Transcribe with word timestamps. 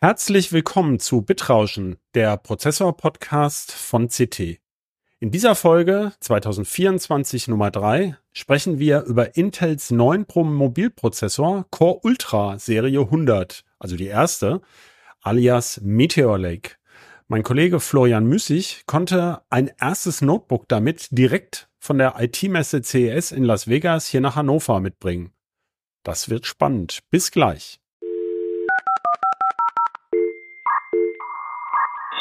Herzlich 0.00 0.52
willkommen 0.52 1.00
zu 1.00 1.22
Bitrauschen, 1.22 1.96
der 2.14 2.36
Prozessor-Podcast 2.36 3.72
von 3.72 4.06
CT. 4.06 4.60
In 5.18 5.32
dieser 5.32 5.56
Folge 5.56 6.12
2024 6.20 7.48
Nummer 7.48 7.72
3 7.72 8.16
sprechen 8.32 8.78
wir 8.78 9.02
über 9.02 9.36
Intels 9.36 9.90
neuen 9.90 10.24
Pro 10.24 10.44
Mobilprozessor 10.44 11.66
Core 11.72 11.98
Ultra 12.04 12.60
Serie 12.60 13.00
100, 13.00 13.64
also 13.80 13.96
die 13.96 14.06
erste, 14.06 14.60
alias 15.20 15.80
Meteor 15.82 16.38
Lake. 16.38 16.76
Mein 17.26 17.42
Kollege 17.42 17.80
Florian 17.80 18.24
Müssig 18.24 18.84
konnte 18.86 19.42
ein 19.50 19.68
erstes 19.80 20.20
Notebook 20.20 20.68
damit 20.68 21.08
direkt 21.10 21.70
von 21.80 21.98
der 21.98 22.14
IT-Messe 22.20 22.82
CES 22.82 23.32
in 23.32 23.42
Las 23.42 23.66
Vegas 23.66 24.06
hier 24.06 24.20
nach 24.20 24.36
Hannover 24.36 24.78
mitbringen. 24.78 25.32
Das 26.04 26.28
wird 26.28 26.46
spannend. 26.46 27.00
Bis 27.10 27.32
gleich. 27.32 27.80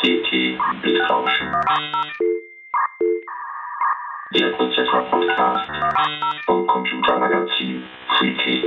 CT 0.01 0.29
Bitrauschen. 0.83 1.51
Der 4.35 4.51
Prozessor-Podcast 4.51 5.71
vom 6.45 6.67
Computermagazin 6.67 7.83
CT. 8.19 8.63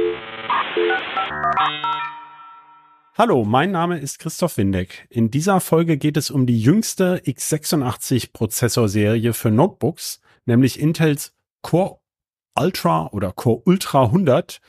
Hallo, 3.17 3.45
mein 3.45 3.71
Name 3.71 3.99
ist 3.99 4.19
Christoph 4.19 4.57
Windeck. 4.57 5.07
In 5.09 5.31
dieser 5.31 5.61
Folge 5.61 5.99
geht 5.99 6.17
es 6.17 6.33
um 6.33 6.47
die 6.47 6.61
jüngste 6.61 7.19
x86 7.25 8.33
Prozessorserie 8.33 9.33
für 9.33 9.53
Notebooks, 9.53 10.21
nämlich 10.47 10.81
Intels 10.81 11.37
Core 11.63 12.01
Ultra 12.59 13.07
oder 13.13 13.31
Core 13.31 13.63
Ultra 13.67 14.07
100, 14.07 14.61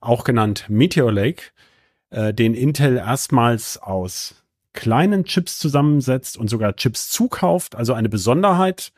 auch 0.00 0.24
genannt 0.24 0.64
Meteor 0.68 1.12
Lake, 1.12 1.52
äh, 2.10 2.34
den 2.34 2.54
Intel 2.54 2.96
erstmals 2.96 3.78
aus 3.80 4.43
kleinen 4.74 5.24
Chips 5.24 5.58
zusammensetzt 5.58 6.36
und 6.36 6.50
sogar 6.50 6.76
Chips 6.76 7.08
zukauft, 7.08 7.74
also 7.74 7.94
eine 7.94 8.10
Besonderheit. 8.10 8.92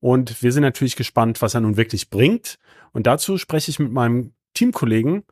Und 0.00 0.42
wir 0.42 0.52
sind 0.52 0.62
natürlich 0.62 0.96
gespannt, 0.96 1.40
was 1.42 1.54
er 1.54 1.60
nun 1.60 1.76
wirklich 1.76 2.10
bringt. 2.10 2.58
Und 2.92 3.06
dazu 3.06 3.38
spreche 3.38 3.70
ich 3.70 3.78
mit 3.78 3.92
meinem 3.92 4.32
Teamkollegen, 4.54 5.22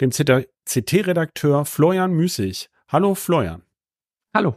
dem 0.00 0.10
CT-Redakteur 0.10 1.64
Florian 1.64 2.12
Müßig. 2.12 2.70
Hallo 2.88 3.14
Florian. 3.14 3.62
Hallo. 4.34 4.54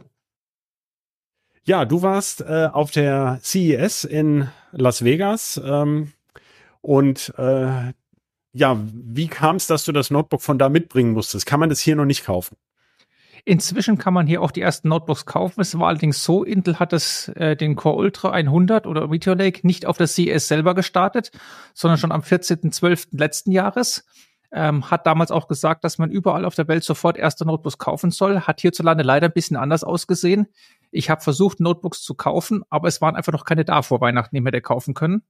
Ja, 1.64 1.84
du 1.84 2.02
warst 2.02 2.42
äh, 2.42 2.68
auf 2.72 2.90
der 2.90 3.38
CES 3.42 4.04
in 4.04 4.48
Las 4.72 5.04
Vegas 5.04 5.60
ähm, 5.62 6.12
und 6.80 7.32
äh, 7.36 7.92
ja, 8.52 8.80
wie 8.92 9.28
kam 9.28 9.56
es, 9.56 9.66
dass 9.66 9.84
du 9.84 9.92
das 9.92 10.10
Notebook 10.10 10.42
von 10.42 10.58
da 10.58 10.68
mitbringen 10.68 11.12
musstest? 11.12 11.46
Kann 11.46 11.60
man 11.60 11.68
das 11.68 11.80
hier 11.80 11.96
noch 11.96 12.04
nicht 12.04 12.24
kaufen? 12.24 12.56
Inzwischen 13.44 13.98
kann 13.98 14.14
man 14.14 14.26
hier 14.26 14.42
auch 14.42 14.50
die 14.50 14.60
ersten 14.60 14.88
Notebooks 14.88 15.26
kaufen. 15.26 15.60
Es 15.60 15.78
war 15.78 15.88
allerdings 15.88 16.22
so, 16.22 16.44
Intel 16.44 16.78
hat 16.78 16.92
das, 16.92 17.28
äh, 17.28 17.56
den 17.56 17.76
Core 17.76 17.96
Ultra 17.96 18.30
100 18.30 18.86
oder 18.86 19.08
Meteor 19.08 19.36
Lake 19.36 19.66
nicht 19.66 19.86
auf 19.86 19.96
der 19.96 20.06
CES 20.06 20.48
selber 20.48 20.74
gestartet, 20.74 21.30
sondern 21.74 21.98
schon 21.98 22.12
am 22.12 22.22
14.12. 22.22 23.18
letzten 23.18 23.52
Jahres. 23.52 24.04
Ähm, 24.52 24.90
hat 24.90 25.06
damals 25.06 25.30
auch 25.30 25.46
gesagt, 25.46 25.84
dass 25.84 25.98
man 25.98 26.10
überall 26.10 26.44
auf 26.44 26.56
der 26.56 26.66
Welt 26.66 26.82
sofort 26.82 27.16
erste 27.16 27.46
Notebooks 27.46 27.78
kaufen 27.78 28.10
soll. 28.10 28.40
Hat 28.40 28.60
hierzulande 28.60 29.04
leider 29.04 29.28
ein 29.28 29.32
bisschen 29.32 29.56
anders 29.56 29.84
ausgesehen. 29.84 30.48
Ich 30.90 31.08
habe 31.08 31.20
versucht, 31.20 31.60
Notebooks 31.60 32.02
zu 32.02 32.14
kaufen, 32.14 32.64
aber 32.68 32.88
es 32.88 33.00
waren 33.00 33.14
einfach 33.14 33.32
noch 33.32 33.44
keine 33.44 33.64
da 33.64 33.82
vor 33.82 34.00
Weihnachten, 34.00 34.34
die 34.34 34.42
wir 34.42 34.50
da 34.50 34.60
kaufen 34.60 34.94
können. 34.94 35.22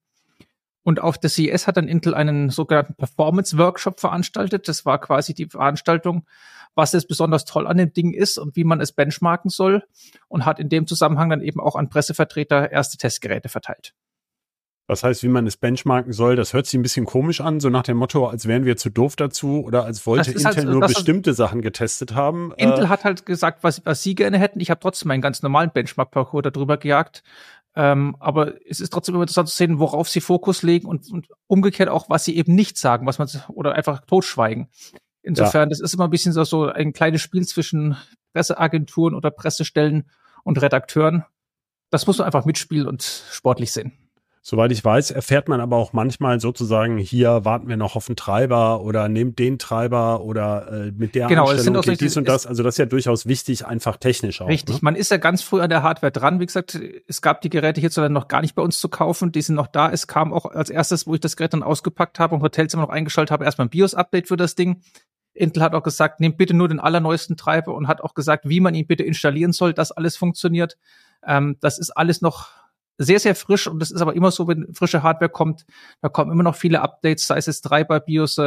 Und 0.83 1.01
auf 1.01 1.19
der 1.19 1.31
CES 1.31 1.67
hat 1.67 1.77
dann 1.77 1.89
Intel 1.89 2.15
einen 2.15 2.51
sogenannten 2.51 2.95
Performance-Workshop 2.95 4.01
veranstaltet. 4.01 4.67
Das 4.69 4.87
war 4.87 4.99
quasi 5.01 5.35
die 5.35 5.47
Veranstaltung, 5.47 6.27
was 6.75 6.93
jetzt 6.93 7.09
besonders 7.09 7.45
toll 7.45 7.67
an 7.67 7.77
dem 7.77 7.93
Ding 7.93 8.13
ist 8.13 8.39
und 8.39 8.57
wie 8.57 8.65
man 8.65 8.81
es 8.81 8.93
benchmarken 8.93 9.51
soll. 9.51 9.85
Und 10.29 10.47
hat 10.47 10.59
in 10.59 10.69
dem 10.69 10.87
Zusammenhang 10.87 11.29
dann 11.31 11.43
eben 11.43 11.61
auch 11.61 11.77
an 11.77 11.89
Pressevertreter 11.91 12.71
erste 12.73 12.97
Testgeräte 12.97 13.49
verteilt. 13.49 13.95
Das 14.91 15.05
heißt, 15.05 15.23
wie 15.23 15.29
man 15.29 15.47
es 15.47 15.57
benchmarken 15.57 16.13
soll, 16.13 16.35
das 16.35 16.53
hört 16.53 16.67
sich 16.67 16.75
ein 16.75 16.83
bisschen 16.83 17.07
komisch 17.07 17.41
an, 17.41 17.61
so 17.61 17.71
nach 17.71 17.85
dem 17.85 17.97
Motto, 17.97 18.27
als 18.27 18.49
wären 18.49 18.65
wir 18.65 18.77
zu 18.77 18.91
doof 18.91 19.15
dazu 19.15 19.63
oder 19.65 19.85
als 19.85 20.05
wollte 20.05 20.33
Intel 20.33 20.45
halt, 20.45 20.65
nur 20.65 20.81
bestimmte 20.81 21.33
Sachen 21.33 21.63
getestet 21.63 22.17
haben. 22.17 22.53
Intel 22.57 22.87
äh, 22.87 22.89
hat 22.89 23.05
halt 23.05 23.25
gesagt, 23.25 23.63
was, 23.63 23.87
was 23.87 24.03
sie 24.03 24.17
gerne 24.17 24.37
hätten. 24.37 24.59
Ich 24.59 24.69
habe 24.69 24.81
trotzdem 24.81 25.13
einen 25.13 25.23
ganz 25.23 25.43
normalen 25.43 25.71
Benchmark-Parcours 25.71 26.43
darüber 26.53 26.77
gejagt. 26.77 27.23
Ähm, 27.77 28.17
aber 28.19 28.55
es 28.67 28.81
ist 28.81 28.93
trotzdem 28.93 29.15
immer 29.15 29.23
interessant 29.23 29.49
zu 29.49 29.57
sehen, 29.57 29.79
worauf 29.79 30.09
sie 30.09 30.21
Fokus 30.21 30.63
legen 30.63 30.87
und, 30.87 31.11
und 31.11 31.29
umgekehrt 31.47 31.89
auch, 31.89 32.11
was 32.11 32.25
sie 32.25 32.37
eben 32.37 32.55
nicht 32.55 32.77
sagen, 32.77 33.07
was 33.07 33.19
man 33.19 33.29
oder 33.49 33.75
einfach 33.75 34.01
totschweigen. 34.07 34.69
Insofern, 35.23 35.63
ja. 35.63 35.71
das 35.71 35.81
ist 35.81 35.95
immer 35.95 36.05
ein 36.05 36.11
bisschen 36.11 36.33
so, 36.33 36.43
so 36.45 36.67
ein 36.67 36.93
kleines 36.93 37.21
Spiel 37.21 37.47
zwischen 37.47 37.97
Presseagenturen 38.33 39.15
oder 39.15 39.31
Pressestellen 39.31 40.11
und 40.43 40.61
Redakteuren. 40.61 41.25
Das 41.91 42.07
muss 42.07 42.19
man 42.19 42.27
einfach 42.27 42.45
mitspielen 42.45 42.87
und 42.87 43.03
sportlich 43.03 43.73
sehen. 43.73 43.93
Soweit 44.51 44.73
ich 44.73 44.85
weiß, 44.85 45.13
erfährt 45.13 45.47
man 45.47 45.61
aber 45.61 45.77
auch 45.77 45.93
manchmal 45.93 46.41
sozusagen, 46.41 46.99
hier 46.99 47.45
warten 47.45 47.69
wir 47.69 47.77
noch 47.77 47.95
auf 47.95 48.09
einen 48.09 48.17
Treiber 48.17 48.81
oder 48.81 49.09
nehmt 49.09 49.39
den 49.39 49.61
Treiber 49.61 50.23
oder 50.23 50.87
äh, 50.89 50.91
mit 50.91 51.15
der 51.15 51.29
genau, 51.29 51.49
Einstellung 51.49 51.83
geht 51.83 52.01
dies 52.01 52.17
und 52.17 52.27
das. 52.27 52.49
Also 52.49 52.65
das 52.65 52.75
ist 52.75 52.79
ja 52.79 52.87
durchaus 52.87 53.27
wichtig, 53.27 53.65
einfach 53.65 53.97
technisch 53.97 54.41
auch. 54.41 54.49
Richtig, 54.49 54.75
ne? 54.75 54.81
man 54.83 54.97
ist 54.97 55.13
ja 55.13 55.19
ganz 55.19 55.43
früh 55.43 55.61
an 55.61 55.71
der 55.71 55.85
Hardware 55.85 56.11
dran. 56.11 56.41
Wie 56.41 56.47
gesagt, 56.47 56.77
es 57.07 57.23
gab 57.23 57.43
die 57.43 57.49
Geräte 57.49 57.81
hierzulande 57.81 58.13
noch 58.13 58.27
gar 58.27 58.41
nicht 58.41 58.57
bei 58.57 58.63
uns 58.63 58.81
zu 58.81 58.89
kaufen. 58.89 59.31
Die 59.31 59.41
sind 59.41 59.55
noch 59.55 59.69
da. 59.69 59.89
Es 59.89 60.09
kam 60.09 60.33
auch 60.33 60.47
als 60.47 60.69
erstes, 60.69 61.07
wo 61.07 61.15
ich 61.15 61.21
das 61.21 61.37
Gerät 61.37 61.53
dann 61.53 61.63
ausgepackt 61.63 62.19
habe 62.19 62.35
und 62.35 62.43
Hotelzimmer 62.43 62.83
noch 62.83 62.91
eingeschaltet 62.91 63.31
habe, 63.31 63.45
erstmal 63.45 63.69
ein 63.69 63.71
BIOS-Update 63.71 64.27
für 64.27 64.37
das 64.37 64.57
Ding. 64.57 64.83
Intel 65.33 65.63
hat 65.63 65.75
auch 65.75 65.85
gesagt, 65.85 66.19
nehmt 66.19 66.39
bitte 66.39 66.55
nur 66.55 66.67
den 66.67 66.81
allerneuesten 66.81 67.37
Treiber 67.37 67.73
und 67.73 67.87
hat 67.87 68.01
auch 68.01 68.15
gesagt, 68.15 68.49
wie 68.49 68.59
man 68.59 68.75
ihn 68.75 68.89
bitte 68.89 69.05
installieren 69.05 69.53
soll, 69.53 69.75
dass 69.75 69.93
alles 69.93 70.17
funktioniert. 70.17 70.77
Ähm, 71.25 71.57
das 71.61 71.79
ist 71.79 71.91
alles 71.91 72.21
noch 72.21 72.60
sehr, 73.03 73.19
sehr 73.19 73.35
frisch 73.35 73.67
und 73.67 73.79
das 73.79 73.91
ist 73.91 74.03
aber 74.03 74.15
immer 74.15 74.31
so, 74.31 74.47
wenn 74.47 74.75
frische 74.75 75.03
Hardware 75.03 75.31
kommt, 75.31 75.65
da 76.03 76.11
kommen 76.11 76.31
immer 76.31 76.43
noch 76.43 76.55
viele 76.55 76.83
Updates, 76.83 77.27
sei 77.27 77.39
es 77.39 77.47
jetzt 77.47 77.63
Treiber, 77.63 77.99
BIOS, 77.99 78.39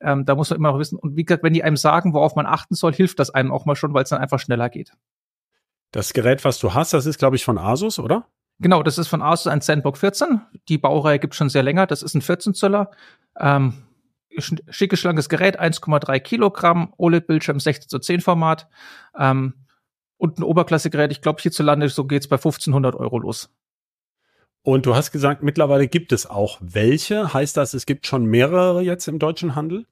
ähm, 0.00 0.24
da 0.24 0.34
muss 0.34 0.48
man 0.48 0.58
immer 0.58 0.72
noch 0.72 0.78
wissen. 0.78 0.98
Und 0.98 1.16
wie 1.16 1.24
gesagt, 1.24 1.42
wenn 1.42 1.52
die 1.52 1.62
einem 1.62 1.76
sagen, 1.76 2.14
worauf 2.14 2.34
man 2.34 2.46
achten 2.46 2.74
soll, 2.74 2.94
hilft 2.94 3.18
das 3.18 3.28
einem 3.28 3.52
auch 3.52 3.66
mal 3.66 3.76
schon, 3.76 3.92
weil 3.92 4.04
es 4.04 4.08
dann 4.08 4.20
einfach 4.20 4.40
schneller 4.40 4.70
geht. 4.70 4.92
Das 5.92 6.14
Gerät, 6.14 6.44
was 6.46 6.58
du 6.58 6.72
hast, 6.72 6.94
das 6.94 7.04
ist, 7.04 7.18
glaube 7.18 7.36
ich, 7.36 7.44
von 7.44 7.58
Asus, 7.58 7.98
oder? 7.98 8.26
Genau, 8.58 8.82
das 8.82 8.96
ist 8.96 9.08
von 9.08 9.20
Asus 9.20 9.48
ein 9.48 9.60
Zenbook 9.60 9.98
14. 9.98 10.40
Die 10.68 10.78
Baureihe 10.78 11.18
gibt 11.18 11.34
schon 11.34 11.50
sehr 11.50 11.62
länger. 11.62 11.86
Das 11.86 12.02
ist 12.02 12.14
ein 12.14 12.22
14 12.22 12.54
Zöller. 12.54 12.90
Ähm, 13.38 13.74
schickes, 14.38 15.00
schlankes 15.00 15.28
Gerät, 15.28 15.60
1,3 15.60 16.20
Kilogramm, 16.20 16.94
OLED-Bildschirm 16.96 17.60
16 17.60 17.88
zu 17.88 17.98
10 17.98 18.20
Format. 18.20 18.68
Ähm, 19.18 19.54
und 20.16 20.38
ein 20.38 20.42
Oberklasse-Gerät, 20.42 21.12
ich 21.12 21.22
glaube 21.22 21.40
hierzulande, 21.40 21.88
so 21.88 22.04
geht's 22.04 22.28
bei 22.28 22.36
1500 22.36 22.94
Euro 22.94 23.18
los. 23.18 23.50
Und 24.62 24.86
du 24.86 24.94
hast 24.94 25.10
gesagt, 25.10 25.42
mittlerweile 25.42 25.88
gibt 25.88 26.12
es 26.12 26.28
auch 26.28 26.58
welche. 26.60 27.32
Heißt 27.32 27.56
das, 27.56 27.72
es 27.72 27.86
gibt 27.86 28.06
schon 28.06 28.26
mehrere 28.26 28.82
jetzt 28.82 29.08
im 29.08 29.18
deutschen 29.18 29.54
Handel? 29.54 29.86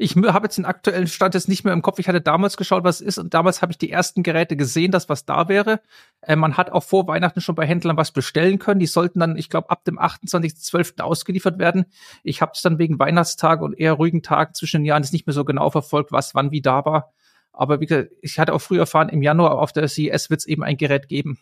Ich 0.00 0.14
habe 0.14 0.46
jetzt 0.46 0.56
den 0.56 0.64
aktuellen 0.64 1.08
Stand 1.08 1.34
jetzt 1.34 1.48
nicht 1.48 1.64
mehr 1.64 1.72
im 1.72 1.82
Kopf. 1.82 1.98
Ich 1.98 2.06
hatte 2.06 2.20
damals 2.20 2.56
geschaut, 2.56 2.84
was 2.84 3.00
ist, 3.00 3.18
und 3.18 3.34
damals 3.34 3.62
habe 3.62 3.72
ich 3.72 3.78
die 3.78 3.90
ersten 3.90 4.22
Geräte 4.22 4.56
gesehen, 4.56 4.92
dass 4.92 5.08
was 5.08 5.24
da 5.24 5.48
wäre. 5.48 5.80
Äh, 6.20 6.36
man 6.36 6.56
hat 6.56 6.70
auch 6.70 6.84
vor 6.84 7.08
Weihnachten 7.08 7.40
schon 7.40 7.56
bei 7.56 7.66
Händlern 7.66 7.96
was 7.96 8.12
bestellen 8.12 8.60
können. 8.60 8.78
Die 8.78 8.86
sollten 8.86 9.18
dann, 9.18 9.36
ich 9.36 9.50
glaube, 9.50 9.70
ab 9.70 9.84
dem 9.84 9.98
28.12. 9.98 11.00
ausgeliefert 11.00 11.58
werden. 11.58 11.86
Ich 12.22 12.40
habe 12.40 12.52
es 12.54 12.62
dann 12.62 12.78
wegen 12.78 13.00
Weihnachtstage 13.00 13.64
und 13.64 13.74
eher 13.74 13.94
ruhigen 13.94 14.22
Tagen 14.22 14.54
zwischen 14.54 14.82
den 14.82 14.86
Jahren 14.86 15.04
nicht 15.10 15.26
mehr 15.26 15.34
so 15.34 15.44
genau 15.44 15.68
verfolgt, 15.70 16.12
was 16.12 16.32
wann 16.32 16.52
wie 16.52 16.62
da 16.62 16.84
war. 16.84 17.12
Aber 17.52 17.80
wie 17.80 17.86
gesagt, 17.86 18.12
ich 18.22 18.38
hatte 18.38 18.54
auch 18.54 18.60
früh 18.60 18.78
erfahren, 18.78 19.08
im 19.08 19.20
Januar 19.20 19.58
auf 19.58 19.72
der 19.72 19.88
CES 19.88 20.30
wird 20.30 20.40
es 20.40 20.46
eben 20.46 20.62
ein 20.62 20.76
Gerät 20.76 21.08
geben. 21.08 21.40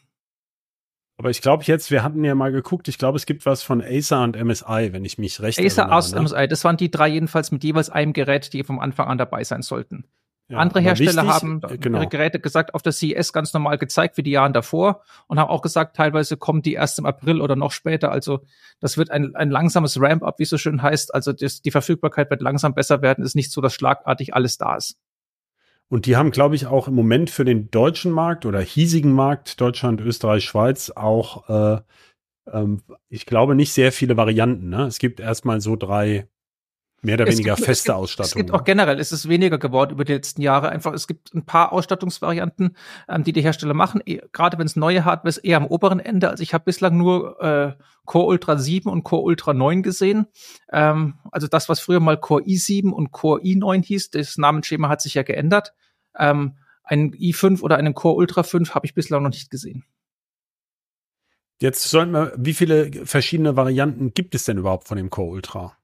Aber 1.18 1.30
ich 1.30 1.40
glaube 1.40 1.64
jetzt, 1.64 1.90
wir 1.90 2.02
hatten 2.02 2.24
ja 2.24 2.34
mal 2.34 2.52
geguckt, 2.52 2.88
ich 2.88 2.98
glaube, 2.98 3.16
es 3.16 3.24
gibt 3.24 3.46
was 3.46 3.62
von 3.62 3.82
Acer 3.82 4.22
und 4.22 4.36
MSI, 4.36 4.92
wenn 4.92 5.04
ich 5.04 5.16
mich 5.16 5.40
recht 5.40 5.58
Acer, 5.58 5.82
erinnere. 5.82 5.96
Acer, 5.96 6.16
ne? 6.16 6.22
MSI, 6.22 6.48
das 6.48 6.64
waren 6.64 6.76
die 6.76 6.90
drei 6.90 7.08
jedenfalls 7.08 7.52
mit 7.52 7.64
jeweils 7.64 7.88
einem 7.88 8.12
Gerät, 8.12 8.52
die 8.52 8.62
vom 8.64 8.78
Anfang 8.78 9.08
an 9.08 9.16
dabei 9.16 9.42
sein 9.42 9.62
sollten. 9.62 10.04
Ja, 10.48 10.58
Andere 10.58 10.80
Hersteller 10.80 11.22
wichtig, 11.22 11.28
haben 11.28 11.60
äh, 11.68 11.78
genau. 11.78 11.98
ihre 11.98 12.08
Geräte 12.08 12.38
gesagt, 12.38 12.74
auf 12.74 12.82
der 12.82 12.92
CES 12.92 13.32
ganz 13.32 13.52
normal 13.52 13.78
gezeigt, 13.78 14.16
wie 14.16 14.22
die 14.22 14.30
Jahren 14.30 14.52
davor 14.52 15.02
und 15.26 15.40
haben 15.40 15.50
auch 15.50 15.60
gesagt, 15.60 15.96
teilweise 15.96 16.36
kommen 16.36 16.62
die 16.62 16.74
erst 16.74 17.00
im 17.00 17.06
April 17.06 17.40
oder 17.40 17.56
noch 17.56 17.72
später. 17.72 18.12
Also 18.12 18.42
das 18.78 18.96
wird 18.96 19.10
ein, 19.10 19.34
ein 19.34 19.50
langsames 19.50 20.00
Ramp-up, 20.00 20.38
wie 20.38 20.44
es 20.44 20.50
so 20.50 20.58
schön 20.58 20.82
heißt. 20.82 21.12
Also 21.12 21.32
das, 21.32 21.62
die 21.62 21.72
Verfügbarkeit 21.72 22.30
wird 22.30 22.42
langsam 22.42 22.74
besser 22.74 23.02
werden. 23.02 23.22
Es 23.22 23.30
ist 23.30 23.34
nicht 23.34 23.50
so, 23.50 23.60
dass 23.60 23.74
schlagartig 23.74 24.34
alles 24.34 24.56
da 24.56 24.76
ist. 24.76 24.96
Und 25.88 26.06
die 26.06 26.16
haben, 26.16 26.32
glaube 26.32 26.56
ich, 26.56 26.66
auch 26.66 26.88
im 26.88 26.94
Moment 26.94 27.30
für 27.30 27.44
den 27.44 27.70
deutschen 27.70 28.10
Markt 28.10 28.44
oder 28.44 28.60
hiesigen 28.60 29.12
Markt, 29.12 29.60
Deutschland, 29.60 30.00
Österreich, 30.00 30.44
Schweiz, 30.44 30.90
auch, 30.90 31.48
äh, 31.48 31.80
ähm, 32.52 32.82
ich 33.08 33.26
glaube, 33.26 33.54
nicht 33.54 33.72
sehr 33.72 33.92
viele 33.92 34.16
Varianten. 34.16 34.68
Ne? 34.68 34.86
Es 34.86 34.98
gibt 34.98 35.20
erstmal 35.20 35.60
so 35.60 35.76
drei 35.76 36.28
mehr 37.02 37.14
oder 37.14 37.26
es 37.28 37.34
weniger 37.34 37.54
gibt, 37.54 37.66
feste 37.66 37.92
es 37.92 37.96
Ausstattungen. 37.96 38.30
Es 38.30 38.34
gibt 38.34 38.52
auch 38.52 38.64
generell, 38.64 38.98
es 38.98 39.12
ist 39.12 39.28
weniger 39.28 39.58
geworden 39.58 39.92
über 39.92 40.04
die 40.04 40.12
letzten 40.12 40.42
Jahre. 40.42 40.70
Einfach, 40.70 40.92
es 40.92 41.06
gibt 41.06 41.34
ein 41.34 41.44
paar 41.44 41.72
Ausstattungsvarianten, 41.72 42.76
ähm, 43.08 43.24
die 43.24 43.32
die 43.32 43.42
Hersteller 43.42 43.74
machen. 43.74 44.00
E 44.04 44.20
gerade 44.32 44.58
wenn 44.58 44.66
es 44.66 44.76
neue 44.76 45.04
Hardware 45.04 45.28
ist, 45.28 45.38
eher 45.38 45.58
am 45.58 45.66
oberen 45.66 46.00
Ende. 46.00 46.30
Also 46.30 46.42
ich 46.42 46.54
habe 46.54 46.64
bislang 46.64 46.96
nur 46.96 47.40
äh, 47.40 47.74
Core 48.04 48.26
Ultra 48.26 48.56
7 48.56 48.90
und 48.90 49.04
Core 49.04 49.22
Ultra 49.22 49.52
9 49.52 49.82
gesehen. 49.82 50.26
Ähm, 50.72 51.14
also 51.30 51.46
das, 51.46 51.68
was 51.68 51.80
früher 51.80 52.00
mal 52.00 52.18
Core 52.18 52.42
i7 52.42 52.90
und 52.90 53.12
Core 53.12 53.42
i9 53.42 53.84
hieß, 53.84 54.10
das 54.10 54.38
Namensschema 54.38 54.88
hat 54.88 55.02
sich 55.02 55.14
ja 55.14 55.22
geändert. 55.22 55.74
Ähm, 56.18 56.54
Einen 56.82 57.12
i5 57.14 57.62
oder 57.62 57.76
einen 57.76 57.94
Core 57.94 58.16
Ultra 58.16 58.42
5 58.42 58.74
habe 58.74 58.86
ich 58.86 58.94
bislang 58.94 59.22
noch 59.22 59.30
nicht 59.30 59.50
gesehen. 59.50 59.84
Jetzt 61.60 61.88
sollten 61.88 62.12
wir, 62.12 62.32
wie 62.36 62.52
viele 62.52 62.92
verschiedene 63.06 63.56
Varianten 63.56 64.12
gibt 64.12 64.34
es 64.34 64.44
denn 64.44 64.58
überhaupt 64.58 64.88
von 64.88 64.98
dem 64.98 65.08
Core 65.08 65.30
Ultra? 65.30 65.76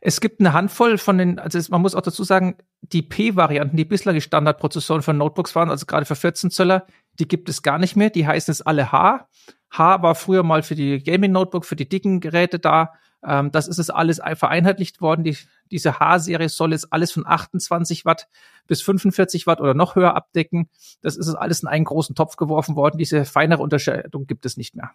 Es 0.00 0.20
gibt 0.20 0.40
eine 0.40 0.52
Handvoll 0.52 0.98
von 0.98 1.18
den, 1.18 1.38
also 1.38 1.58
es, 1.58 1.68
man 1.68 1.82
muss 1.82 1.94
auch 1.94 2.02
dazu 2.02 2.24
sagen, 2.24 2.56
die 2.80 3.02
P-Varianten, 3.02 3.76
die 3.76 3.84
bislang 3.84 4.14
die 4.14 4.20
Standardprozessoren 4.20 5.02
von 5.02 5.16
Notebooks 5.16 5.54
waren, 5.54 5.70
also 5.70 5.86
gerade 5.86 6.06
für 6.06 6.16
14 6.16 6.50
Zöller, 6.50 6.86
die 7.18 7.28
gibt 7.28 7.48
es 7.48 7.62
gar 7.62 7.78
nicht 7.78 7.96
mehr. 7.96 8.10
Die 8.10 8.26
heißen 8.26 8.52
jetzt 8.52 8.66
alle 8.66 8.92
H. 8.92 9.28
H 9.70 10.02
war 10.02 10.14
früher 10.14 10.42
mal 10.42 10.62
für 10.62 10.74
die 10.74 11.02
Gaming-Notebook, 11.02 11.64
für 11.64 11.76
die 11.76 11.88
dicken 11.88 12.20
Geräte 12.20 12.58
da. 12.58 12.92
Ähm, 13.24 13.52
das 13.52 13.68
ist 13.68 13.78
es 13.78 13.90
alles 13.90 14.20
vereinheitlicht 14.34 15.00
worden. 15.00 15.24
Die, 15.24 15.36
diese 15.70 16.00
H-Serie 16.00 16.48
soll 16.48 16.72
jetzt 16.72 16.92
alles 16.92 17.12
von 17.12 17.26
28 17.26 18.04
Watt 18.04 18.28
bis 18.66 18.82
45 18.82 19.46
Watt 19.46 19.60
oder 19.60 19.74
noch 19.74 19.94
höher 19.94 20.14
abdecken. 20.14 20.68
Das 21.02 21.16
ist 21.16 21.26
es 21.26 21.34
alles 21.34 21.62
in 21.62 21.68
einen 21.68 21.84
großen 21.84 22.14
Topf 22.14 22.36
geworfen 22.36 22.76
worden. 22.76 22.98
Diese 22.98 23.24
feinere 23.24 23.62
Unterscheidung 23.62 24.26
gibt 24.26 24.46
es 24.46 24.56
nicht 24.56 24.74
mehr. 24.74 24.92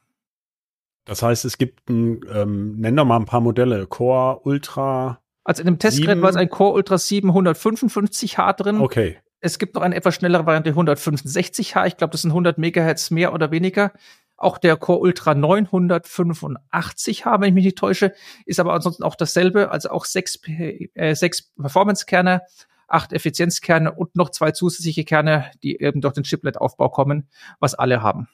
Das 1.06 1.22
heißt, 1.22 1.46
es 1.46 1.57
gibt 1.57 1.90
ein, 1.90 2.22
ähm, 2.34 2.75
nenn 2.78 2.96
doch 2.96 3.06
mal 3.06 3.18
ein 3.18 3.25
paar 3.25 3.42
Modelle. 3.42 3.88
Core, 3.88 4.42
Ultra. 4.44 5.22
Also 5.44 5.62
in 5.62 5.68
dem 5.68 5.80
Testgerät 5.80 6.22
war 6.22 6.31
es 6.31 6.36
ein 6.36 6.50
Core 6.50 6.74
Ultra 6.74 6.96
755H 6.96 8.54
drin. 8.54 8.81
Okay. 8.81 9.18
Es 9.40 9.60
gibt 9.60 9.75
noch 9.75 9.84
eine 9.84 9.96
etwas 9.96 10.16
schnellere 10.16 10.48
Variante 10.48 10.72
165H. 10.72 11.86
Ich 11.86 11.98
glaube, 11.98 12.12
das 12.12 12.24
sind 12.24 12.31
100 12.31 12.57
Megahertz 12.57 13.12
mehr 13.12 13.34
oder 13.34 13.52
weniger. 13.52 13.94
Auch 14.38 14.57
der 14.57 14.75
Core 14.75 15.00
Ultra 15.00 15.31
985H, 15.34 17.40
wenn 17.40 17.50
ich 17.50 17.54
mich 17.54 17.66
nicht 17.66 17.78
täusche, 17.78 18.13
ist 18.48 18.60
aber 18.60 18.74
ansonsten 18.74 19.04
auch 19.04 19.16
dasselbe. 19.16 19.69
Also 19.69 19.92
auch 19.92 20.06
sechs, 20.06 20.40
äh, 20.48 21.13
sechs 21.13 21.54
Performance-Kerne, 21.54 22.42
acht 22.88 23.13
Effizienzkerne 23.13 23.94
und 23.94 24.16
noch 24.16 24.31
zwei 24.31 24.52
zusätzliche 24.52 25.06
Kerne, 25.06 25.52
die 25.62 25.80
eben 25.80 26.02
durch 26.02 26.16
den 26.16 26.24
Chiplet-Aufbau 26.24 26.90
kommen, 26.90 27.30
was 27.60 27.75
alle 27.75 28.02
haben. 28.02 28.28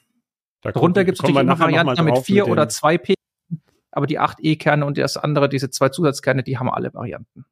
Da 0.62 0.72
Darunter 0.72 1.04
gibt 1.04 1.18
es 1.18 1.22
natürlich 1.22 1.40
immer 1.40 1.58
Varianten 1.58 2.04
mit 2.04 2.18
vier 2.18 2.44
mit 2.44 2.52
oder 2.52 2.68
zwei 2.68 2.96
P, 2.96 3.14
aber 3.90 4.06
die 4.06 4.18
8 4.18 4.38
E-Kerne 4.40 4.86
und 4.86 4.96
das 4.96 5.16
andere, 5.16 5.48
diese 5.48 5.70
zwei 5.70 5.90
Zusatzkerne, 5.90 6.42
die 6.42 6.58
haben 6.58 6.70
alle 6.70 6.94
Varianten. 6.94 7.44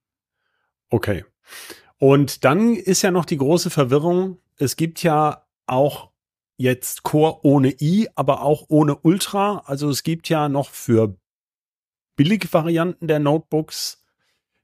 Okay. 0.88 1.24
Und 1.98 2.44
dann 2.44 2.74
ist 2.74 3.02
ja 3.02 3.10
noch 3.10 3.24
die 3.24 3.36
große 3.36 3.68
Verwirrung. 3.68 4.38
Es 4.56 4.76
gibt 4.76 5.02
ja 5.02 5.44
auch 5.66 6.10
jetzt 6.56 7.02
Core 7.02 7.40
ohne 7.42 7.74
i, 7.80 8.08
aber 8.14 8.42
auch 8.42 8.66
ohne 8.68 8.96
Ultra. 8.96 9.62
Also 9.66 9.90
es 9.90 10.02
gibt 10.02 10.28
ja 10.28 10.48
noch 10.48 10.70
für 10.70 11.16
Billigvarianten 12.16 13.08
der 13.08 13.18
Notebooks 13.18 14.04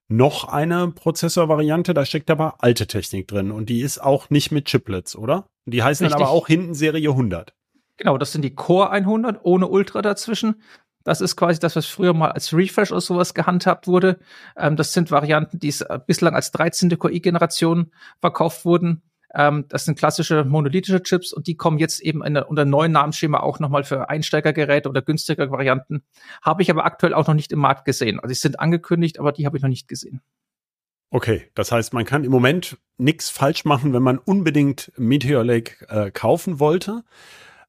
noch 0.09 0.45
eine 0.45 0.89
Prozessorvariante. 0.89 1.95
Da 1.95 2.05
steckt 2.05 2.31
aber 2.31 2.63
alte 2.63 2.87
Technik 2.87 3.29
drin 3.29 3.51
und 3.51 3.69
die 3.69 3.81
ist 3.81 3.99
auch 3.99 4.31
nicht 4.31 4.53
mit 4.53 4.69
Chiplets, 4.69 5.17
oder? 5.17 5.47
Die 5.65 5.83
heißen 5.83 6.07
Richtig. 6.07 6.19
dann 6.19 6.29
aber 6.29 6.37
auch 6.37 6.47
hinten 6.47 6.75
Serie 6.75 7.11
100. 7.11 7.56
Genau, 7.97 8.19
das 8.19 8.33
sind 8.33 8.43
die 8.43 8.55
Core 8.55 8.91
100 8.91 9.41
ohne 9.43 9.69
Ultra 9.69 10.03
dazwischen. 10.03 10.63
Das 11.05 11.21
ist 11.21 11.37
quasi 11.37 11.61
das, 11.61 11.77
was 11.77 11.87
früher 11.87 12.15
mal 12.15 12.33
als 12.33 12.53
Refresh 12.53 12.91
oder 12.91 13.01
sowas 13.01 13.33
gehandhabt 13.33 13.87
wurde. 13.87 14.19
Ähm, 14.57 14.77
das 14.77 14.93
sind 14.93 15.11
Varianten, 15.11 15.61
die 15.61 15.69
äh, 15.89 16.01
bislang 16.05 16.35
als 16.35 16.51
13. 16.51 16.99
Core-i-Generation 16.99 17.93
verkauft 18.21 18.65
wurden. 18.65 19.03
Ähm, 19.33 19.67
das 19.69 19.85
sind 19.85 19.99
klassische 19.99 20.45
monolithische 20.45 21.03
Chips 21.03 21.33
und 21.33 21.47
die 21.47 21.57
kommen 21.57 21.79
jetzt 21.79 22.01
eben 22.01 22.23
der, 22.35 22.51
unter 22.51 22.65
neuen 22.65 22.91
Namensschema 22.91 23.39
auch 23.39 23.61
nochmal 23.61 23.85
für 23.85 24.09
Einsteigergeräte 24.09 24.89
oder 24.89 25.01
günstigere 25.01 25.51
Varianten. 25.53 26.03
Habe 26.43 26.63
ich 26.63 26.71
aber 26.71 26.85
aktuell 26.85 27.15
auch 27.15 27.29
noch 27.29 27.35
nicht 27.35 27.53
im 27.53 27.61
Markt 27.61 27.85
gesehen. 27.85 28.19
Also 28.19 28.35
sie 28.35 28.41
sind 28.41 28.59
angekündigt, 28.59 29.21
aber 29.21 29.31
die 29.31 29.47
habe 29.47 29.57
ich 29.57 29.63
noch 29.63 29.69
nicht 29.69 29.87
gesehen. 29.87 30.23
Okay, 31.11 31.49
das 31.55 31.71
heißt, 31.71 31.93
man 31.93 32.05
kann 32.05 32.25
im 32.25 32.33
Moment 32.33 32.79
nichts 32.99 33.31
falsch 33.31 33.65
machen, 33.65 33.93
wenn 33.93 34.03
man 34.03 34.19
unbedingt 34.19 34.91
Meteor 34.97 35.45
Lake 35.45 35.87
äh, 35.89 36.11
kaufen 36.11 36.59
wollte. 36.59 37.05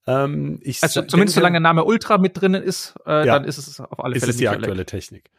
Ähm, 0.07 0.59
ich 0.61 0.81
also 0.81 1.01
zumindest 1.01 1.17
denke, 1.17 1.31
solange 1.31 1.59
Name 1.59 1.83
Ultra 1.83 2.17
mit 2.17 2.39
drinnen 2.39 2.63
ist, 2.63 2.95
äh, 3.05 3.27
ja, 3.27 3.37
dann 3.37 3.43
ist 3.43 3.57
es 3.57 3.79
auf 3.79 4.03
alle 4.03 4.15
Fälle. 4.15 4.29
Ist 4.29 4.35
es 4.35 4.37
die 4.37 4.47
aktuelle 4.47 4.85
Technik. 4.85 5.29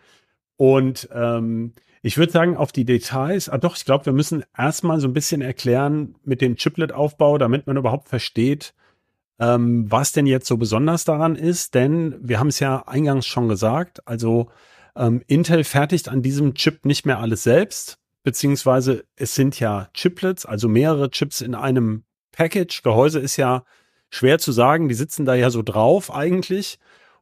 Und 0.57 1.09
ähm, 1.13 1.73
ich 2.03 2.19
würde 2.19 2.33
sagen, 2.33 2.57
auf 2.57 2.71
die 2.71 2.85
Details, 2.85 3.49
ah 3.49 3.59
doch, 3.59 3.77
ich 3.77 3.85
glaube, 3.85 4.07
wir 4.07 4.13
müssen 4.13 4.45
erstmal 4.57 5.01
so 5.01 5.09
ein 5.09 5.15
bisschen 5.15 5.41
erklären 5.41 6.15
mit 6.25 6.41
dem 6.41 6.57
Chiplet-Aufbau, 6.57 7.39
damit 7.39 7.67
man 7.67 7.77
überhaupt 7.77 8.09
versteht, 8.09 8.75
ähm, 9.41 9.91
was 9.91 10.13
denn 10.13 10.27
jetzt 10.27 10.47
so 10.47 10.57
besonders 10.59 11.05
daran 11.05 11.35
ist. 11.35 11.75
Denn 11.75 12.17
wir 12.21 12.39
haben 12.39 12.49
es 12.49 12.61
ja 12.61 12.87
eingangs 12.87 13.27
schon 13.27 13.49
gesagt, 13.49 14.07
also 14.07 14.51
ähm, 14.97 15.23
Intel 15.27 15.65
fertigt 15.65 16.09
an 16.09 16.23
diesem 16.23 16.55
Chip 16.55 16.85
nicht 16.85 17.07
mehr 17.07 17.21
alles 17.21 17.43
selbst, 17.43 17.99
beziehungsweise 18.23 19.05
es 19.17 19.35
sind 19.35 19.59
ja 19.59 19.89
Chiplets, 19.95 20.45
also 20.45 20.69
mehrere 20.69 21.11
Chips 21.11 21.41
in 21.41 21.55
einem 21.55 22.05
Package. 22.33 22.83
Gehäuse 22.83 23.19
ist 23.19 23.37
ja 23.37 23.65
schwer 24.11 24.39
zu 24.39 24.53
sagen. 24.53 24.89
Die 24.89 24.95
sitzen 24.95 25.25
da 25.25 25.35
ja 25.35 25.51
so 25.51 25.63
drauf 25.63 26.15
eigentlich. 26.15 26.79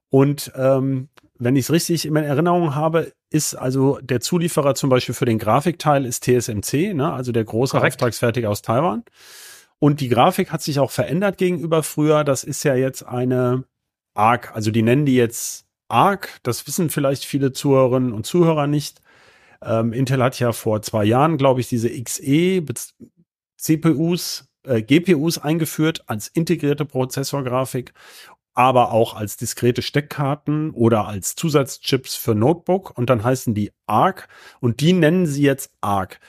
Und 0.09 0.53
ähm, 0.57 1.09
wenn 1.39 1.57
ich 1.57 1.67
es 1.67 1.73
richtig 1.73 2.07
in 2.07 2.17
Erinnerung 2.17 2.75
habe, 2.75 3.13
ist 3.31 3.55
also 3.55 3.99
der 4.03 4.21
Zulieferer 4.21 4.75
zum 4.75 4.91
Beispiel 4.91 5.15
für 5.15 5.25
den 5.25 5.39
Grafikteil 5.39 6.05
ist 6.07 6.25
TSMC, 6.25 6.95
ne? 6.95 7.13
also 7.13 7.33
der 7.33 7.45
große 7.45 7.77
Korrekt. 7.77 7.95
Auftragsfertiger 7.95 8.51
aus 8.51 8.63
Taiwan. 8.63 9.05
Und 9.79 10.01
die 10.01 10.09
Grafik 10.09 10.53
hat 10.53 10.63
sich 10.63 10.79
auch 10.79 10.91
verändert 10.91 11.37
gegenüber 11.37 11.83
früher. 11.83 12.25
Das 12.25 12.45
ist 12.45 12.63
ja 12.63 12.75
jetzt 12.75 13.03
eine 13.03 13.65
ARC, 14.15 14.55
also 14.55 14.71
die 14.71 14.83
nennen 14.83 15.05
die 15.05 15.17
jetzt 15.17 15.67
ARC. 15.89 16.41
Das 16.43 16.67
wissen 16.67 16.89
vielleicht 16.89 17.25
viele 17.25 17.53
Zuhörerinnen 17.53 18.13
und 18.13 18.25
Zuhörer 18.25 18.67
nicht. 18.67 19.01
Ähm, 19.63 19.93
Intel 19.93 20.23
hat 20.23 20.39
ja 20.39 20.53
vor 20.53 20.83
zwei 20.83 21.05
Jahren, 21.05 21.37
glaube 21.37 21.61
ich, 21.61 21.69
diese 21.69 21.91
XE 21.91 22.63
CPUs 23.59 24.46
äh, 24.67 24.83
GPUs 24.83 25.39
eingeführt 25.39 26.05
als 26.07 26.29
integrierte 26.29 26.85
Prozessorgrafik, 26.85 27.93
aber 28.55 28.93
auch 28.93 29.15
als 29.15 29.37
diskrete 29.37 29.83
Steckkarten 29.83 30.71
oder 30.71 31.07
als 31.07 31.35
Zusatzchips 31.37 32.15
für 32.15 32.35
Notebook 32.35 32.97
und 32.97 33.11
dann 33.11 33.23
heißen 33.23 33.55
die 33.55 33.73
ARC 33.87 34.29
und 34.61 34.81
die 34.81 34.93
nennen 34.93 35.27
sie 35.27 35.43
jetzt 35.43 35.71
ARC. 35.81 36.21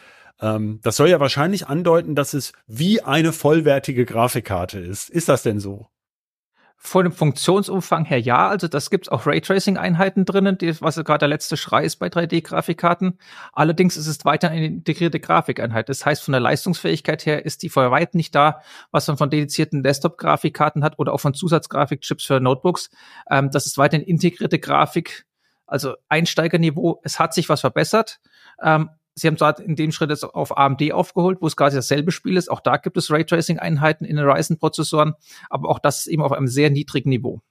Ähm, 0.42 0.80
das 0.84 0.98
soll 0.98 1.10
ja 1.10 1.20
wahrscheinlich 1.20 1.68
andeuten, 1.68 2.16
dass 2.16 2.34
es 2.34 2.54
wie 2.68 3.02
eine 3.02 3.32
vollwertige 3.34 4.06
Grafikkarte 4.06 4.80
ist. 4.80 5.10
Ist 5.10 5.30
das 5.30 5.44
denn 5.44 5.60
so? 5.60 5.88
Von 6.80 7.06
dem 7.06 7.12
Funktionsumfang 7.12 8.06
her 8.06 8.22
ja, 8.22 8.48
also 8.48 8.68
das 8.68 8.92
gibt's 8.92 9.10
auch 9.10 9.26
Raytracing-Einheiten 9.26 10.26
drinnen, 10.26 10.60
die, 10.60 10.80
was 10.80 10.96
gerade 10.96 11.18
der 11.18 11.28
letzte 11.28 11.58
Schrei 11.58 11.84
ist 11.84 11.96
bei 11.98 12.08
3D-Grafikkarten. 12.08 13.18
Allerdings 13.52 13.98
ist 13.98 14.06
es 14.06 14.24
weiter 14.26 14.52
eine 14.52 14.68
integrierte 14.68 15.20
Grafikeinheit. 15.20 15.90
Das 15.90 16.06
heißt, 16.06 16.24
von 16.24 16.34
der 16.34 16.40
Leistungsfähigkeit 16.40 17.26
her 17.26 17.44
ist 17.46 17.64
die 17.64 17.70
vor 17.70 17.90
weit 17.90 18.14
nicht 18.14 18.36
da, 18.36 18.62
was 18.92 19.08
man 19.08 19.18
von 19.18 19.32
dedizierten 19.32 19.82
Desktop-Grafikkarten 19.82 20.84
hat 20.84 21.00
oder 21.00 21.14
auch 21.14 21.20
von 21.20 21.34
Zusatzgrafikchips 21.34 22.24
für 22.24 22.40
Notebooks. 22.40 22.92
Ähm, 23.30 23.50
das 23.50 23.66
ist 23.66 23.80
weiterhin 23.80 24.06
integrierte 24.06 24.60
Grafik, 24.60 25.26
also 25.66 25.96
Einsteigerniveau. 26.10 27.02
Es 27.04 27.20
hat 27.20 27.34
sich 27.34 27.50
was 27.50 27.62
verbessert. 27.62 28.20
Ähm, 28.64 28.92
Sie 29.18 29.28
haben 29.28 29.38
zwar 29.38 29.60
in 29.60 29.76
dem 29.76 29.92
Schritt 29.92 30.12
jetzt 30.12 30.24
auf 30.24 30.58
AMD 30.58 30.92
aufgeholt, 30.92 31.40
wo 31.42 31.48
es 31.48 31.56
quasi 31.56 31.76
dasselbe 31.76 32.12
Spiel 32.12 32.38
ist. 32.38 32.50
Auch 32.50 32.60
da 32.60 32.78
gibt 32.78 32.98
es 32.98 33.10
Raytracing-Einheiten 33.10 34.06
in 34.06 34.16
den 34.16 34.30
Ryzen-Prozessoren, 34.30 35.16
aber 35.50 35.70
auch 35.70 35.80
das 35.80 36.06
eben 36.06 36.22
auf 36.22 36.32
einem 36.32 36.48
sehr 36.48 36.70
niedrigen 36.70 37.10
Niveau. 37.10 37.42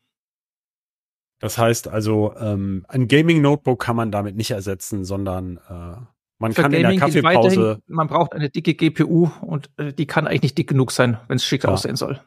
Das 1.41 1.59
heißt 1.59 1.89
also, 1.89 2.35
ähm, 2.39 2.85
ein 2.89 3.09
Gaming-Notebook 3.09 3.83
kann 3.83 3.97
man 3.97 4.13
damit 4.13 4.37
nicht 4.37 4.53
ersetzen, 4.53 5.05
sondern 5.05 5.59
äh, 5.69 5.97
man 6.39 6.53
Für 6.53 6.63
kann 6.63 6.71
Gaming 6.71 6.93
in 6.93 6.99
der 6.99 7.01
Kaffeepause. 7.01 7.83
Man 7.89 8.07
braucht 8.07 8.33
eine 8.33 8.49
dicke 8.49 8.75
GPU 8.75 9.31
und 9.41 9.71
äh, 9.77 9.93
die 9.93 10.07
kann 10.07 10.27
eigentlich 10.27 10.43
nicht 10.43 10.59
dick 10.59 10.69
genug 10.69 10.93
sein, 10.93 11.19
wenn 11.27 11.37
es 11.37 11.45
schick 11.45 11.65
ja. 11.65 11.71
aussehen 11.71 11.97
soll. 11.97 12.21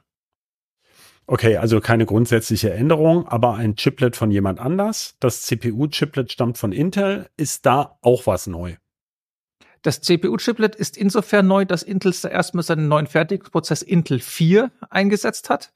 Okay, 1.28 1.58
also 1.58 1.80
keine 1.80 2.06
grundsätzliche 2.06 2.74
Änderung, 2.74 3.28
aber 3.28 3.56
ein 3.56 3.76
Chiplet 3.76 4.16
von 4.16 4.32
jemand 4.32 4.60
anders. 4.60 5.16
Das 5.20 5.44
CPU-Chiplet 5.44 6.32
stammt 6.32 6.58
von 6.58 6.72
Intel. 6.72 7.30
Ist 7.38 7.66
da 7.66 7.98
auch 8.02 8.28
was 8.28 8.48
neu? 8.48 8.76
Das 9.82 10.02
CPU-Chiplet 10.02 10.76
ist 10.76 10.98
insofern 10.98 11.48
neu, 11.48 11.66
dass 11.66 11.84
Intel 11.84 12.14
erstmal 12.30 12.64
seinen 12.64 12.88
neuen 12.88 13.08
Fertigungsprozess 13.08 13.82
Intel 13.82 14.20
4 14.20 14.72
eingesetzt 14.90 15.50
hat. 15.50 15.72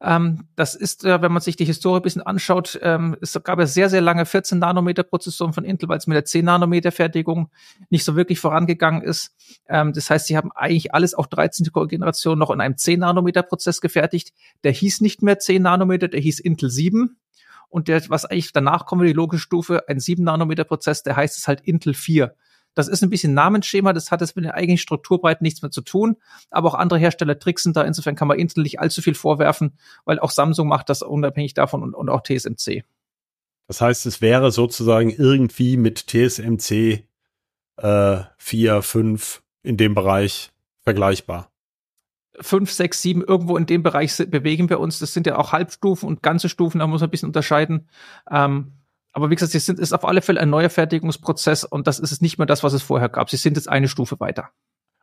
Ähm, 0.00 0.48
das 0.54 0.74
ist, 0.74 1.04
äh, 1.04 1.22
wenn 1.22 1.32
man 1.32 1.40
sich 1.40 1.56
die 1.56 1.64
Historie 1.64 2.00
ein 2.00 2.02
bisschen 2.02 2.22
anschaut, 2.22 2.78
ähm, 2.82 3.16
es 3.22 3.40
gab 3.42 3.58
ja 3.58 3.66
sehr, 3.66 3.88
sehr 3.88 4.02
lange 4.02 4.26
14 4.26 4.58
Nanometer 4.58 5.02
Prozessoren 5.02 5.54
von 5.54 5.64
Intel, 5.64 5.88
weil 5.88 5.96
es 5.96 6.06
mit 6.06 6.16
der 6.16 6.26
10 6.26 6.44
Nanometer 6.44 6.92
Fertigung 6.92 7.48
nicht 7.88 8.04
so 8.04 8.16
wirklich 8.16 8.38
vorangegangen 8.38 9.02
ist. 9.02 9.34
Ähm, 9.68 9.92
das 9.94 10.10
heißt, 10.10 10.26
sie 10.26 10.36
haben 10.36 10.52
eigentlich 10.52 10.92
alles, 10.92 11.14
auch 11.14 11.26
13. 11.26 11.68
Generation, 11.88 12.38
noch 12.38 12.50
in 12.50 12.60
einem 12.60 12.76
10 12.76 13.00
Nanometer 13.00 13.42
Prozess 13.42 13.80
gefertigt. 13.80 14.34
Der 14.62 14.72
hieß 14.72 15.00
nicht 15.00 15.22
mehr 15.22 15.38
10 15.38 15.62
Nanometer, 15.62 16.08
der 16.08 16.20
hieß 16.20 16.40
Intel 16.40 16.70
7. 16.70 17.16
Und 17.70 17.88
der, 17.88 18.02
was 18.08 18.26
eigentlich 18.26 18.52
danach 18.52 18.84
kommt, 18.86 19.04
die 19.04 19.12
logische 19.12 19.42
Stufe, 19.42 19.88
ein 19.88 20.00
7 20.00 20.22
Nanometer 20.22 20.64
Prozess, 20.64 21.02
der 21.02 21.16
heißt 21.16 21.38
es 21.38 21.48
halt 21.48 21.62
Intel 21.62 21.94
4. 21.94 22.34
Das 22.74 22.88
ist 22.88 23.02
ein 23.02 23.10
bisschen 23.10 23.34
Namensschema, 23.34 23.92
das 23.92 24.10
hat 24.10 24.20
jetzt 24.20 24.36
mit 24.36 24.44
der 24.44 24.54
eigentlichen 24.54 24.78
Strukturbreite 24.78 25.42
nichts 25.42 25.62
mehr 25.62 25.70
zu 25.70 25.80
tun. 25.80 26.16
Aber 26.50 26.68
auch 26.68 26.74
andere 26.74 26.98
Hersteller 26.98 27.38
tricksen 27.38 27.72
da. 27.72 27.82
Insofern 27.82 28.16
kann 28.16 28.28
man 28.28 28.38
Intel 28.38 28.62
nicht 28.62 28.80
allzu 28.80 29.00
viel 29.00 29.14
vorwerfen, 29.14 29.78
weil 30.04 30.18
auch 30.18 30.30
Samsung 30.30 30.68
macht 30.68 30.88
das 30.88 31.02
unabhängig 31.02 31.54
davon 31.54 31.82
und, 31.82 31.94
und 31.94 32.08
auch 32.08 32.22
TSMC. 32.22 32.84
Das 33.66 33.80
heißt, 33.80 34.06
es 34.06 34.20
wäre 34.20 34.50
sozusagen 34.50 35.10
irgendwie 35.10 35.76
mit 35.76 36.06
TSMC 36.08 37.04
äh, 37.76 38.16
4, 38.38 38.82
5 38.82 39.42
in 39.62 39.76
dem 39.76 39.94
Bereich 39.94 40.52
vergleichbar. 40.82 41.50
fünf, 42.40 42.70
sechs, 42.72 43.00
sieben, 43.00 43.22
irgendwo 43.22 43.56
in 43.56 43.66
dem 43.66 43.82
Bereich 43.82 44.16
bewegen 44.16 44.68
wir 44.68 44.80
uns. 44.80 44.98
Das 44.98 45.14
sind 45.14 45.26
ja 45.26 45.38
auch 45.38 45.52
Halbstufen 45.52 46.08
und 46.08 46.22
ganze 46.22 46.48
Stufen, 46.48 46.80
da 46.80 46.86
muss 46.86 47.00
man 47.00 47.08
ein 47.08 47.10
bisschen 47.10 47.28
unterscheiden. 47.28 47.88
Ähm, 48.30 48.72
aber 49.14 49.30
wie 49.30 49.36
gesagt, 49.36 49.52
sie 49.52 49.60
sind, 49.60 49.78
ist 49.78 49.92
auf 49.92 50.04
alle 50.04 50.20
Fälle 50.22 50.40
ein 50.40 50.50
neuer 50.50 50.70
Fertigungsprozess 50.70 51.64
und 51.64 51.86
das 51.86 51.98
ist 51.98 52.20
nicht 52.20 52.36
mehr 52.38 52.46
das, 52.46 52.62
was 52.62 52.72
es 52.72 52.82
vorher 52.82 53.08
gab. 53.08 53.30
Sie 53.30 53.36
sind 53.36 53.56
jetzt 53.56 53.68
eine 53.68 53.88
Stufe 53.88 54.20
weiter. 54.20 54.50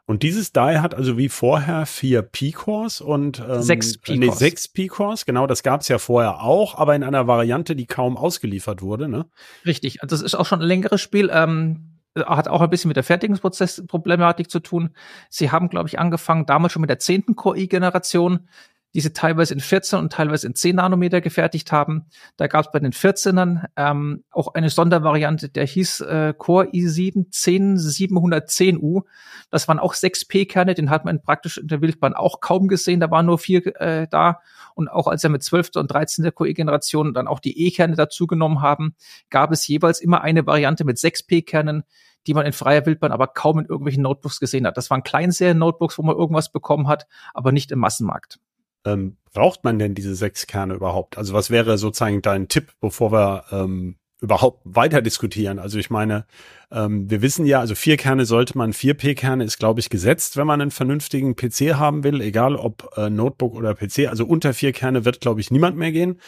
Und 0.06 0.24
dieses 0.24 0.52
Die 0.52 0.60
hat 0.60 0.94
also 0.94 1.18
wie 1.18 1.30
vorher 1.30 1.86
vier 1.86 2.22
P-Cores 2.22 3.00
und 3.00 3.40
ähm, 3.40 3.62
sechs 3.62 3.98
P-Cores. 3.98 4.20
Nee, 4.20 4.32
sechs 4.32 4.68
P-Cores, 4.68 5.26
genau, 5.26 5.48
das 5.48 5.64
gab 5.64 5.82
es 5.82 5.88
ja 5.88 6.00
vorher 6.00 6.42
auch, 6.42 6.78
aber 6.78 6.96
in 6.96 7.04
einer 7.04 7.28
Variante, 7.28 7.76
die 7.76 7.86
kaum 7.86 8.18
ausgeliefert 8.18 8.82
wurde, 8.82 9.08
ne? 9.08 9.28
Richtig, 9.66 10.04
also 10.04 10.14
das 10.14 10.22
ist 10.22 10.36
auch 10.36 10.46
schon 10.46 10.60
ein 10.60 10.68
längeres 10.68 11.00
Spiel. 11.00 11.30
Ähm, 11.32 11.92
hat 12.16 12.50
auch 12.50 12.60
ein 12.60 12.70
bisschen 12.70 12.90
mit 12.90 12.98
der 12.98 13.06
Fertigungsprozessproblematik 13.06 14.52
zu 14.52 14.60
tun. 14.60 14.90
Sie 15.30 15.50
haben, 15.50 15.70
glaube 15.70 15.88
ich, 15.88 15.98
angefangen 15.98 16.46
damals 16.46 16.74
schon 16.74 16.82
mit 16.82 16.90
der 16.90 17.00
zehnten 17.00 17.36
Core-i-Generation 17.36 18.50
die 18.94 19.02
sie 19.02 19.14
teilweise 19.14 19.54
in 19.54 19.60
14 19.60 20.00
und 20.00 20.12
teilweise 20.12 20.48
in 20.48 20.56
10 20.56 20.76
Nanometer 20.76 21.22
gefertigt 21.22 21.72
haben. 21.72 22.08
Da 22.38 22.48
gab 22.48 22.66
es 22.66 22.72
bei 22.72 22.80
den 22.80 22.92
14ern 22.92 23.66
ähm, 23.78 24.24
auch 24.32 24.54
eine 24.54 24.70
Sondervariante, 24.70 25.50
der 25.50 25.66
hieß 25.66 26.02
äh, 26.02 26.34
Core 26.38 26.68
i7 26.68 27.32
10710U. 27.32 29.04
Das 29.50 29.68
waren 29.68 29.80
auch 29.80 29.94
6P-Kerne, 29.94 30.74
den 30.74 30.90
hat 30.90 31.06
man 31.06 31.22
praktisch 31.22 31.58
in 31.58 31.68
der 31.68 31.82
Wildbahn 31.82 32.14
auch 32.14 32.42
kaum 32.42 32.68
gesehen. 32.68 33.00
Da 33.00 33.10
waren 33.12 33.26
nur 33.26 33.38
vier 33.38 33.66
äh, 33.80 34.08
da. 34.10 34.42
Und 34.76 34.90
auch 34.90 35.08
als 35.08 35.24
er 35.24 35.30
mit 35.30 35.44
12. 35.44 35.72
und 35.76 35.88
13. 35.92 36.34
Core-i-Generation 36.34 37.14
dann 37.14 37.28
auch 37.28 37.40
die 37.40 37.68
E-Kerne 37.68 37.96
dazugenommen 37.96 38.62
haben, 38.62 38.96
gab 39.30 39.52
es 39.52 39.68
jeweils 39.68 40.02
immer 40.02 40.22
eine 40.22 40.46
Variante 40.46 40.84
mit 40.84 40.98
6P-Kernen, 40.98 41.84
die 42.28 42.34
man 42.34 42.46
in 42.46 42.54
freier 42.54 42.86
Wildbahn 42.86 43.12
aber 43.12 43.28
kaum 43.28 43.60
in 43.60 43.66
irgendwelchen 43.66 44.04
Notebooks 44.04 44.40
gesehen 44.40 44.68
hat. 44.68 44.78
Das 44.78 44.90
waren 44.90 45.04
Kleinserien-Notebooks, 45.04 45.98
wo 45.98 46.04
man 46.04 46.16
irgendwas 46.16 46.52
bekommen 46.52 46.88
hat, 46.88 47.08
aber 47.34 47.52
nicht 47.52 47.72
im 47.72 47.80
Massenmarkt 47.80 48.40
ähm, 48.86 49.18
braucht 49.34 49.64
man 49.64 49.80
denn 49.80 49.96
diese 49.96 50.16
sechs 50.16 50.48
Kerne 50.48 50.74
überhaupt? 50.74 51.18
Also 51.18 51.34
was 51.34 51.50
wäre 51.50 51.78
sozusagen 51.78 52.22
dein 52.22 52.48
Tipp, 52.48 52.74
bevor 52.80 53.12
wir 53.12 53.46
ähm, 53.52 53.96
überhaupt 54.20 54.62
weiter 54.64 55.02
diskutieren? 55.02 55.60
Also 55.60 55.80
ich 55.80 55.90
meine, 55.90 56.26
ähm, 56.72 57.10
wir 57.10 57.22
wissen 57.22 57.46
ja, 57.46 57.60
also 57.60 57.76
vier 57.76 57.98
Kerne 57.98 58.26
sollte 58.26 58.58
man, 58.58 58.74
vier 58.74 58.94
P-Kerne 58.94 59.44
ist, 59.44 59.58
glaube 59.58 59.80
ich, 59.80 59.90
gesetzt, 59.90 60.38
wenn 60.38 60.48
man 60.48 60.62
einen 60.62 60.72
vernünftigen 60.72 61.36
PC 61.36 61.76
haben 61.76 62.04
will, 62.04 62.22
egal 62.22 62.56
ob 62.56 62.92
äh, 62.98 63.10
Notebook 63.10 63.56
oder 63.56 63.74
PC. 63.74 64.08
Also 64.10 64.26
unter 64.26 64.54
vier 64.54 64.74
Kerne 64.74 65.06
wird, 65.06 65.22
glaube 65.22 65.42
ich, 65.42 65.52
niemand 65.52 65.78
mehr 65.78 65.92
gehen. 65.92 66.20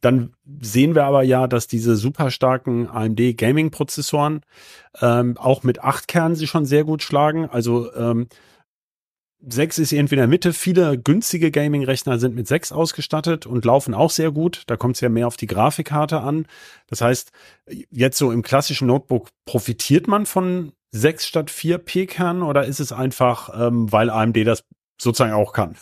Dann 0.00 0.34
sehen 0.60 0.94
wir 0.94 1.04
aber 1.04 1.22
ja, 1.22 1.46
dass 1.46 1.66
diese 1.66 1.96
super 1.96 2.30
starken 2.30 2.88
AMD 2.88 3.38
Gaming 3.38 3.70
Prozessoren 3.70 4.42
ähm, 5.00 5.38
auch 5.38 5.62
mit 5.62 5.82
acht 5.82 6.08
Kernen 6.08 6.36
sie 6.36 6.46
schon 6.46 6.66
sehr 6.66 6.84
gut 6.84 7.02
schlagen. 7.02 7.48
Also 7.48 7.90
ähm, 7.94 8.28
6 9.46 9.78
ist 9.78 9.92
irgendwie 9.92 10.14
in 10.14 10.20
der 10.20 10.28
Mitte. 10.28 10.52
Viele 10.52 10.98
günstige 10.98 11.50
Gaming-Rechner 11.50 12.18
sind 12.18 12.34
mit 12.34 12.48
6 12.48 12.72
ausgestattet 12.72 13.46
und 13.46 13.64
laufen 13.64 13.94
auch 13.94 14.10
sehr 14.10 14.30
gut. 14.30 14.62
Da 14.66 14.76
kommt 14.76 14.96
es 14.96 15.00
ja 15.00 15.08
mehr 15.08 15.26
auf 15.26 15.36
die 15.36 15.46
Grafikkarte 15.46 16.20
an. 16.20 16.46
Das 16.88 17.00
heißt, 17.00 17.32
jetzt 17.90 18.18
so 18.18 18.32
im 18.32 18.42
klassischen 18.42 18.86
Notebook 18.88 19.28
profitiert 19.44 20.08
man 20.08 20.26
von 20.26 20.72
6 20.92 21.26
statt 21.26 21.50
4 21.50 21.78
P-Kernen 21.78 22.42
oder 22.42 22.64
ist 22.64 22.80
es 22.80 22.92
einfach, 22.92 23.50
ähm, 23.58 23.90
weil 23.92 24.10
AMD 24.10 24.36
das 24.46 24.64
sozusagen 25.00 25.32
auch 25.32 25.52
kann? 25.52 25.76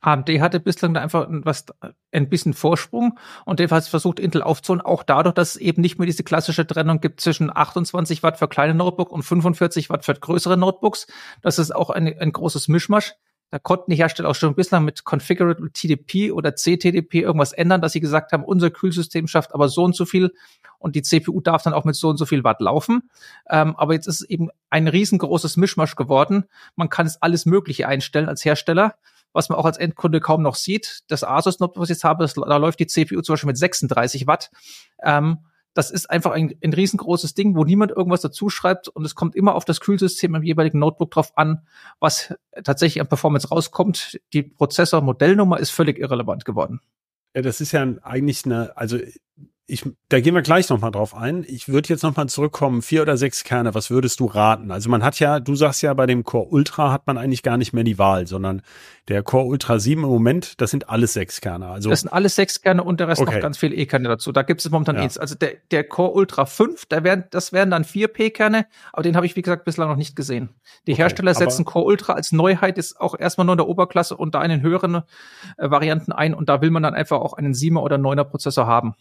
AMD 0.00 0.28
hatte 0.40 0.60
bislang 0.60 0.96
einfach 0.96 1.26
was, 1.28 1.66
ein 2.12 2.28
bisschen 2.28 2.54
Vorsprung 2.54 3.18
und 3.44 3.60
jedenfalls 3.60 3.88
versucht 3.88 4.18
Intel 4.18 4.42
aufzuholen, 4.42 4.80
auch 4.80 5.02
dadurch, 5.02 5.34
dass 5.34 5.50
es 5.50 5.56
eben 5.56 5.82
nicht 5.82 5.98
mehr 5.98 6.06
diese 6.06 6.24
klassische 6.24 6.66
Trennung 6.66 7.00
gibt 7.00 7.20
zwischen 7.20 7.54
28 7.54 8.22
Watt 8.22 8.38
für 8.38 8.48
kleine 8.48 8.74
Notebooks 8.74 9.12
und 9.12 9.22
45 9.22 9.90
Watt 9.90 10.04
für 10.04 10.14
größere 10.14 10.56
Notebooks. 10.56 11.06
Das 11.42 11.58
ist 11.58 11.74
auch 11.74 11.90
ein, 11.90 12.18
ein 12.18 12.32
großes 12.32 12.68
Mischmasch. 12.68 13.14
Da 13.50 13.58
konnten 13.58 13.90
die 13.90 13.96
Hersteller 13.96 14.28
auch 14.28 14.34
schon 14.36 14.54
bislang 14.54 14.84
mit 14.84 15.04
Configurable 15.04 15.72
TDP 15.72 16.30
oder 16.30 16.54
CTDP 16.54 17.22
irgendwas 17.22 17.52
ändern, 17.52 17.80
dass 17.80 17.92
sie 17.92 18.00
gesagt 18.00 18.30
haben, 18.30 18.44
unser 18.44 18.70
Kühlsystem 18.70 19.26
schafft 19.26 19.54
aber 19.54 19.68
so 19.68 19.82
und 19.82 19.96
so 19.96 20.04
viel 20.04 20.32
und 20.78 20.94
die 20.94 21.02
CPU 21.02 21.40
darf 21.40 21.64
dann 21.64 21.74
auch 21.74 21.84
mit 21.84 21.96
so 21.96 22.08
und 22.08 22.16
so 22.16 22.26
viel 22.26 22.44
Watt 22.44 22.60
laufen. 22.60 23.10
Ähm, 23.48 23.74
aber 23.76 23.94
jetzt 23.94 24.06
ist 24.06 24.22
es 24.22 24.30
eben 24.30 24.50
ein 24.70 24.86
riesengroßes 24.86 25.56
Mischmasch 25.56 25.96
geworden. 25.96 26.44
Man 26.76 26.88
kann 26.88 27.06
es 27.06 27.20
alles 27.20 27.44
Mögliche 27.44 27.88
einstellen 27.88 28.28
als 28.28 28.44
Hersteller 28.44 28.94
was 29.32 29.48
man 29.48 29.58
auch 29.58 29.64
als 29.64 29.78
Endkunde 29.78 30.20
kaum 30.20 30.42
noch 30.42 30.54
sieht. 30.54 31.00
Das 31.08 31.24
Asus 31.24 31.60
Notebook, 31.60 31.82
was 31.82 31.90
ich 31.90 31.96
jetzt 31.96 32.04
habe, 32.04 32.24
das, 32.24 32.34
da 32.34 32.56
läuft 32.56 32.80
die 32.80 32.86
CPU 32.86 33.20
zum 33.20 33.34
Beispiel 33.34 33.48
mit 33.48 33.58
36 33.58 34.26
Watt. 34.26 34.50
Ähm, 35.02 35.38
das 35.74 35.90
ist 35.90 36.10
einfach 36.10 36.32
ein, 36.32 36.54
ein 36.64 36.72
riesengroßes 36.72 37.34
Ding, 37.34 37.54
wo 37.54 37.64
niemand 37.64 37.92
irgendwas 37.92 38.20
dazu 38.20 38.50
schreibt 38.50 38.88
und 38.88 39.04
es 39.04 39.14
kommt 39.14 39.36
immer 39.36 39.54
auf 39.54 39.64
das 39.64 39.80
Kühlsystem 39.80 40.34
im 40.34 40.42
jeweiligen 40.42 40.80
Notebook 40.80 41.12
drauf 41.12 41.36
an, 41.36 41.66
was 42.00 42.34
tatsächlich 42.64 43.00
an 43.00 43.08
Performance 43.08 43.48
rauskommt. 43.48 44.20
Die 44.32 44.42
Prozessor-Modellnummer 44.42 45.60
ist 45.60 45.70
völlig 45.70 45.98
irrelevant 45.98 46.44
geworden. 46.44 46.80
Ja, 47.34 47.42
das 47.42 47.60
ist 47.60 47.70
ja 47.70 47.82
eigentlich 48.02 48.44
eine, 48.44 48.76
also 48.76 48.98
ich, 49.70 49.88
da 50.08 50.20
gehen 50.20 50.34
wir 50.34 50.42
gleich 50.42 50.68
nochmal 50.68 50.90
drauf 50.90 51.14
ein. 51.14 51.44
Ich 51.46 51.68
würde 51.68 51.88
jetzt 51.88 52.02
nochmal 52.02 52.28
zurückkommen, 52.28 52.82
vier 52.82 53.02
oder 53.02 53.16
sechs 53.16 53.44
Kerne, 53.44 53.74
was 53.74 53.90
würdest 53.90 54.20
du 54.20 54.26
raten? 54.26 54.70
Also 54.70 54.90
man 54.90 55.04
hat 55.04 55.18
ja, 55.20 55.38
du 55.38 55.54
sagst 55.54 55.82
ja, 55.82 55.94
bei 55.94 56.06
dem 56.06 56.24
Core 56.24 56.48
Ultra 56.48 56.90
hat 56.92 57.06
man 57.06 57.16
eigentlich 57.16 57.42
gar 57.42 57.56
nicht 57.56 57.72
mehr 57.72 57.84
die 57.84 57.98
Wahl, 57.98 58.26
sondern 58.26 58.62
der 59.08 59.22
Core 59.22 59.46
Ultra 59.46 59.78
7 59.78 60.02
im 60.02 60.08
Moment, 60.08 60.60
das 60.60 60.70
sind 60.70 60.88
alles 60.88 61.12
sechs 61.12 61.40
Kerne. 61.40 61.68
Also 61.68 61.88
das 61.88 62.00
sind 62.00 62.12
alles 62.12 62.34
sechs 62.34 62.60
Kerne 62.62 62.82
und 62.82 63.00
der 63.00 63.08
Rest 63.08 63.22
okay. 63.22 63.34
noch 63.34 63.40
ganz 63.40 63.58
viel 63.58 63.72
E-Kerne 63.72 64.08
dazu. 64.08 64.32
Da 64.32 64.42
gibt 64.42 64.60
es 64.60 64.70
momentan 64.70 64.96
ja. 64.96 65.02
eins. 65.02 65.18
Also 65.18 65.36
der, 65.36 65.54
der 65.70 65.84
Core 65.84 66.12
Ultra 66.12 66.46
5, 66.46 66.86
da 66.86 67.04
wären, 67.04 67.24
das 67.30 67.52
wären 67.52 67.70
dann 67.70 67.84
vier 67.84 68.08
P-Kerne, 68.08 68.66
aber 68.92 69.02
den 69.02 69.16
habe 69.16 69.26
ich, 69.26 69.36
wie 69.36 69.42
gesagt, 69.42 69.64
bislang 69.64 69.88
noch 69.88 69.96
nicht 69.96 70.16
gesehen. 70.16 70.50
Die 70.86 70.92
okay, 70.92 71.02
Hersteller 71.02 71.34
setzen 71.34 71.64
Core 71.64 71.84
Ultra 71.86 72.14
als 72.14 72.32
Neuheit, 72.32 72.76
ist 72.76 73.00
auch 73.00 73.18
erstmal 73.18 73.44
nur 73.44 73.54
in 73.54 73.58
der 73.58 73.68
Oberklasse 73.68 74.16
und 74.16 74.34
da 74.34 74.40
einen 74.40 74.62
höheren 74.62 75.02
äh, 75.56 75.70
Varianten 75.70 76.12
ein 76.12 76.34
und 76.34 76.48
da 76.48 76.60
will 76.60 76.70
man 76.70 76.82
dann 76.82 76.94
einfach 76.94 77.20
auch 77.20 77.34
einen 77.34 77.52
7er 77.52 77.80
oder 77.80 77.96
9er 77.96 78.24
Prozessor 78.24 78.66
haben. 78.66 78.94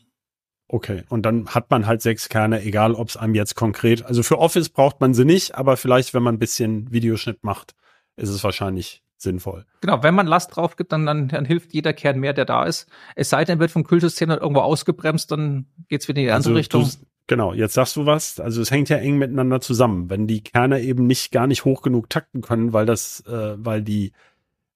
Okay, 0.71 1.03
und 1.09 1.23
dann 1.25 1.47
hat 1.47 1.71
man 1.71 1.87
halt 1.87 2.03
sechs 2.03 2.29
Kerne, 2.29 2.61
egal 2.61 2.93
ob 2.93 3.09
es 3.09 3.17
einem 3.17 3.33
jetzt 3.33 3.55
konkret, 3.55 4.05
also 4.05 4.21
für 4.21 4.37
Office 4.37 4.69
braucht 4.69 5.01
man 5.01 5.15
sie 5.15 5.25
nicht, 5.25 5.55
aber 5.55 5.77
vielleicht, 5.77 6.13
wenn 6.13 6.21
man 6.21 6.35
ein 6.35 6.39
bisschen 6.39 6.91
Videoschnitt 6.91 7.43
macht, 7.43 7.73
ist 8.15 8.29
es 8.29 8.43
wahrscheinlich 8.43 9.01
sinnvoll. 9.17 9.65
Genau, 9.81 10.03
wenn 10.03 10.13
man 10.13 10.27
Last 10.27 10.55
drauf 10.55 10.75
gibt, 10.75 10.91
dann, 10.91 11.07
dann, 11.07 11.27
dann 11.27 11.43
hilft 11.45 11.73
jeder 11.73 11.91
Kern 11.93 12.19
mehr, 12.19 12.33
der 12.33 12.45
da 12.45 12.65
ist. 12.65 12.87
Es 13.15 13.29
sei 13.29 13.45
denn, 13.45 13.59
wird 13.59 13.71
vom 13.71 13.83
Kühlsystem 13.83 14.29
dann 14.29 14.39
irgendwo 14.39 14.61
ausgebremst, 14.61 15.31
dann 15.31 15.65
geht's 15.87 16.07
wieder 16.07 16.19
in 16.19 16.25
die 16.27 16.31
andere 16.31 16.51
also 16.51 16.57
Richtung. 16.57 16.83
Du, 16.83 16.89
genau, 17.25 17.53
jetzt 17.53 17.73
sagst 17.73 17.95
du 17.95 18.05
was, 18.05 18.39
also 18.39 18.61
es 18.61 18.69
hängt 18.69 18.89
ja 18.89 18.97
eng 18.97 19.17
miteinander 19.17 19.61
zusammen. 19.61 20.11
Wenn 20.11 20.27
die 20.27 20.43
Kerne 20.43 20.81
eben 20.81 21.07
nicht 21.07 21.31
gar 21.31 21.47
nicht 21.47 21.65
hoch 21.65 21.81
genug 21.81 22.11
takten 22.11 22.41
können, 22.41 22.73
weil 22.73 22.85
das, 22.85 23.21
äh, 23.27 23.55
weil 23.57 23.81
die 23.81 24.13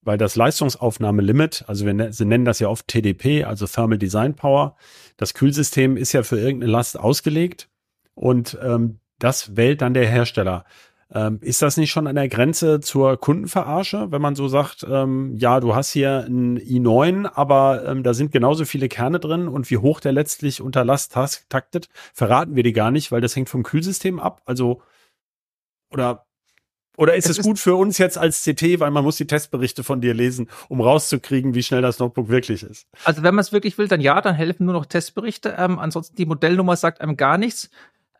weil 0.04 0.18
das 0.18 0.36
Leistungsaufnahmelimit, 0.36 1.64
also 1.66 1.86
wir 1.86 1.94
ne-, 1.94 2.12
sie 2.12 2.24
nennen 2.24 2.44
das 2.44 2.58
ja 2.58 2.68
oft 2.68 2.88
TDP, 2.88 3.44
also 3.44 3.66
Thermal 3.66 3.98
Design 3.98 4.34
Power, 4.34 4.76
das 5.16 5.34
Kühlsystem 5.34 5.96
ist 5.96 6.12
ja 6.12 6.22
für 6.22 6.38
irgendeine 6.38 6.72
Last 6.72 6.98
ausgelegt 6.98 7.68
und 8.14 8.58
ähm, 8.62 9.00
das 9.18 9.56
wählt 9.56 9.82
dann 9.82 9.94
der 9.94 10.06
Hersteller. 10.06 10.64
Ähm, 11.12 11.38
ist 11.42 11.62
das 11.62 11.76
nicht 11.76 11.92
schon 11.92 12.06
an 12.06 12.16
der 12.16 12.28
Grenze 12.28 12.80
zur 12.80 13.16
Kundenverarsche, 13.18 14.10
wenn 14.10 14.22
man 14.22 14.34
so 14.34 14.48
sagt, 14.48 14.84
ähm, 14.88 15.36
ja, 15.36 15.60
du 15.60 15.74
hast 15.74 15.92
hier 15.92 16.24
ein 16.26 16.58
i9, 16.58 17.30
aber 17.34 17.84
ähm, 17.86 18.02
da 18.02 18.14
sind 18.14 18.32
genauso 18.32 18.64
viele 18.64 18.88
Kerne 18.88 19.20
drin 19.20 19.46
und 19.46 19.70
wie 19.70 19.76
hoch 19.76 20.00
der 20.00 20.12
letztlich 20.12 20.60
unter 20.60 20.84
Last 20.84 21.12
taktet, 21.48 21.88
verraten 22.12 22.56
wir 22.56 22.62
die 22.62 22.72
gar 22.72 22.90
nicht, 22.90 23.12
weil 23.12 23.20
das 23.20 23.36
hängt 23.36 23.48
vom 23.48 23.62
Kühlsystem 23.62 24.18
ab. 24.18 24.42
Also, 24.44 24.82
oder 25.90 26.26
oder 26.96 27.14
ist 27.14 27.28
es, 27.28 27.38
es 27.38 27.44
gut 27.44 27.58
für 27.58 27.74
uns 27.74 27.98
jetzt 27.98 28.18
als 28.18 28.42
CT, 28.42 28.80
weil 28.80 28.90
man 28.90 29.04
muss 29.04 29.16
die 29.16 29.26
Testberichte 29.26 29.82
von 29.82 30.00
dir 30.00 30.14
lesen, 30.14 30.48
um 30.68 30.80
rauszukriegen, 30.80 31.54
wie 31.54 31.62
schnell 31.62 31.82
das 31.82 31.98
Notebook 31.98 32.28
wirklich 32.28 32.62
ist? 32.62 32.86
Also 33.04 33.22
wenn 33.22 33.34
man 33.34 33.42
es 33.42 33.52
wirklich 33.52 33.78
will, 33.78 33.88
dann 33.88 34.00
ja, 34.00 34.20
dann 34.20 34.34
helfen 34.34 34.66
nur 34.66 34.74
noch 34.74 34.86
Testberichte. 34.86 35.56
Ähm, 35.58 35.78
ansonsten 35.78 36.16
die 36.16 36.26
Modellnummer 36.26 36.76
sagt 36.76 37.00
einem 37.00 37.16
gar 37.16 37.38
nichts. 37.38 37.70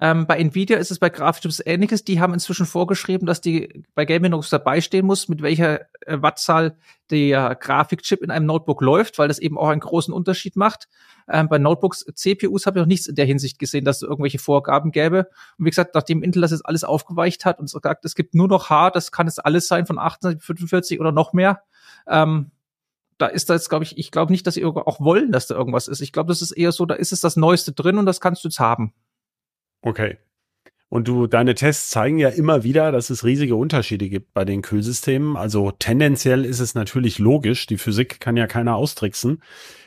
Ähm, 0.00 0.26
bei 0.26 0.38
Nvidia 0.38 0.78
ist 0.78 0.90
es 0.90 0.98
bei 0.98 1.08
Grafikchips 1.08 1.62
ähnliches. 1.64 2.04
Die 2.04 2.20
haben 2.20 2.34
inzwischen 2.34 2.66
vorgeschrieben, 2.66 3.26
dass 3.26 3.40
die 3.40 3.84
bei 3.94 4.04
Gaming 4.04 4.32
Notebooks 4.32 4.50
dabei 4.50 4.80
stehen 4.80 5.06
muss, 5.06 5.28
mit 5.28 5.40
welcher 5.40 5.82
äh, 6.06 6.20
Wattzahl 6.20 6.76
der 7.10 7.54
Grafikchip 7.54 8.22
in 8.22 8.30
einem 8.30 8.46
Notebook 8.46 8.80
läuft, 8.80 9.18
weil 9.18 9.28
das 9.28 9.38
eben 9.38 9.56
auch 9.56 9.68
einen 9.68 9.80
großen 9.80 10.12
Unterschied 10.12 10.56
macht. 10.56 10.88
Ähm, 11.28 11.48
bei 11.48 11.58
Notebooks, 11.58 12.04
CPUs 12.12 12.66
habe 12.66 12.78
ich 12.78 12.82
noch 12.82 12.88
nichts 12.88 13.06
in 13.06 13.14
der 13.14 13.24
Hinsicht 13.24 13.58
gesehen, 13.58 13.84
dass 13.84 13.96
es 13.96 14.02
irgendwelche 14.02 14.38
Vorgaben 14.38 14.90
gäbe. 14.90 15.28
Und 15.58 15.66
wie 15.66 15.70
gesagt, 15.70 15.94
nachdem 15.94 16.22
Intel 16.22 16.42
das 16.42 16.50
jetzt 16.50 16.66
alles 16.66 16.82
aufgeweicht 16.82 17.44
hat 17.44 17.60
und 17.60 17.70
sagt, 17.70 18.04
es 18.04 18.16
gibt 18.16 18.34
nur 18.34 18.48
noch 18.48 18.70
H, 18.70 18.90
das 18.90 19.12
kann 19.12 19.28
es 19.28 19.38
alles 19.38 19.68
sein 19.68 19.86
von 19.86 19.98
28, 19.98 20.44
45 20.44 21.00
oder 21.00 21.12
noch 21.12 21.32
mehr. 21.32 21.62
Ähm, 22.08 22.50
da 23.18 23.26
ist 23.26 23.48
das, 23.48 23.68
glaube 23.68 23.84
ich, 23.84 23.96
ich 23.96 24.10
glaube 24.10 24.32
nicht, 24.32 24.46
dass 24.46 24.54
sie 24.54 24.64
auch 24.64 25.00
wollen, 25.00 25.30
dass 25.30 25.46
da 25.46 25.54
irgendwas 25.54 25.86
ist. 25.86 26.00
Ich 26.00 26.12
glaube, 26.12 26.28
das 26.28 26.42
ist 26.42 26.50
eher 26.50 26.72
so, 26.72 26.84
da 26.84 26.94
ist 26.94 27.12
es 27.12 27.20
das 27.20 27.36
Neueste 27.36 27.72
drin 27.72 27.98
und 27.98 28.06
das 28.06 28.20
kannst 28.20 28.42
du 28.42 28.48
jetzt 28.48 28.58
haben. 28.58 28.92
Okay. 29.84 30.16
Und 30.88 31.08
du, 31.08 31.26
deine 31.26 31.54
Tests 31.54 31.90
zeigen 31.90 32.18
ja 32.18 32.28
immer 32.28 32.62
wieder, 32.62 32.92
dass 32.92 33.10
es 33.10 33.24
riesige 33.24 33.56
Unterschiede 33.56 34.08
gibt 34.08 34.32
bei 34.32 34.44
den 34.44 34.62
Kühlsystemen. 34.62 35.36
Also 35.36 35.72
tendenziell 35.72 36.44
ist 36.44 36.60
es 36.60 36.74
natürlich 36.74 37.18
logisch. 37.18 37.66
Die 37.66 37.78
Physik 37.78 38.20
kann 38.20 38.36
ja 38.36 38.46
keiner 38.46 38.76
austricksen. 38.76 39.42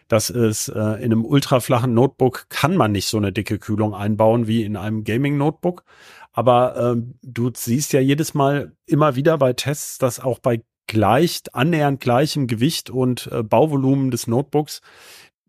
dass 0.09 0.29
es 0.29 0.69
äh, 0.69 0.79
in 0.79 1.11
einem 1.11 1.25
ultraflachen 1.25 1.93
Notebook 1.93 2.45
kann 2.47 2.77
man 2.77 2.93
nicht 2.93 3.07
so 3.07 3.17
eine 3.17 3.33
dicke 3.33 3.59
Kühlung 3.59 3.93
einbauen 3.93 4.47
wie 4.47 4.63
in 4.63 4.77
einem 4.77 5.03
Gaming-Notebook. 5.03 5.83
Aber 6.31 6.93
ähm, 6.93 7.15
du 7.23 7.51
siehst 7.53 7.91
ja 7.91 7.99
jedes 7.99 8.33
Mal 8.33 8.71
immer 8.85 9.15
wieder 9.15 9.37
bei 9.37 9.51
Tests, 9.51 9.97
dass 9.97 10.21
auch 10.21 10.39
bei 10.39 10.61
gleicht 10.87 11.55
annähernd 11.55 11.99
gleichem 11.99 12.47
Gewicht 12.47 12.89
und 12.89 13.27
äh, 13.33 13.43
Bauvolumen 13.43 14.11
des 14.11 14.27
Notebooks 14.27 14.81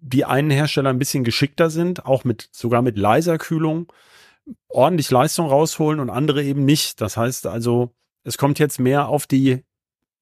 die 0.00 0.24
einen 0.24 0.50
Hersteller 0.50 0.90
ein 0.90 0.98
bisschen 0.98 1.24
geschickter 1.24 1.70
sind, 1.70 2.06
auch 2.06 2.24
mit 2.24 2.48
sogar 2.52 2.82
mit 2.82 2.96
leiser 2.96 3.38
Kühlung 3.38 3.92
ordentlich 4.68 5.10
Leistung 5.10 5.48
rausholen 5.48 6.00
und 6.00 6.10
andere 6.10 6.42
eben 6.42 6.64
nicht. 6.64 7.00
Das 7.00 7.16
heißt 7.16 7.46
also, 7.46 7.94
es 8.24 8.38
kommt 8.38 8.58
jetzt 8.58 8.78
mehr 8.78 9.08
auf 9.08 9.26
die 9.26 9.64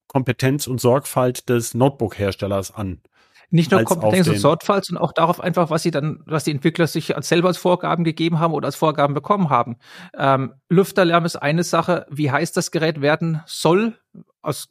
Kompetenz 0.07 0.67
und 0.67 0.79
Sorgfalt 0.79 1.49
des 1.49 1.73
Notebook-Herstellers 1.73 2.73
an. 2.73 3.01
Nicht 3.49 3.71
nur 3.71 3.83
Kompetenz 3.83 4.27
und 4.27 4.39
Sorgfalt, 4.39 4.85
sondern 4.85 5.03
auch 5.03 5.13
darauf 5.13 5.39
einfach, 5.39 5.69
was 5.69 5.83
sie 5.83 5.91
dann, 5.91 6.21
was 6.25 6.43
die 6.43 6.51
Entwickler 6.51 6.85
sich 6.85 7.15
als 7.15 7.29
selber 7.29 7.47
als 7.47 7.57
Vorgaben 7.57 8.03
gegeben 8.03 8.39
haben 8.39 8.53
oder 8.53 8.65
als 8.65 8.75
Vorgaben 8.75 9.13
bekommen 9.13 9.49
haben. 9.49 9.77
Ähm, 10.17 10.55
Lüfterlärm 10.69 11.23
ist 11.23 11.37
eine 11.37 11.63
Sache, 11.63 12.05
wie 12.09 12.29
heiß 12.29 12.51
das 12.51 12.71
Gerät 12.71 12.99
werden 13.01 13.41
soll, 13.45 13.97
aus 14.41 14.67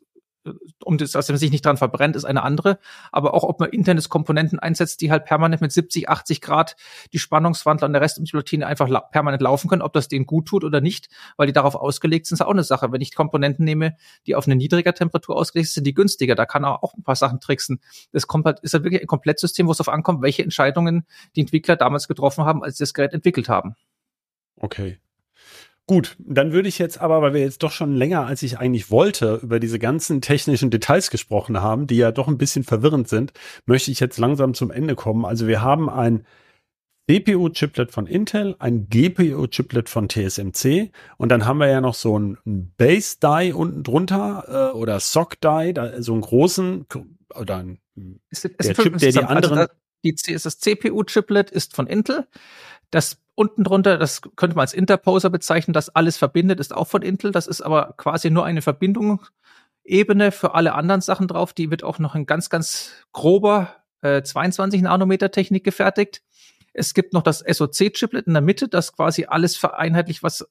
um 0.85 0.99
das, 0.99 1.13
dass 1.13 1.29
man 1.29 1.39
sich 1.39 1.51
nicht 1.51 1.65
dran 1.65 1.77
verbrennt, 1.77 2.17
ist 2.17 2.25
eine 2.25 2.43
andere. 2.43 2.79
Aber 3.13 3.35
auch, 3.35 3.45
ob 3.45 3.61
man 3.61 3.71
internes 3.71 4.09
Komponenten 4.09 4.59
einsetzt, 4.59 5.01
die 5.01 5.11
halt 5.11 5.25
permanent 5.25 5.61
mit 5.63 5.73
70, 5.73 6.09
80 6.09 6.41
Grad 6.41 6.77
die 7.13 7.19
Spannungswandler 7.19 7.87
und 7.87 7.93
der 7.93 8.03
Rest 8.03 8.21
einfach 8.63 8.89
la 8.89 9.01
permanent 9.01 9.43
laufen 9.43 9.69
können, 9.69 9.83
ob 9.83 9.93
das 9.93 10.09
denen 10.09 10.27
gut 10.27 10.47
tut 10.47 10.65
oder 10.65 10.81
nicht, 10.81 11.09
weil 11.37 11.47
die 11.47 11.53
darauf 11.53 11.75
ausgelegt 11.75 12.27
sind, 12.27 12.37
ist 12.37 12.47
auch 12.47 12.51
eine 12.51 12.65
Sache. 12.65 12.93
Wenn 12.93 13.01
ich 13.01 13.15
Komponenten 13.15 13.65
nehme, 13.65 13.97
die 14.27 14.35
auf 14.35 14.47
eine 14.47 14.57
niedriger 14.57 14.95
Temperatur 14.95 15.37
ausgelegt 15.37 15.69
sind, 15.69 15.75
sind 15.75 15.87
die 15.87 15.95
günstiger. 15.95 16.35
Da 16.35 16.47
kann 16.47 16.65
auch 16.65 16.95
ein 16.95 17.03
paar 17.03 17.17
Sachen 17.17 17.41
tricksen. 17.41 17.81
Das 18.13 18.27
kommt 18.27 18.47
halt, 18.47 18.61
ist 18.61 18.75
halt 18.75 18.85
wirklich 18.85 19.03
ein 19.03 19.07
Komplettsystem, 19.07 19.67
wo 19.67 19.73
es 19.73 19.79
darauf 19.79 19.93
ankommt, 19.93 20.23
welche 20.23 20.43
Entscheidungen 20.43 21.07
die 21.35 21.41
Entwickler 21.41 21.77
damals 21.77 22.09
getroffen 22.09 22.45
haben, 22.45 22.63
als 22.63 22.79
sie 22.79 22.83
das 22.83 22.95
Gerät 22.95 23.13
entwickelt 23.13 23.49
haben. 23.49 23.75
Okay. 24.59 24.99
Gut, 25.89 26.17
dann 26.19 26.53
würde 26.53 26.69
ich 26.69 26.79
jetzt 26.79 27.01
aber, 27.01 27.23
weil 27.23 27.33
wir 27.33 27.43
jetzt 27.43 27.63
doch 27.63 27.71
schon 27.71 27.95
länger, 27.95 28.27
als 28.27 28.43
ich 28.43 28.59
eigentlich 28.59 28.91
wollte, 28.91 29.39
über 29.43 29.61
diese 29.61 29.79
ganzen 29.79 30.21
technischen 30.21 30.71
Details 30.71 31.11
gesprochen 31.11 31.61
haben, 31.61 31.87
die 31.87 31.97
ja 31.97 32.11
doch 32.11 32.27
ein 32.27 32.39
bisschen 32.39 32.65
verwirrend 32.65 33.09
sind, 33.09 33.33
möchte 33.67 33.93
ich 33.93 34.01
jetzt 34.01 34.19
langsam 34.19 34.55
zum 34.55 34.73
Ende 34.73 34.97
kommen. 34.97 35.25
Also 35.25 35.47
wir 35.47 35.63
haben 35.63 35.89
ein 35.89 36.27
CPU-Chiplet 37.09 37.93
von 37.93 38.09
Intel, 38.09 38.57
ein 38.59 38.89
GPU-Chiplet 38.89 39.89
von 39.89 40.09
TSMC 40.09 40.91
und 41.19 41.29
dann 41.29 41.47
haben 41.47 41.59
wir 41.59 41.69
ja 41.69 41.81
noch 41.81 41.95
so 41.95 42.19
ein 42.19 42.37
Base-Die 42.45 43.53
unten 43.55 43.85
drunter 43.85 44.73
äh, 44.73 44.77
oder 44.77 44.99
Sock-Die, 44.99 45.75
so 45.99 46.15
einen 46.15 46.23
großen 46.23 46.87
oder 47.33 47.59
ein, 47.59 47.79
es, 48.29 48.45
es 48.45 48.67
der 48.67 48.75
Chip, 48.75 48.99
der 48.99 49.13
die 49.13 49.19
anderen... 49.21 49.59
Also 49.59 49.73
die, 50.05 50.15
das 50.15 50.59
CPU-Chiplet 50.59 51.51
ist 51.51 51.77
von 51.77 51.87
Intel. 51.87 52.27
Das 52.91 53.19
unten 53.37 53.63
drunter, 53.63 53.99
das 53.99 54.23
könnte 54.35 54.57
man 54.57 54.63
als 54.63 54.75
Interposer 54.75 55.31
bezeichnen, 55.31 55.73
das 55.73 55.91
alles 55.91 56.17
verbindet, 56.17 56.59
ist 56.59 56.75
auch 56.75 56.89
von 56.89 57.03
Intel. 57.03 57.31
Das 57.31 57.47
ist 57.47 57.61
aber 57.61 57.95
quasi 57.97 58.31
nur 58.31 58.45
eine 58.45 58.63
Verbindungsebene 58.63 60.33
für 60.33 60.55
alle 60.55 60.75
anderen 60.75 61.03
Sachen 61.03 61.29
drauf. 61.29 61.53
Die 61.53 61.71
wird 61.71 61.85
auch 61.85 62.01
noch 62.01 62.17
in 62.17 62.27
ganz, 62.27 62.51
ganz 62.51 62.91
grober 63.13 63.77
äh, 64.01 64.23
22 64.23 64.83
Nanometer 64.83 65.31
Technik 65.31 65.63
gefertigt. 65.63 66.23
Es 66.73 66.95
gibt 66.95 67.13
noch 67.13 67.23
das 67.23 67.41
SoC-Chiplet 67.41 68.27
in 68.27 68.33
der 68.35 68.43
Mitte, 68.43 68.69
das 68.69 68.95
quasi 68.95 69.27
alles 69.27 69.57
vereinheitlicht, 69.57 70.23
was 70.23 70.47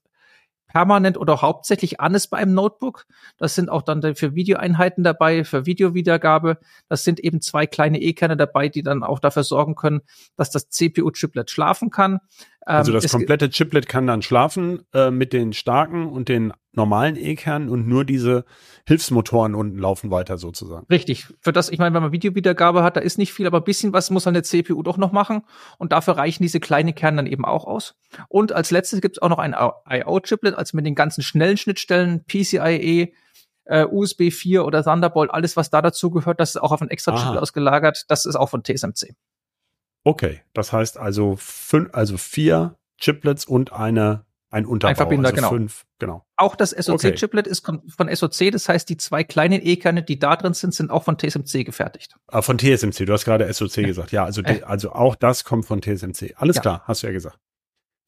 permanent 0.76 1.18
oder 1.18 1.42
hauptsächlich 1.42 2.02
an 2.02 2.16
ist 2.16 2.28
bei 2.28 2.38
einem 2.38 2.54
Notebook. 2.54 3.06
Das 3.38 3.56
sind 3.56 3.70
auch 3.70 3.82
dann 3.82 4.02
für 4.16 4.36
Videoeinheiten 4.36 5.06
dabei, 5.06 5.46
für 5.46 5.66
Videowiedergabe. 5.66 6.58
Das 6.90 7.06
sind 7.06 7.22
eben 7.22 7.40
zwei 7.40 7.66
kleine 7.66 8.02
E-Kerne 8.02 8.36
dabei, 8.36 8.68
die 8.68 8.84
dann 8.84 9.02
auch 9.02 9.20
dafür 9.20 9.44
sorgen 9.44 9.76
können, 9.76 10.02
dass 10.36 10.52
das 10.52 10.70
CPU-Chiplet 10.70 11.50
schlafen 11.50 11.92
kann. 11.92 12.20
Also 12.66 12.92
ähm, 12.92 13.00
das 13.00 13.12
komplette 13.12 13.50
Chiplet 13.52 13.88
kann 13.88 14.08
dann 14.08 14.24
schlafen 14.24 14.82
äh, 14.94 15.12
mit 15.12 15.34
den 15.34 15.54
starken 15.54 16.08
und 16.08 16.30
den 16.30 16.52
normalen 16.74 17.16
E-Kernen 17.16 17.70
und 17.70 17.88
nur 17.88 18.04
diese 18.04 18.44
Hilfsmotoren 18.88 19.56
unten 19.56 19.78
laufen 19.78 20.12
weiter 20.12 20.38
sozusagen. 20.38 20.86
Richtig. 20.90 21.28
Für 21.40 21.54
das, 21.54 21.70
ich 21.70 21.78
meine, 21.78 21.94
wenn 21.96 22.02
man 22.02 22.12
Videowiedergabe 22.12 22.84
hat, 22.84 22.98
da 22.98 23.02
ist 23.02 23.18
nicht 23.18 23.34
viel, 23.34 23.46
aber 23.48 23.60
ein 23.60 23.64
bisschen 23.64 23.94
was 23.94 24.10
muss 24.10 24.28
eine 24.28 24.42
CPU 24.44 24.82
doch 24.82 24.98
noch 24.98 25.12
machen. 25.12 25.44
Und 25.78 25.92
dafür 25.92 26.18
reichen 26.18 26.44
diese 26.44 26.60
kleinen 26.60 26.96
Kerne 26.96 27.18
dann 27.18 27.28
eben 27.28 27.46
auch 27.46 27.66
aus. 27.66 27.96
Und 28.28 28.52
als 28.52 28.72
letztes 28.72 29.00
gibt 29.00 29.18
es 29.18 29.22
auch 29.22 29.30
noch 29.30 29.40
ein 29.40 29.54
I.O.-Chiplet, 29.54 30.54
also 30.54 30.76
mit 30.76 30.86
den 30.86 30.96
ganzen 30.96 31.22
schnellen 31.22 31.58
Schnittstellen, 31.58 32.26
PCIe, 32.26 33.14
äh, 33.66 33.86
USB 33.86 34.32
4 34.32 34.66
oder 34.66 34.84
Thunderbolt, 34.84 35.32
alles, 35.32 35.56
was 35.56 35.70
da 35.70 35.82
dazu 35.82 36.10
gehört, 36.10 36.40
das 36.40 36.56
ist 36.56 36.62
auch 36.62 36.72
auf 36.72 36.82
ein 36.82 36.90
extra 36.90 37.16
Chiplet 37.16 37.42
ausgelagert. 37.42 38.06
Das 38.08 38.26
ist 38.26 38.36
auch 38.36 38.50
von 38.50 38.64
TSMC. 38.64 39.16
Okay, 40.06 40.42
das 40.54 40.72
heißt 40.72 40.98
also 40.98 41.36
fünf, 41.38 41.90
also 41.92 42.18
vier 42.18 42.78
Chiplets 42.98 43.44
und 43.44 43.74
eine 43.74 44.24
ein 44.52 44.66
Unterbau. 44.66 44.92
Ein 44.92 44.96
Verbinder, 44.96 45.30
also 45.30 45.36
genau. 45.36 45.50
Fünf, 45.50 45.86
genau. 46.00 46.26
Auch 46.38 46.56
das 46.56 46.70
SoC-Chiplet 46.70 47.46
okay. 47.46 47.52
ist 47.52 47.66
von 47.66 48.16
SoC, 48.16 48.52
das 48.52 48.70
heißt, 48.70 48.88
die 48.88 48.96
zwei 48.96 49.26
kleinen 49.26 49.60
E-Kerne, 49.62 50.02
die 50.04 50.18
da 50.18 50.38
drin 50.38 50.54
sind, 50.54 50.74
sind 50.74 50.92
auch 50.92 51.04
von 51.04 51.18
TSMC 51.18 51.66
gefertigt. 51.66 52.16
Ah, 52.28 52.42
von 52.42 52.58
TSMC, 52.58 53.06
du 53.06 53.12
hast 53.12 53.26
gerade 53.26 53.52
SoC 53.52 53.78
ja. 53.78 53.88
gesagt. 53.88 54.12
Ja, 54.14 54.24
also, 54.24 54.42
äh. 54.44 54.62
also 54.62 54.94
auch 54.94 55.16
das 55.16 55.44
kommt 55.44 55.66
von 55.66 55.82
TSMC. 55.82 56.36
Alles 56.38 56.58
ja. 56.58 56.62
klar, 56.62 56.84
hast 56.86 57.04
du 57.04 57.08
ja 57.08 57.14
gesagt. 57.14 57.38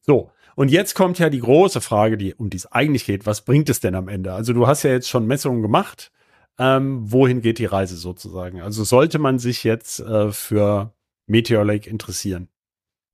So, 0.00 0.30
und 0.54 0.70
jetzt 0.70 0.94
kommt 0.94 1.18
ja 1.18 1.28
die 1.28 1.40
große 1.40 1.82
Frage, 1.82 2.16
die, 2.16 2.34
um 2.34 2.48
die 2.48 2.56
es 2.56 2.66
eigentlich 2.72 3.04
geht. 3.04 3.26
Was 3.26 3.42
bringt 3.42 3.68
es 3.68 3.80
denn 3.80 3.94
am 3.94 4.08
Ende? 4.08 4.32
Also 4.32 4.54
du 4.54 4.66
hast 4.66 4.84
ja 4.84 4.90
jetzt 4.90 5.10
schon 5.10 5.26
Messungen 5.26 5.60
gemacht. 5.60 6.12
Ähm, 6.58 7.12
wohin 7.12 7.42
geht 7.42 7.58
die 7.58 7.66
Reise 7.66 7.96
sozusagen? 7.96 8.62
Also 8.62 8.84
sollte 8.84 9.18
man 9.18 9.38
sich 9.38 9.64
jetzt 9.64 10.00
äh, 10.00 10.32
für 10.32 10.94
Meteor 11.28 11.64
Lake 11.64 11.88
interessieren? 11.88 12.48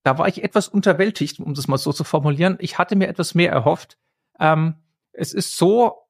Da 0.02 0.18
war 0.18 0.28
ich 0.28 0.42
etwas 0.42 0.68
unterwältigt, 0.68 1.40
um 1.40 1.54
das 1.54 1.68
mal 1.68 1.78
so 1.78 1.92
zu 1.92 2.04
formulieren. 2.04 2.56
Ich 2.60 2.78
hatte 2.78 2.96
mir 2.96 3.08
etwas 3.08 3.34
mehr 3.34 3.50
erhofft. 3.50 3.98
Ähm, 4.38 4.76
es 5.12 5.32
ist 5.32 5.56
so, 5.56 6.04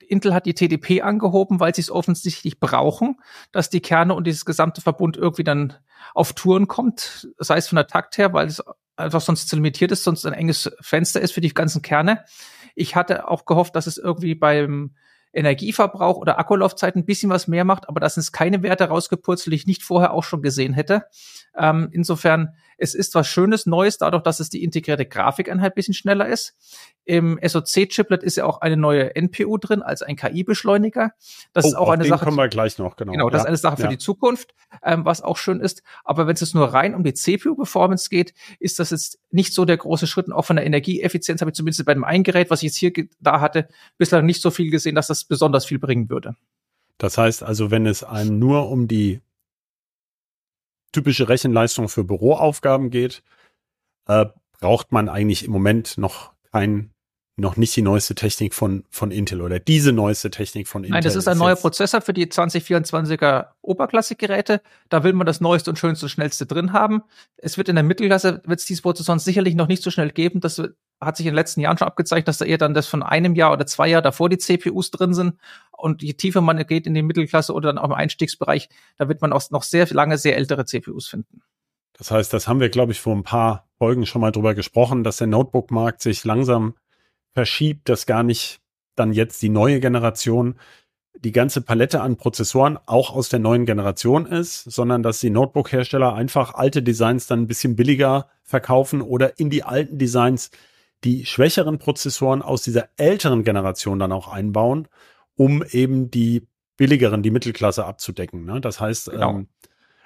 Intel 0.00 0.34
hat 0.34 0.46
die 0.46 0.54
TDP 0.54 1.02
angehoben, 1.02 1.60
weil 1.60 1.74
sie 1.74 1.82
es 1.82 1.90
offensichtlich 1.90 2.58
brauchen, 2.58 3.20
dass 3.52 3.70
die 3.70 3.80
Kerne 3.80 4.14
und 4.14 4.26
dieses 4.26 4.44
gesamte 4.44 4.80
Verbund 4.80 5.16
irgendwie 5.16 5.44
dann 5.44 5.74
auf 6.14 6.32
Touren 6.32 6.66
kommt, 6.66 7.28
sei 7.38 7.58
es 7.58 7.68
von 7.68 7.76
der 7.76 7.86
Takt 7.86 8.18
her, 8.18 8.32
weil 8.32 8.46
es 8.46 8.62
einfach 8.96 9.20
sonst 9.20 9.48
zu 9.48 9.56
limitiert 9.56 9.92
ist, 9.92 10.04
sonst 10.04 10.26
ein 10.26 10.32
enges 10.32 10.70
Fenster 10.80 11.20
ist 11.20 11.32
für 11.32 11.40
die 11.40 11.54
ganzen 11.54 11.82
Kerne. 11.82 12.24
Ich 12.74 12.96
hatte 12.96 13.28
auch 13.28 13.44
gehofft, 13.44 13.76
dass 13.76 13.86
es 13.86 13.98
irgendwie 13.98 14.34
beim 14.34 14.94
Energieverbrauch 15.32 16.16
oder 16.16 16.38
Akkulaufzeit 16.38 16.96
ein 16.96 17.04
bisschen 17.04 17.30
was 17.30 17.48
mehr 17.48 17.64
macht, 17.64 17.88
aber 17.88 18.00
das 18.00 18.14
sind 18.14 18.32
keine 18.32 18.62
Werte 18.62 18.84
rausgepurzelt, 18.84 19.52
die 19.52 19.56
ich 19.56 19.66
nicht 19.66 19.82
vorher 19.82 20.12
auch 20.12 20.24
schon 20.24 20.42
gesehen 20.42 20.72
hätte. 20.72 21.04
Ähm, 21.56 21.88
insofern, 21.92 22.54
es 22.78 22.94
ist 22.94 23.14
was 23.14 23.26
Schönes, 23.26 23.66
Neues, 23.66 23.98
dadurch, 23.98 24.22
dass 24.22 24.40
es 24.40 24.48
die 24.48 24.62
integrierte 24.62 25.04
Grafikeinheit 25.04 25.74
bisschen 25.74 25.94
schneller 25.94 26.28
ist. 26.28 26.56
Im 27.04 27.38
SoC-Chiplet 27.42 28.22
ist 28.22 28.36
ja 28.36 28.44
auch 28.44 28.60
eine 28.60 28.76
neue 28.76 29.14
NPU 29.16 29.58
drin, 29.58 29.82
als 29.82 30.02
ein 30.02 30.16
KI-Beschleuniger. 30.16 31.12
Das 31.52 31.64
oh, 31.64 31.68
ist 31.68 31.74
auch 31.74 31.88
eine 31.90 32.04
Sache. 32.04 32.24
kommen 32.24 32.36
wir 32.36 32.48
gleich 32.48 32.78
noch, 32.78 32.96
genau. 32.96 33.12
Genau, 33.12 33.30
das 33.30 33.40
ja. 33.40 33.44
ist 33.44 33.48
eine 33.48 33.56
Sache 33.56 33.76
für 33.78 33.82
ja. 33.84 33.88
die 33.88 33.98
Zukunft, 33.98 34.54
ähm, 34.82 35.04
was 35.04 35.22
auch 35.22 35.36
schön 35.36 35.60
ist. 35.60 35.82
Aber 36.04 36.26
wenn 36.26 36.34
es 36.34 36.40
jetzt 36.40 36.54
nur 36.54 36.72
rein 36.72 36.94
um 36.94 37.02
die 37.02 37.14
CPU-Performance 37.14 38.08
geht, 38.08 38.32
ist 38.60 38.78
das 38.78 38.90
jetzt 38.90 39.18
nicht 39.30 39.54
so 39.54 39.64
der 39.64 39.76
große 39.76 40.06
Schritt. 40.06 40.26
Und 40.26 40.32
auch 40.32 40.44
von 40.44 40.56
der 40.56 40.66
Energieeffizienz 40.66 41.40
habe 41.40 41.50
ich 41.50 41.56
zumindest 41.56 41.84
bei 41.84 41.94
dem 41.94 42.04
einen 42.04 42.24
Gerät, 42.24 42.50
was 42.50 42.62
ich 42.62 42.68
jetzt 42.68 42.76
hier 42.76 42.92
da 43.20 43.40
hatte, 43.40 43.68
bislang 43.96 44.24
nicht 44.24 44.40
so 44.40 44.50
viel 44.50 44.70
gesehen, 44.70 44.94
dass 44.94 45.08
das 45.08 45.24
besonders 45.24 45.64
viel 45.64 45.78
bringen 45.78 46.08
würde. 46.08 46.36
Das 46.98 47.16
heißt 47.16 47.42
also, 47.42 47.70
wenn 47.70 47.86
es 47.86 48.04
einem 48.04 48.38
nur 48.38 48.68
um 48.70 48.88
die 48.88 49.20
typische 50.92 51.28
Rechenleistung 51.28 51.88
für 51.88 52.04
Büroaufgaben 52.04 52.90
geht, 52.90 53.22
äh, 54.06 54.26
braucht 54.60 54.92
man 54.92 55.08
eigentlich 55.08 55.44
im 55.44 55.52
Moment 55.52 55.98
noch 55.98 56.32
kein 56.52 56.92
noch 57.38 57.56
nicht 57.56 57.74
die 57.76 57.82
neueste 57.82 58.16
Technik 58.16 58.52
von, 58.52 58.84
von 58.90 59.12
Intel 59.12 59.42
oder 59.42 59.60
diese 59.60 59.92
neueste 59.92 60.28
Technik 60.30 60.66
von 60.66 60.82
Intel. 60.82 60.94
Nein, 60.94 61.04
das 61.04 61.14
ist 61.14 61.28
ein 61.28 61.38
neuer 61.38 61.54
Prozessor 61.54 62.00
für 62.00 62.12
die 62.12 62.26
2024er 62.26 63.46
Oberklasse-Geräte. 63.62 64.60
Da 64.88 65.04
will 65.04 65.12
man 65.12 65.24
das 65.24 65.40
neueste 65.40 65.70
und 65.70 65.78
schönste 65.78 66.06
und 66.06 66.10
schnellste 66.10 66.46
drin 66.46 66.72
haben. 66.72 67.02
Es 67.36 67.56
wird 67.56 67.68
in 67.68 67.76
der 67.76 67.84
Mittelklasse, 67.84 68.42
wird 68.44 68.58
es 68.58 68.66
diese 68.66 68.82
Prozessoren 68.82 69.20
sicherlich 69.20 69.54
noch 69.54 69.68
nicht 69.68 69.84
so 69.84 69.92
schnell 69.92 70.10
geben. 70.10 70.40
Das 70.40 70.60
hat 71.00 71.16
sich 71.16 71.26
in 71.26 71.32
den 71.32 71.36
letzten 71.36 71.60
Jahren 71.60 71.78
schon 71.78 71.86
abgezeichnet, 71.86 72.28
dass 72.28 72.38
da 72.38 72.44
eher 72.44 72.58
dann 72.58 72.74
das 72.74 72.86
von 72.86 73.02
einem 73.02 73.34
Jahr 73.34 73.52
oder 73.52 73.66
zwei 73.66 73.88
Jahren 73.88 74.02
davor 74.02 74.28
die 74.28 74.38
CPUs 74.38 74.90
drin 74.90 75.14
sind. 75.14 75.38
Und 75.70 76.02
je 76.02 76.14
tiefer 76.14 76.40
man 76.40 76.64
geht 76.66 76.86
in 76.86 76.94
die 76.94 77.02
Mittelklasse 77.02 77.52
oder 77.52 77.68
dann 77.68 77.78
auch 77.78 77.86
im 77.86 77.92
Einstiegsbereich, 77.92 78.68
da 78.96 79.08
wird 79.08 79.20
man 79.20 79.32
auch 79.32 79.50
noch 79.50 79.62
sehr 79.62 79.86
lange 79.88 80.18
sehr 80.18 80.36
ältere 80.36 80.64
CPUs 80.64 81.08
finden. 81.08 81.42
Das 81.92 82.10
heißt, 82.10 82.32
das 82.32 82.48
haben 82.48 82.60
wir, 82.60 82.68
glaube 82.68 82.92
ich, 82.92 83.00
vor 83.00 83.14
ein 83.14 83.24
paar 83.24 83.68
Folgen 83.78 84.06
schon 84.06 84.20
mal 84.20 84.32
drüber 84.32 84.54
gesprochen, 84.54 85.04
dass 85.04 85.18
der 85.18 85.26
Notebook-Markt 85.26 86.00
sich 86.02 86.24
langsam 86.24 86.74
verschiebt, 87.34 87.88
dass 87.88 88.06
gar 88.06 88.22
nicht 88.22 88.60
dann 88.96 89.12
jetzt 89.12 89.42
die 89.42 89.48
neue 89.48 89.80
Generation 89.80 90.58
die 91.20 91.32
ganze 91.32 91.60
Palette 91.60 92.00
an 92.00 92.16
Prozessoren 92.16 92.78
auch 92.86 93.12
aus 93.14 93.28
der 93.28 93.40
neuen 93.40 93.66
Generation 93.66 94.26
ist, 94.26 94.64
sondern 94.64 95.02
dass 95.02 95.18
die 95.20 95.30
Notebook-Hersteller 95.30 96.14
einfach 96.14 96.54
alte 96.54 96.82
Designs 96.82 97.26
dann 97.26 97.42
ein 97.42 97.46
bisschen 97.48 97.74
billiger 97.74 98.28
verkaufen 98.44 99.02
oder 99.02 99.38
in 99.38 99.50
die 99.50 99.64
alten 99.64 99.98
Designs 99.98 100.50
die 101.04 101.26
schwächeren 101.26 101.78
Prozessoren 101.78 102.42
aus 102.42 102.62
dieser 102.62 102.88
älteren 102.96 103.44
Generation 103.44 103.98
dann 103.98 104.12
auch 104.12 104.28
einbauen, 104.28 104.88
um 105.36 105.62
eben 105.70 106.10
die 106.10 106.48
billigeren, 106.76 107.22
die 107.22 107.30
Mittelklasse 107.30 107.84
abzudecken. 107.84 108.44
Ne? 108.44 108.60
Das 108.60 108.80
heißt, 108.80 109.10
genau. 109.10 109.30
ähm, 109.30 109.48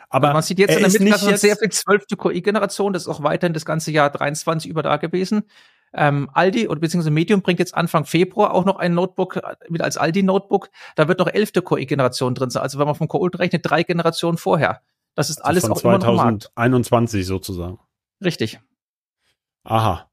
aber 0.09 0.28
also 0.28 0.35
man 0.35 0.42
sieht 0.42 0.59
jetzt 0.59 0.76
in 0.76 0.83
der 0.83 0.90
Mittelklasse 0.90 1.37
sehr 1.38 1.57
viel 1.57 1.70
zwölfte 1.70 2.16
QI-Generation, 2.16 2.92
das 2.92 3.02
ist 3.02 3.09
auch 3.09 3.22
weiterhin 3.22 3.55
das 3.55 3.64
ganze 3.64 3.90
Jahr 3.92 4.11
23 4.11 4.70
über 4.70 4.83
da 4.83 4.98
gewesen. 4.98 5.44
Ähm, 5.94 6.31
Aldi 6.33 6.68
oder 6.68 6.81
beziehungsweise 6.81 7.11
Medium 7.11 7.42
bringt 7.42 7.59
jetzt 7.59 7.74
Anfang 7.74 8.07
Februar 8.07 8.55
auch 8.55 8.64
noch 8.64 8.76
ein 8.76 8.94
Notebook, 8.94 9.37
äh, 9.37 9.42
wieder 9.68 9.85
als 9.85 9.98
Aldi-Notebook. 9.98 10.70
Da 10.96 11.09
wird 11.09 11.18
noch 11.18 11.28
elfte 11.28 11.61
Core-Generation 11.61 12.35
drin 12.35 12.50
sein. 12.50 12.62
Also 12.62 12.78
wenn 12.78 12.87
man 12.87 12.94
vom 12.94 13.09
Core 13.09 13.38
rechnet, 13.38 13.64
drei 13.64 13.83
Generationen 13.83 14.38
vorher. 14.38 14.81
Das 15.14 15.28
ist 15.28 15.44
alles 15.44 15.64
also 15.64 15.74
von 15.74 15.96
auch 15.96 16.00
2021 16.00 17.26
sozusagen. 17.26 17.78
Richtig. 18.22 18.61
Aha. 19.64 20.11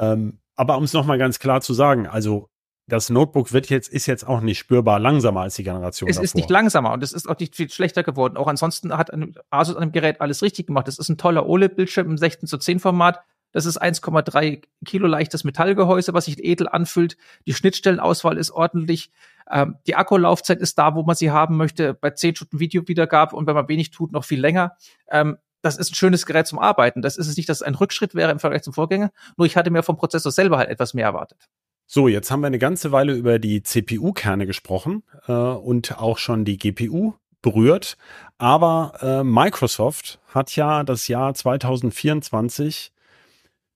Ähm, 0.00 0.40
aber 0.56 0.76
um 0.76 0.84
es 0.84 0.92
nochmal 0.92 1.18
ganz 1.18 1.38
klar 1.38 1.60
zu 1.60 1.74
sagen, 1.74 2.06
also 2.06 2.48
das 2.90 3.08
Notebook 3.08 3.52
wird 3.52 3.70
jetzt, 3.70 3.88
ist 3.88 4.06
jetzt 4.06 4.26
auch 4.26 4.40
nicht 4.40 4.58
spürbar 4.58 4.98
langsamer 4.98 5.42
als 5.42 5.54
die 5.54 5.62
Generation 5.62 6.10
Es 6.10 6.16
davor. 6.16 6.24
ist 6.24 6.34
nicht 6.34 6.50
langsamer 6.50 6.92
und 6.92 7.02
es 7.02 7.12
ist 7.12 7.28
auch 7.28 7.38
nicht 7.38 7.54
viel 7.54 7.70
schlechter 7.70 8.02
geworden. 8.02 8.36
Auch 8.36 8.48
ansonsten 8.48 8.96
hat 8.96 9.10
Asus 9.50 9.76
an 9.76 9.82
dem 9.82 9.92
Gerät 9.92 10.20
alles 10.20 10.42
richtig 10.42 10.66
gemacht. 10.66 10.88
Es 10.88 10.98
ist 10.98 11.08
ein 11.08 11.16
toller 11.16 11.46
OLED-Bildschirm 11.46 12.10
im 12.10 12.18
16 12.18 12.48
zu 12.48 12.58
10 12.58 12.80
Format. 12.80 13.20
Das 13.52 13.64
ist 13.64 13.80
1,3 13.80 14.62
Kilo 14.84 15.06
leichtes 15.06 15.44
Metallgehäuse, 15.44 16.14
was 16.14 16.26
sich 16.26 16.42
edel 16.44 16.68
anfühlt. 16.68 17.16
Die 17.46 17.54
Schnittstellenauswahl 17.54 18.36
ist 18.36 18.50
ordentlich. 18.50 19.10
Ähm, 19.50 19.76
die 19.86 19.96
Akkulaufzeit 19.96 20.60
ist 20.60 20.78
da, 20.78 20.94
wo 20.94 21.02
man 21.02 21.16
sie 21.16 21.30
haben 21.30 21.56
möchte. 21.56 21.94
Bei 21.94 22.10
10 22.10 22.36
Stunden 22.36 22.60
Videowiedergabe 22.60 23.34
und 23.36 23.46
wenn 23.46 23.54
man 23.54 23.68
wenig 23.68 23.90
tut, 23.90 24.12
noch 24.12 24.24
viel 24.24 24.40
länger. 24.40 24.76
Ähm, 25.10 25.38
das 25.62 25.76
ist 25.76 25.92
ein 25.92 25.94
schönes 25.94 26.26
Gerät 26.26 26.46
zum 26.46 26.58
Arbeiten. 26.58 27.02
Das 27.02 27.16
ist 27.16 27.26
es 27.26 27.36
nicht, 27.36 27.48
dass 27.48 27.58
es 27.58 27.62
ein 27.62 27.74
Rückschritt 27.74 28.14
wäre 28.14 28.30
im 28.30 28.38
Vergleich 28.38 28.62
zum 28.62 28.72
Vorgänger. 28.72 29.10
Nur 29.36 29.46
ich 29.46 29.56
hatte 29.56 29.70
mir 29.70 29.82
vom 29.82 29.96
Prozessor 29.96 30.32
selber 30.32 30.58
halt 30.58 30.70
etwas 30.70 30.94
mehr 30.94 31.06
erwartet. 31.06 31.48
So, 31.86 32.06
jetzt 32.06 32.30
haben 32.30 32.40
wir 32.40 32.46
eine 32.46 32.60
ganze 32.60 32.92
Weile 32.92 33.14
über 33.14 33.38
die 33.38 33.62
CPU-Kerne 33.62 34.46
gesprochen 34.46 35.02
äh, 35.26 35.32
und 35.32 35.98
auch 35.98 36.18
schon 36.18 36.44
die 36.44 36.56
GPU 36.56 37.14
berührt. 37.42 37.96
Aber 38.38 38.92
äh, 39.00 39.24
Microsoft 39.24 40.20
hat 40.28 40.54
ja 40.54 40.84
das 40.84 41.08
Jahr 41.08 41.34
2024 41.34 42.92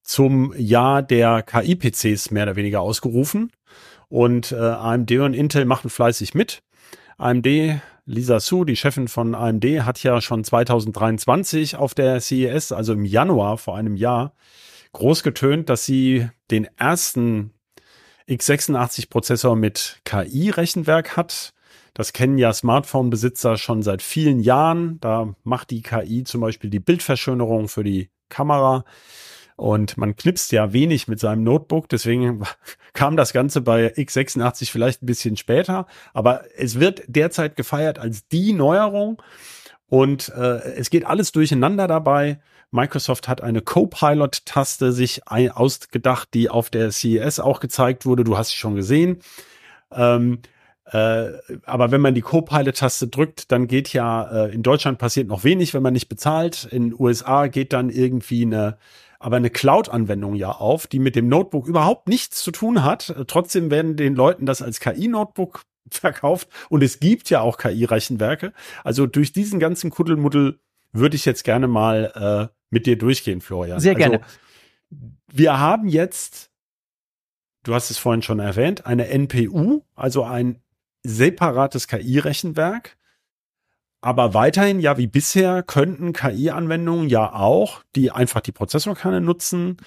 zum 0.03 0.55
Jahr 0.57 1.03
der 1.03 1.43
KI-PCs 1.43 2.31
mehr 2.31 2.45
oder 2.45 2.57
weniger 2.57 2.83
ausgerufen. 2.83 3.51
Und 4.09 4.53
äh, 4.53 4.57
AMD 4.57 5.11
und 5.13 5.35
Intel 5.35 5.65
machen 5.65 5.91
fleißig 5.91 6.35
mit. 6.35 6.63
AMD, 7.17 7.47
Lisa 8.07 8.39
Su, 8.39 8.65
die 8.65 8.77
Chefin 8.77 9.09
von 9.09 9.35
AMD, 9.35 9.65
hat 9.83 10.03
ja 10.03 10.21
schon 10.21 10.45
2023 10.45 11.77
auf 11.77 11.95
der 11.95 12.21
CES, 12.21 12.73
also 12.73 12.93
im 12.93 13.05
Januar 13.05 13.57
vor 13.57 13.77
einem 13.77 13.97
Jahr, 13.97 14.35
groß 14.93 15.23
getönt, 15.23 15.71
dass 15.71 15.85
sie 15.85 16.29
den 16.51 16.69
ersten 16.77 17.53
x86-Prozessor 18.29 19.57
mit 19.57 20.01
KI-Rechenwerk 20.05 21.17
hat. 21.17 21.55
Das 21.95 22.13
kennen 22.13 22.39
ja 22.39 22.53
Smartphone-Besitzer 22.53 23.57
schon 23.57 23.83
seit 23.83 24.03
vielen 24.03 24.41
Jahren. 24.41 24.99
Da 25.01 25.35
macht 25.43 25.71
die 25.71 25.83
KI 25.83 26.25
zum 26.25 26.41
Beispiel 26.41 26.69
die 26.71 26.81
Bildverschönerung 26.81 27.69
für 27.69 27.85
die 27.85 28.11
Kamera. 28.29 28.85
Und 29.57 29.97
man 29.97 30.17
knipst 30.17 30.51
ja 30.53 30.73
wenig 30.73 31.07
mit 31.07 31.21
seinem 31.21 31.45
Notebook, 31.45 31.89
deswegen 31.89 32.43
kam 32.93 33.17
das 33.17 33.33
Ganze 33.33 33.61
bei 33.61 33.95
x86 33.95 34.71
vielleicht 34.71 35.03
ein 35.03 35.07
bisschen 35.07 35.37
später, 35.37 35.87
aber 36.13 36.45
es 36.57 36.81
wird 36.81 37.03
derzeit 37.07 37.57
gefeiert 37.57 37.99
als 37.99 38.27
die 38.29 38.53
Neuerung 38.53 39.23
und 39.89 40.31
äh, 40.31 40.75
es 40.77 40.91
geht 40.91 41.07
alles 41.07 41.31
durcheinander 41.31 41.87
dabei. 41.87 42.41
Microsoft 42.73 43.29
hat 43.29 43.41
eine 43.41 43.61
Copilot-Taste 43.61 44.91
sich 44.91 45.23
ausgedacht, 45.29 46.31
die 46.35 46.51
auf 46.51 46.71
der 46.71 46.91
CES 46.91 47.39
auch 47.39 47.61
gezeigt 47.61 48.05
wurde. 48.05 48.25
Du 48.25 48.37
hast 48.37 48.51
sie 48.51 48.57
schon 48.57 48.75
gesehen. 48.75 49.21
Ähm, 49.93 50.41
äh, 50.87 51.29
aber 51.65 51.93
wenn 51.93 52.01
man 52.01 52.15
die 52.15 52.23
Copilot-Taste 52.23 53.07
drückt, 53.07 53.53
dann 53.53 53.69
geht 53.69 53.93
ja, 53.93 54.47
äh, 54.47 54.53
in 54.53 54.65
Deutschland 54.65 54.99
passiert 54.99 55.29
noch 55.29 55.45
wenig, 55.45 55.73
wenn 55.75 55.83
man 55.83 55.93
nicht 55.93 56.09
bezahlt. 56.09 56.65
In 56.65 56.93
USA 56.99 57.47
geht 57.47 57.73
dann 57.73 57.91
irgendwie 57.91 58.43
eine 58.43 58.77
aber 59.25 59.37
eine 59.37 59.49
Cloud-Anwendung 59.49 60.35
ja 60.35 60.51
auf, 60.51 60.87
die 60.87 60.99
mit 60.99 61.17
dem 61.17 61.29
Notebook 61.29 61.67
überhaupt 61.67 62.09
nichts 62.09 62.43
zu 62.43 62.51
tun 62.51 62.85
hat. 62.85 63.15
Trotzdem 63.27 63.71
werden 63.71 63.97
den 63.97 64.15
Leuten 64.15 64.45
das 64.45 64.61
als 64.61 64.81
KI-Notebook 64.81 65.63
verkauft 65.91 66.51
und 66.69 66.83
es 66.83 67.01
gibt 67.01 67.31
ja 67.31 67.41
auch 67.41 67.57
KI-Rechenwerke. 67.57 68.53
Also 68.85 69.07
durch 69.07 69.33
diesen 69.33 69.61
ganzen 69.61 69.89
Kuddelmuddel 69.89 70.61
würde 70.93 71.17
ich 71.17 71.25
jetzt 71.25 71.43
gerne 71.43 71.69
mal 71.69 72.51
äh, 72.53 72.55
mit 72.69 72.85
dir 72.85 72.99
durchgehen, 72.99 73.41
Florian. 73.41 73.81
Sehr 73.81 73.95
gerne. 73.95 74.21
Also, 74.21 74.35
wir 75.33 75.59
haben 75.59 75.89
jetzt, 75.89 76.51
du 77.63 77.73
hast 77.75 77.91
es 77.91 77.97
vorhin 77.97 78.21
schon 78.21 78.41
erwähnt, 78.41 78.85
eine 78.85 79.09
NPU, 79.09 79.81
also 79.95 80.25
ein 80.25 80.61
separates 81.03 81.89
KI-Rechenwerk. 81.89 82.99
Aber 84.05 84.35
weiterhin, 84.35 84.81
ja, 84.81 84.99
wie 84.99 85.07
bisher, 85.07 85.63
könnten 85.63 86.13
KI-Anwendungen 86.13 87.09
ja 87.09 87.33
auch, 87.33 87.81
die 87.97 88.11
einfach 88.11 88.43
die 88.43 88.53
Prozessorkerne 88.53 89.23
nutzen. 89.23 89.79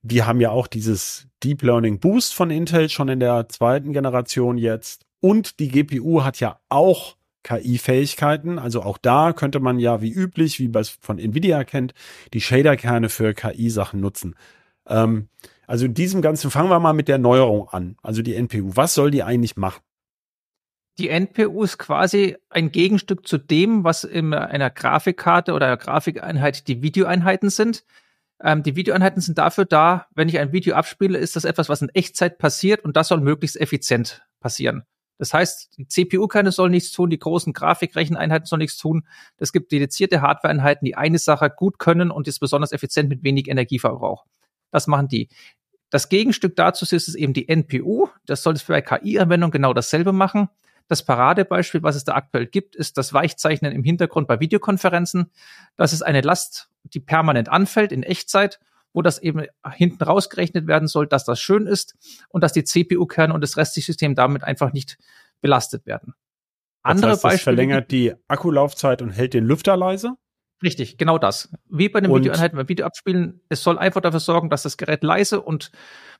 Die 0.00 0.22
haben 0.22 0.40
ja 0.40 0.48
auch 0.48 0.66
dieses 0.66 1.28
Deep 1.44 1.60
Learning 1.60 2.00
Boost 2.00 2.32
von 2.32 2.50
Intel 2.50 2.88
schon 2.88 3.10
in 3.10 3.20
der 3.20 3.50
zweiten 3.50 3.92
Generation 3.92 4.56
jetzt. 4.56 5.04
Und 5.20 5.60
die 5.60 5.68
GPU 5.68 6.24
hat 6.24 6.40
ja 6.40 6.58
auch 6.70 7.16
KI-Fähigkeiten. 7.42 8.58
Also 8.58 8.80
auch 8.80 8.96
da 8.96 9.34
könnte 9.34 9.60
man 9.60 9.78
ja 9.78 10.00
wie 10.00 10.10
üblich, 10.10 10.58
wie 10.58 10.68
man 10.68 10.80
es 10.80 10.88
von 10.88 11.18
Nvidia 11.18 11.62
kennt, 11.64 11.92
die 12.32 12.40
Shader-Kerne 12.40 13.10
für 13.10 13.34
KI-Sachen 13.34 14.00
nutzen. 14.00 14.36
Ähm, 14.88 15.28
also 15.66 15.84
in 15.84 15.92
diesem 15.92 16.22
Ganzen 16.22 16.50
fangen 16.50 16.70
wir 16.70 16.80
mal 16.80 16.94
mit 16.94 17.08
der 17.08 17.18
Neuerung 17.18 17.68
an. 17.68 17.98
Also 18.02 18.22
die 18.22 18.36
NPU. 18.36 18.70
Was 18.74 18.94
soll 18.94 19.10
die 19.10 19.22
eigentlich 19.22 19.58
machen? 19.58 19.82
Die 20.98 21.10
NPU 21.10 21.62
ist 21.62 21.78
quasi 21.78 22.36
ein 22.48 22.72
Gegenstück 22.72 23.28
zu 23.28 23.36
dem, 23.36 23.84
was 23.84 24.04
in 24.04 24.32
einer 24.32 24.70
Grafikkarte 24.70 25.52
oder 25.52 25.66
einer 25.66 25.76
Grafikeinheit 25.76 26.68
die 26.68 26.82
Videoeinheiten 26.82 27.50
sind. 27.50 27.84
Ähm, 28.40 28.62
die 28.62 28.76
Videoeinheiten 28.76 29.20
sind 29.20 29.38
dafür 29.38 29.66
da, 29.66 30.06
wenn 30.14 30.28
ich 30.28 30.38
ein 30.38 30.52
Video 30.52 30.74
abspiele, 30.74 31.18
ist 31.18 31.36
das 31.36 31.44
etwas, 31.44 31.68
was 31.68 31.82
in 31.82 31.90
Echtzeit 31.90 32.38
passiert 32.38 32.84
und 32.84 32.96
das 32.96 33.08
soll 33.08 33.20
möglichst 33.20 33.60
effizient 33.60 34.22
passieren. 34.40 34.84
Das 35.18 35.32
heißt, 35.32 35.78
die 35.78 35.88
CPU-Kerne 35.88 36.52
sollen 36.52 36.72
nichts 36.72 36.92
tun, 36.92 37.08
die 37.08 37.18
großen 37.18 37.52
Grafikrecheneinheiten 37.52 38.46
sollen 38.46 38.60
nichts 38.60 38.76
tun. 38.76 39.06
Es 39.38 39.52
gibt 39.52 39.72
dedizierte 39.72 40.20
Hardware-Einheiten, 40.20 40.84
die 40.84 40.94
eine 40.94 41.18
Sache 41.18 41.50
gut 41.50 41.78
können 41.78 42.10
und 42.10 42.28
ist 42.28 42.38
besonders 42.38 42.72
effizient 42.72 43.08
mit 43.08 43.22
wenig 43.22 43.48
Energieverbrauch. 43.48 44.26
Das 44.70 44.86
machen 44.86 45.08
die. 45.08 45.28
Das 45.88 46.08
Gegenstück 46.08 46.56
dazu 46.56 46.84
ist 46.84 47.08
es 47.08 47.14
eben 47.14 47.32
die 47.32 47.48
NPU. 47.48 48.08
Das 48.26 48.42
soll 48.42 48.54
es 48.54 48.62
für 48.62 48.74
eine 48.74 48.82
KI-Anwendung 48.82 49.50
genau 49.50 49.72
dasselbe 49.72 50.12
machen. 50.12 50.50
Das 50.88 51.04
Paradebeispiel, 51.04 51.82
was 51.82 51.96
es 51.96 52.04
da 52.04 52.14
aktuell 52.14 52.46
gibt, 52.46 52.76
ist 52.76 52.96
das 52.96 53.12
Weichzeichnen 53.12 53.72
im 53.72 53.82
Hintergrund 53.82 54.28
bei 54.28 54.38
Videokonferenzen. 54.38 55.32
Das 55.76 55.92
ist 55.92 56.02
eine 56.02 56.20
Last, 56.20 56.70
die 56.84 57.00
permanent 57.00 57.48
anfällt 57.48 57.90
in 57.90 58.02
Echtzeit, 58.02 58.60
wo 58.92 59.02
das 59.02 59.18
eben 59.18 59.44
hinten 59.74 60.02
rausgerechnet 60.02 60.66
werden 60.66 60.88
soll, 60.88 61.06
dass 61.06 61.24
das 61.24 61.40
schön 61.40 61.66
ist 61.66 61.96
und 62.28 62.42
dass 62.42 62.52
die 62.52 62.64
CPU-Kerne 62.64 63.34
und 63.34 63.40
das 63.40 63.56
restliche 63.56 63.86
System 63.86 64.14
damit 64.14 64.44
einfach 64.44 64.72
nicht 64.72 64.96
belastet 65.40 65.86
werden. 65.86 66.14
Andere 66.82 67.10
das 67.10 67.16
heißt, 67.16 67.22
Beispiele. 67.22 67.42
verlängert 67.42 67.90
die 67.90 68.14
Akkulaufzeit 68.28 69.02
und 69.02 69.10
hält 69.10 69.34
den 69.34 69.44
Lüfter 69.44 69.76
leise? 69.76 70.16
Richtig, 70.62 70.96
genau 70.96 71.18
das. 71.18 71.52
Wie 71.68 71.88
bei 71.88 72.00
den 72.00 72.14
Videoeinheiten 72.14 72.56
beim 72.56 72.68
Video 72.68 72.86
abspielen, 72.86 73.40
es 73.48 73.62
soll 73.62 73.78
einfach 73.78 74.00
dafür 74.00 74.20
sorgen, 74.20 74.48
dass 74.48 74.62
das 74.62 74.76
Gerät 74.76 75.02
leise 75.02 75.42
und 75.42 75.70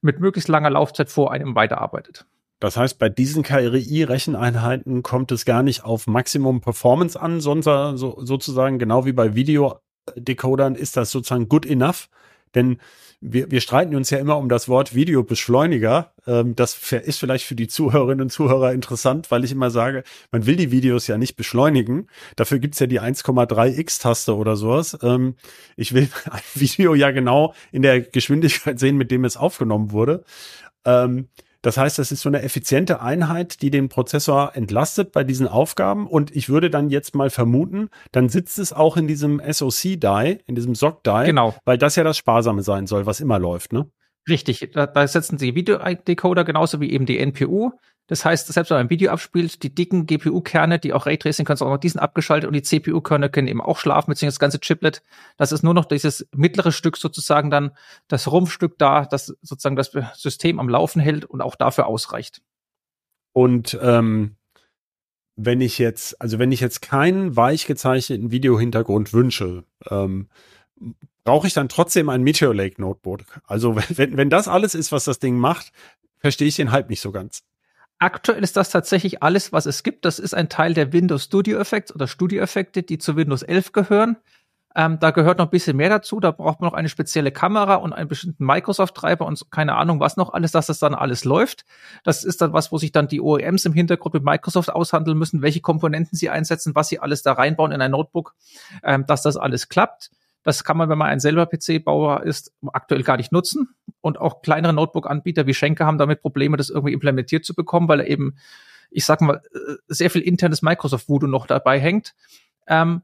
mit 0.02 0.20
möglichst 0.20 0.48
langer 0.48 0.68
Laufzeit 0.68 1.09
vor 1.09 1.33
einem 1.33 1.55
weiterarbeitet. 1.55 2.26
Das 2.59 2.77
heißt, 2.77 2.99
bei 2.99 3.09
diesen 3.09 3.42
KRI-Recheneinheiten 3.42 5.03
kommt 5.03 5.31
es 5.33 5.45
gar 5.45 5.62
nicht 5.62 5.85
auf 5.85 6.07
Maximum 6.07 6.61
Performance 6.61 7.21
an, 7.21 7.40
sondern 7.40 7.97
so, 7.99 8.19
sozusagen 8.21 8.79
genau 8.79 9.05
wie 9.05 9.12
bei 9.12 9.35
Videodecodern 9.35 10.75
ist 10.75 10.97
das 10.97 11.11
sozusagen 11.11 11.49
good 11.49 11.66
enough. 11.66 12.09
Denn 12.55 12.79
wir, 13.21 13.51
wir 13.51 13.61
streiten 13.61 13.95
uns 13.95 14.11
ja 14.11 14.19
immer 14.19 14.37
um 14.37 14.49
das 14.49 14.69
Wort 14.69 14.95
Videobeschleuniger. 14.95 16.12
Ähm, 16.27 16.55
das 16.55 16.92
ist 16.92 17.19
vielleicht 17.19 17.45
für 17.45 17.55
die 17.55 17.69
Zuhörerinnen 17.69 18.23
und 18.23 18.31
Zuhörer 18.31 18.73
interessant, 18.73 19.31
weil 19.31 19.45
ich 19.45 19.53
immer 19.53 19.71
sage, 19.71 20.05
man 20.33 20.47
will 20.47 20.57
die 20.57 20.71
Videos 20.71 21.07
ja 21.07 21.19
nicht 21.19 21.37
beschleunigen. 21.37 22.09
Dafür 22.37 22.59
gibt's 22.59 22.79
ja 22.79 22.87
die 22.87 23.01
1,3x-Taste 23.01 24.37
oder 24.37 24.57
sowas. 24.57 24.99
Ähm, 25.03 25.35
ich 25.77 25.92
will 25.92 26.09
ein 26.31 26.42
Video 26.55 26.95
ja 26.95 27.11
genau 27.11 27.55
in 27.73 27.83
der 27.83 28.01
Geschwindigkeit 28.01 28.79
sehen, 28.79 28.97
mit 28.97 29.11
dem 29.11 29.25
es 29.25 29.37
aufgenommen 29.37 29.92
wurde. 29.92 30.25
Ähm, 30.85 31.29
das 31.66 31.79
heißt, 31.79 31.98
das 31.98 32.12
ist 32.12 32.20
so 32.20 32.29
eine 32.29 32.42
effiziente 32.42 33.00
Einheit, 33.00 33.61
die 33.61 33.72
den 33.72 33.88
Prozessor 33.88 34.52
entlastet 34.55 35.11
bei 35.11 35.24
diesen 35.24 35.48
Aufgaben. 35.48 36.07
Und 36.07 36.31
ich 36.37 36.48
würde 36.48 36.70
dann 36.70 36.90
jetzt 36.90 37.16
mal 37.16 37.29
vermuten, 37.29 37.88
dann 38.12 38.29
sitzt 38.29 38.61
es 38.61 38.72
auch 38.72 38.96
in 38.96 39.09
diesem 39.09 39.42
SoC-Die, 39.44 40.38
in 40.46 40.55
diesem 40.55 40.76
SOC-Die, 40.76 41.24
genau. 41.26 41.57
weil 41.64 41.76
das 41.76 41.96
ja 41.96 42.05
das 42.05 42.18
Sparsame 42.18 42.62
sein 42.62 42.87
soll, 42.87 43.07
was 43.07 43.18
immer 43.18 43.40
läuft, 43.40 43.72
ne? 43.72 43.90
Richtig, 44.28 44.70
da, 44.72 44.86
da 44.86 45.06
setzen 45.06 45.38
sie 45.38 45.54
Videodecoder 45.54 46.44
genauso 46.44 46.80
wie 46.80 46.90
eben 46.90 47.06
die 47.06 47.18
NPU. 47.18 47.72
Das 48.08 48.24
heißt, 48.24 48.46
selbst 48.46 48.70
wenn 48.70 48.76
man 48.76 48.86
ein 48.86 48.90
Video 48.90 49.10
abspielt, 49.10 49.62
die 49.62 49.74
dicken 49.74 50.06
GPU-Kerne, 50.06 50.78
die 50.78 50.92
auch 50.92 51.06
Raytracing 51.06 51.44
können, 51.44 51.60
auch 51.60 51.70
noch 51.70 51.76
diesen 51.78 51.98
abgeschaltet 51.98 52.46
und 52.46 52.54
die 52.54 52.62
CPU-Kerne 52.62 53.30
können 53.30 53.48
eben 53.48 53.60
auch 53.60 53.78
schlafen, 53.78 54.10
beziehungsweise 54.10 54.36
das 54.36 54.40
ganze 54.40 54.60
Chiplet. 54.60 55.02
Das 55.36 55.50
ist 55.50 55.64
nur 55.64 55.74
noch 55.74 55.86
dieses 55.86 56.28
mittlere 56.32 56.70
Stück 56.70 56.96
sozusagen 56.96 57.50
dann, 57.50 57.72
das 58.06 58.30
Rumpfstück 58.30 58.78
da, 58.78 59.06
das 59.06 59.36
sozusagen 59.42 59.76
das 59.76 59.92
System 60.14 60.60
am 60.60 60.68
Laufen 60.68 61.00
hält 61.00 61.24
und 61.24 61.40
auch 61.40 61.56
dafür 61.56 61.86
ausreicht. 61.86 62.42
Und 63.32 63.76
ähm, 63.82 64.36
wenn 65.34 65.60
ich 65.60 65.78
jetzt, 65.78 66.20
also 66.20 66.38
wenn 66.38 66.52
ich 66.52 66.60
jetzt 66.60 66.82
keinen 66.82 67.36
weich 67.36 67.66
gezeichneten 67.66 68.30
Videohintergrund 68.30 69.12
wünsche, 69.12 69.64
ähm, 69.90 70.28
brauche 71.26 71.46
ich 71.46 71.52
dann 71.52 71.68
trotzdem 71.68 72.08
ein 72.08 72.22
Meteor 72.22 72.54
Lake 72.54 72.80
Notebook. 72.80 73.24
Also 73.46 73.76
wenn, 73.96 74.16
wenn 74.16 74.30
das 74.30 74.48
alles 74.48 74.74
ist, 74.74 74.92
was 74.92 75.04
das 75.04 75.18
Ding 75.18 75.36
macht, 75.36 75.72
verstehe 76.18 76.48
ich 76.48 76.56
den 76.56 76.72
Hype 76.72 76.88
nicht 76.88 77.02
so 77.02 77.12
ganz. 77.12 77.42
Aktuell 77.98 78.42
ist 78.42 78.56
das 78.56 78.70
tatsächlich 78.70 79.22
alles, 79.22 79.52
was 79.52 79.66
es 79.66 79.82
gibt. 79.82 80.04
Das 80.04 80.18
ist 80.18 80.34
ein 80.34 80.48
Teil 80.48 80.74
der 80.74 80.92
Windows 80.92 81.24
Studio 81.24 81.58
Effects 81.58 81.94
oder 81.94 82.06
Studio 82.06 82.42
Effekte, 82.42 82.82
die 82.82 82.98
zu 82.98 83.16
Windows 83.16 83.42
11 83.42 83.72
gehören. 83.72 84.16
Ähm, 84.74 84.98
da 85.00 85.10
gehört 85.10 85.38
noch 85.38 85.46
ein 85.46 85.50
bisschen 85.50 85.78
mehr 85.78 85.88
dazu. 85.88 86.20
Da 86.20 86.30
braucht 86.30 86.60
man 86.60 86.68
noch 86.68 86.76
eine 86.76 86.90
spezielle 86.90 87.32
Kamera 87.32 87.76
und 87.76 87.94
einen 87.94 88.08
bestimmten 88.08 88.44
Microsoft-Treiber 88.44 89.24
und 89.24 89.50
keine 89.50 89.76
Ahnung, 89.76 89.98
was 89.98 90.18
noch 90.18 90.34
alles, 90.34 90.52
dass 90.52 90.66
das 90.66 90.78
dann 90.78 90.94
alles 90.94 91.24
läuft. 91.24 91.64
Das 92.04 92.22
ist 92.22 92.42
dann 92.42 92.52
was, 92.52 92.70
wo 92.70 92.76
sich 92.76 92.92
dann 92.92 93.08
die 93.08 93.22
OEMs 93.22 93.64
im 93.64 93.72
Hintergrund 93.72 94.12
mit 94.12 94.24
Microsoft 94.24 94.70
aushandeln 94.70 95.16
müssen, 95.16 95.40
welche 95.40 95.62
Komponenten 95.62 96.18
sie 96.18 96.28
einsetzen, 96.28 96.74
was 96.74 96.88
sie 96.88 96.98
alles 96.98 97.22
da 97.22 97.32
reinbauen 97.32 97.72
in 97.72 97.80
ein 97.80 97.92
Notebook, 97.92 98.34
ähm, 98.84 99.06
dass 99.06 99.22
das 99.22 99.38
alles 99.38 99.70
klappt. 99.70 100.10
Das 100.46 100.62
kann 100.62 100.76
man, 100.76 100.88
wenn 100.88 100.96
man 100.96 101.09
ein 101.09 101.18
selber 101.18 101.46
PC-Bauer 101.46 102.22
ist, 102.22 102.52
aktuell 102.72 103.02
gar 103.02 103.16
nicht 103.16 103.32
nutzen. 103.32 103.74
Und 104.00 104.16
auch 104.16 104.42
kleinere 104.42 104.72
Notebook-Anbieter 104.72 105.48
wie 105.48 105.54
Schenker 105.54 105.87
haben 105.87 105.98
damit 105.98 106.22
Probleme, 106.22 106.56
das 106.56 106.70
irgendwie 106.70 106.92
implementiert 106.92 107.44
zu 107.44 107.52
bekommen, 107.52 107.88
weil 107.88 108.09
eben, 108.09 108.37
ich 108.90 109.04
sag 109.04 109.20
mal, 109.22 109.42
äh, 109.52 109.74
sehr 109.88 110.09
viel 110.09 110.22
internes 110.22 110.62
Microsoft-Voodoo 110.62 111.26
noch 111.26 111.48
dabei 111.48 111.80
hängt. 111.80 112.14
Ähm, 112.68 113.02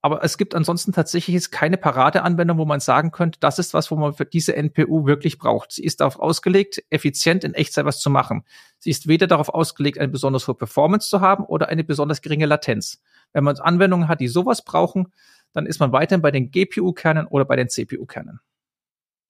aber 0.00 0.24
es 0.24 0.38
gibt 0.38 0.54
ansonsten 0.54 0.92
tatsächlich 0.92 1.50
keine 1.50 1.76
Paradeanwendung, 1.76 2.56
wo 2.56 2.64
man 2.64 2.80
sagen 2.80 3.10
könnte, 3.10 3.38
das 3.40 3.58
ist 3.58 3.74
was, 3.74 3.90
wo 3.90 3.96
man 3.96 4.14
für 4.14 4.24
diese 4.24 4.56
NPU 4.56 5.04
wirklich 5.04 5.36
braucht. 5.36 5.72
Sie 5.72 5.84
ist 5.84 6.00
darauf 6.00 6.18
ausgelegt, 6.18 6.82
effizient 6.88 7.44
in 7.44 7.52
Echtzeit 7.52 7.84
was 7.84 8.00
zu 8.00 8.08
machen. 8.08 8.44
Sie 8.78 8.88
ist 8.88 9.08
weder 9.08 9.26
darauf 9.26 9.50
ausgelegt, 9.50 9.98
eine 9.98 10.08
besonders 10.08 10.48
hohe 10.48 10.54
Performance 10.54 11.10
zu 11.10 11.20
haben 11.20 11.44
oder 11.44 11.68
eine 11.68 11.84
besonders 11.84 12.22
geringe 12.22 12.46
Latenz. 12.46 13.02
Wenn 13.34 13.44
man 13.44 13.58
Anwendungen 13.58 14.08
hat, 14.08 14.20
die 14.20 14.28
sowas 14.28 14.64
brauchen, 14.64 15.12
dann 15.52 15.66
ist 15.66 15.80
man 15.80 15.92
weiterhin 15.92 16.22
bei 16.22 16.30
den 16.30 16.50
GPU-Kernen 16.50 17.26
oder 17.26 17.44
bei 17.44 17.56
den 17.56 17.68
CPU-Kernen. 17.68 18.40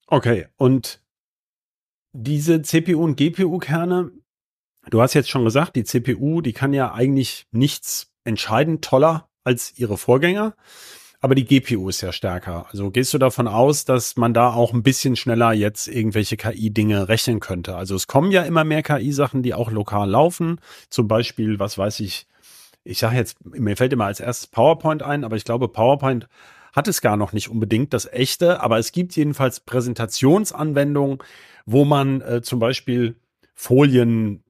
Okay, 0.06 0.46
und 0.56 1.02
diese 2.12 2.62
CPU 2.62 3.04
und 3.04 3.16
GPU-Kerne, 3.16 4.10
du 4.90 5.02
hast 5.02 5.14
jetzt 5.14 5.28
schon 5.28 5.44
gesagt, 5.44 5.76
die 5.76 5.84
CPU, 5.84 6.40
die 6.40 6.52
kann 6.52 6.72
ja 6.72 6.92
eigentlich 6.92 7.46
nichts 7.50 8.10
entscheidend 8.24 8.84
toller 8.84 9.28
als 9.44 9.78
ihre 9.78 9.96
Vorgänger. 9.96 10.54
Aber 11.20 11.34
die 11.34 11.44
GPU 11.44 11.88
ist 11.88 12.00
ja 12.00 12.12
stärker. 12.12 12.66
Also 12.70 12.92
gehst 12.92 13.12
du 13.12 13.18
davon 13.18 13.48
aus, 13.48 13.84
dass 13.84 14.16
man 14.16 14.34
da 14.34 14.52
auch 14.52 14.72
ein 14.72 14.84
bisschen 14.84 15.16
schneller 15.16 15.52
jetzt 15.52 15.88
irgendwelche 15.88 16.36
KI-Dinge 16.36 17.08
rechnen 17.08 17.40
könnte? 17.40 17.74
Also 17.74 17.96
es 17.96 18.06
kommen 18.06 18.30
ja 18.30 18.42
immer 18.44 18.62
mehr 18.62 18.84
KI-Sachen, 18.84 19.42
die 19.42 19.52
auch 19.52 19.72
lokal 19.72 20.08
laufen. 20.08 20.60
Zum 20.90 21.08
Beispiel, 21.08 21.58
was 21.58 21.76
weiß 21.76 22.00
ich, 22.00 22.28
ich 22.88 22.98
sage 22.98 23.16
jetzt, 23.16 23.44
mir 23.44 23.76
fällt 23.76 23.92
immer 23.92 24.06
als 24.06 24.20
erstes 24.20 24.46
PowerPoint 24.46 25.02
ein, 25.02 25.24
aber 25.24 25.36
ich 25.36 25.44
glaube, 25.44 25.68
PowerPoint 25.68 26.28
hat 26.72 26.88
es 26.88 27.00
gar 27.00 27.16
noch 27.16 27.32
nicht 27.32 27.48
unbedingt 27.48 27.92
das 27.92 28.10
echte, 28.10 28.60
aber 28.62 28.78
es 28.78 28.92
gibt 28.92 29.14
jedenfalls 29.14 29.60
Präsentationsanwendungen, 29.60 31.18
wo 31.66 31.84
man 31.84 32.20
äh, 32.22 32.42
zum 32.42 32.58
Beispiel 32.58 33.16
Folien 33.54 34.42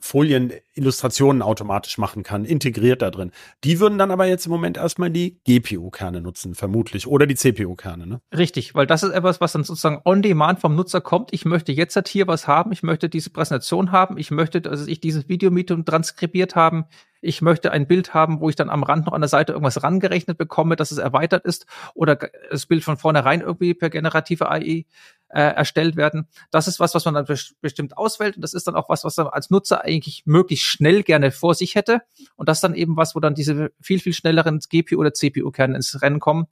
Folien 0.00 0.52
Illustrationen 0.74 1.42
automatisch 1.42 1.98
machen 1.98 2.22
kann, 2.22 2.44
integriert 2.44 3.02
da 3.02 3.10
drin. 3.10 3.30
Die 3.64 3.78
würden 3.78 3.98
dann 3.98 4.10
aber 4.10 4.26
jetzt 4.26 4.46
im 4.46 4.52
Moment 4.52 4.76
erstmal 4.76 5.10
die 5.10 5.40
GPU-Kerne 5.44 6.20
nutzen, 6.20 6.54
vermutlich, 6.54 7.06
oder 7.06 7.26
die 7.26 7.34
CPU-Kerne, 7.34 8.06
ne? 8.06 8.20
Richtig, 8.36 8.74
weil 8.74 8.86
das 8.86 9.02
ist 9.02 9.10
etwas, 9.12 9.40
was 9.40 9.52
dann 9.52 9.64
sozusagen 9.64 10.00
on 10.04 10.22
demand 10.22 10.60
vom 10.60 10.74
Nutzer 10.74 11.00
kommt. 11.00 11.32
Ich 11.32 11.44
möchte 11.44 11.72
jetzt 11.72 11.94
halt 11.94 12.08
hier 12.08 12.26
was 12.26 12.48
haben, 12.48 12.72
ich 12.72 12.82
möchte 12.82 13.08
diese 13.08 13.30
Präsentation 13.30 13.92
haben, 13.92 14.18
ich 14.18 14.30
möchte, 14.30 14.60
dass 14.60 14.86
ich 14.86 15.00
dieses 15.00 15.28
Videomeeting 15.28 15.84
transkribiert 15.84 16.56
haben, 16.56 16.86
ich 17.20 17.40
möchte 17.40 17.70
ein 17.70 17.86
Bild 17.86 18.14
haben, 18.14 18.40
wo 18.40 18.48
ich 18.48 18.56
dann 18.56 18.68
am 18.68 18.82
Rand 18.82 19.06
noch 19.06 19.12
an 19.12 19.20
der 19.20 19.28
Seite 19.28 19.52
irgendwas 19.52 19.84
rangerechnet 19.84 20.38
bekomme, 20.38 20.74
dass 20.74 20.90
es 20.90 20.98
erweitert 20.98 21.44
ist 21.44 21.66
oder 21.94 22.18
das 22.50 22.66
Bild 22.66 22.82
von 22.82 22.96
vornherein 22.96 23.40
irgendwie 23.40 23.74
per 23.74 23.90
generative 23.90 24.50
AI 24.50 24.86
äh, 25.32 25.40
erstellt 25.40 25.96
werden. 25.96 26.28
Das 26.50 26.68
ist 26.68 26.78
was, 26.78 26.94
was 26.94 27.04
man 27.04 27.14
dann 27.14 27.26
bestimmt 27.60 27.96
auswählt 27.96 28.36
und 28.36 28.42
das 28.42 28.54
ist 28.54 28.66
dann 28.66 28.76
auch 28.76 28.88
was, 28.88 29.04
was 29.04 29.16
man 29.16 29.28
als 29.28 29.50
Nutzer 29.50 29.84
eigentlich 29.84 30.22
möglichst 30.26 30.66
schnell 30.66 31.02
gerne 31.02 31.30
vor 31.30 31.54
sich 31.54 31.74
hätte 31.74 32.02
und 32.36 32.48
das 32.48 32.60
dann 32.60 32.74
eben 32.74 32.96
was, 32.96 33.14
wo 33.14 33.20
dann 33.20 33.34
diese 33.34 33.72
viel, 33.80 33.98
viel 33.98 34.12
schnelleren 34.12 34.60
GPU 34.60 34.98
oder 34.98 35.12
CPU-Kerne 35.12 35.76
ins 35.76 36.02
Rennen 36.02 36.20
kommen. 36.20 36.46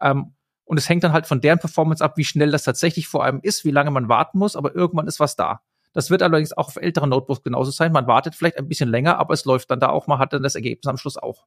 Ähm, 0.00 0.34
und 0.64 0.78
es 0.78 0.88
hängt 0.88 1.02
dann 1.02 1.12
halt 1.12 1.26
von 1.26 1.40
deren 1.40 1.58
Performance 1.58 2.02
ab, 2.04 2.16
wie 2.16 2.24
schnell 2.24 2.52
das 2.52 2.62
tatsächlich 2.62 3.08
vor 3.08 3.24
allem 3.24 3.40
ist, 3.42 3.64
wie 3.64 3.72
lange 3.72 3.90
man 3.90 4.08
warten 4.08 4.38
muss, 4.38 4.54
aber 4.54 4.74
irgendwann 4.74 5.08
ist 5.08 5.18
was 5.18 5.34
da. 5.34 5.60
Das 5.92 6.10
wird 6.10 6.22
allerdings 6.22 6.52
auch 6.52 6.68
auf 6.68 6.76
älteren 6.76 7.10
Notebooks 7.10 7.42
genauso 7.42 7.72
sein. 7.72 7.90
Man 7.90 8.06
wartet 8.06 8.36
vielleicht 8.36 8.58
ein 8.58 8.68
bisschen 8.68 8.88
länger, 8.88 9.18
aber 9.18 9.34
es 9.34 9.44
läuft 9.44 9.72
dann 9.72 9.80
da 9.80 9.88
auch, 9.88 10.06
man 10.06 10.20
hat 10.20 10.32
dann 10.32 10.44
das 10.44 10.54
Ergebnis 10.54 10.86
am 10.88 10.96
Schluss 10.96 11.16
auch. 11.16 11.46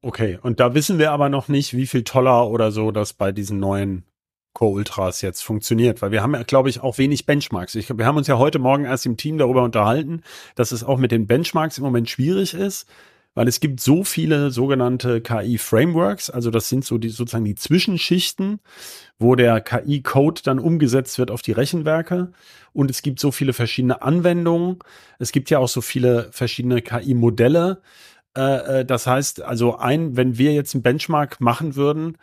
Okay, 0.00 0.38
und 0.40 0.60
da 0.60 0.74
wissen 0.74 0.98
wir 0.98 1.10
aber 1.10 1.28
noch 1.28 1.48
nicht, 1.48 1.74
wie 1.74 1.88
viel 1.88 2.04
toller 2.04 2.48
oder 2.48 2.70
so 2.70 2.92
das 2.92 3.14
bei 3.14 3.32
diesen 3.32 3.58
neuen 3.58 4.04
Core 4.54 4.72
Ultras 4.72 5.20
jetzt 5.20 5.42
funktioniert, 5.42 6.00
weil 6.00 6.12
wir 6.12 6.22
haben 6.22 6.32
ja, 6.32 6.42
glaube 6.44 6.70
ich, 6.70 6.80
auch 6.80 6.96
wenig 6.96 7.26
Benchmarks. 7.26 7.74
Ich, 7.74 7.90
wir 7.90 8.06
haben 8.06 8.16
uns 8.16 8.28
ja 8.28 8.38
heute 8.38 8.58
Morgen 8.58 8.84
erst 8.84 9.04
im 9.04 9.16
Team 9.16 9.36
darüber 9.36 9.62
unterhalten, 9.62 10.22
dass 10.54 10.72
es 10.72 10.84
auch 10.84 10.96
mit 10.96 11.12
den 11.12 11.26
Benchmarks 11.26 11.76
im 11.76 11.84
Moment 11.84 12.08
schwierig 12.08 12.54
ist, 12.54 12.88
weil 13.34 13.48
es 13.48 13.58
gibt 13.58 13.80
so 13.80 14.04
viele 14.04 14.52
sogenannte 14.52 15.20
KI-Frameworks, 15.20 16.30
also 16.30 16.50
das 16.50 16.68
sind 16.68 16.84
so 16.84 16.98
die 16.98 17.08
sozusagen 17.08 17.44
die 17.44 17.56
Zwischenschichten, 17.56 18.60
wo 19.18 19.34
der 19.34 19.60
KI-Code 19.60 20.42
dann 20.44 20.60
umgesetzt 20.60 21.18
wird 21.18 21.32
auf 21.32 21.42
die 21.42 21.52
Rechenwerke. 21.52 22.30
Und 22.72 22.90
es 22.90 23.02
gibt 23.02 23.18
so 23.18 23.32
viele 23.32 23.52
verschiedene 23.52 24.02
Anwendungen. 24.02 24.78
Es 25.18 25.32
gibt 25.32 25.50
ja 25.50 25.58
auch 25.58 25.68
so 25.68 25.80
viele 25.80 26.28
verschiedene 26.30 26.80
KI-Modelle. 26.80 27.82
Äh, 28.36 28.80
äh, 28.80 28.84
das 28.84 29.06
heißt, 29.06 29.42
also 29.42 29.76
ein, 29.78 30.16
wenn 30.16 30.38
wir 30.38 30.52
jetzt 30.52 30.74
einen 30.74 30.82
Benchmark 30.82 31.40
machen 31.40 31.74
würden, 31.76 32.18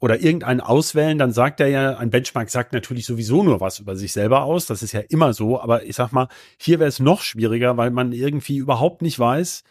oder 0.00 0.20
irgendeinen 0.20 0.60
auswählen, 0.60 1.18
dann 1.18 1.32
sagt 1.32 1.60
er 1.60 1.68
ja, 1.68 1.96
ein 1.96 2.10
Benchmark 2.10 2.50
sagt 2.50 2.72
natürlich 2.72 3.04
sowieso 3.04 3.42
nur 3.42 3.60
was 3.60 3.80
über 3.80 3.96
sich 3.96 4.12
selber 4.12 4.44
aus. 4.44 4.66
Das 4.66 4.82
ist 4.82 4.92
ja 4.92 5.00
immer 5.00 5.32
so. 5.32 5.60
Aber 5.60 5.84
ich 5.84 5.96
sag 5.96 6.12
mal, 6.12 6.28
hier 6.56 6.78
wäre 6.78 6.88
es 6.88 7.00
noch 7.00 7.22
schwieriger, 7.22 7.76
weil 7.76 7.90
man 7.90 8.12
irgendwie 8.12 8.58
überhaupt 8.58 9.02
nicht 9.02 9.18
weiß, 9.18 9.64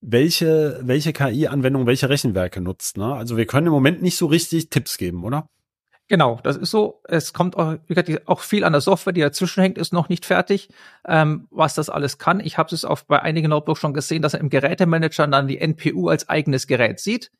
welche, 0.00 0.80
welche 0.82 1.12
KI-Anwendung 1.12 1.86
welche 1.86 2.08
Rechenwerke 2.08 2.60
nutzt. 2.60 2.96
Ne? 2.96 3.14
Also 3.14 3.36
wir 3.36 3.46
können 3.46 3.66
im 3.66 3.72
Moment 3.72 4.02
nicht 4.02 4.16
so 4.16 4.26
richtig 4.26 4.70
Tipps 4.70 4.96
geben, 4.96 5.22
oder? 5.22 5.48
Genau, 6.08 6.38
das 6.42 6.56
ist 6.56 6.70
so. 6.70 7.00
Es 7.04 7.32
kommt 7.32 7.56
auch, 7.56 7.78
viel 8.40 8.64
an 8.64 8.72
der 8.72 8.82
Software, 8.82 9.14
die 9.14 9.22
dazwischen 9.22 9.62
hängt, 9.62 9.78
ist 9.78 9.92
noch 9.92 10.10
nicht 10.10 10.26
fertig, 10.26 10.68
ähm, 11.06 11.46
was 11.50 11.74
das 11.74 11.88
alles 11.88 12.18
kann. 12.18 12.40
Ich 12.40 12.58
habe 12.58 12.74
es 12.74 12.84
auch 12.84 13.02
bei 13.02 13.20
einigen 13.20 13.48
Notebooks 13.48 13.80
schon 13.80 13.94
gesehen, 13.94 14.20
dass 14.20 14.34
er 14.34 14.40
im 14.40 14.50
Gerätemanager 14.50 15.26
dann 15.26 15.48
die 15.48 15.58
NPU 15.58 16.08
als 16.08 16.28
eigenes 16.28 16.66
Gerät 16.66 17.00
sieht 17.00 17.30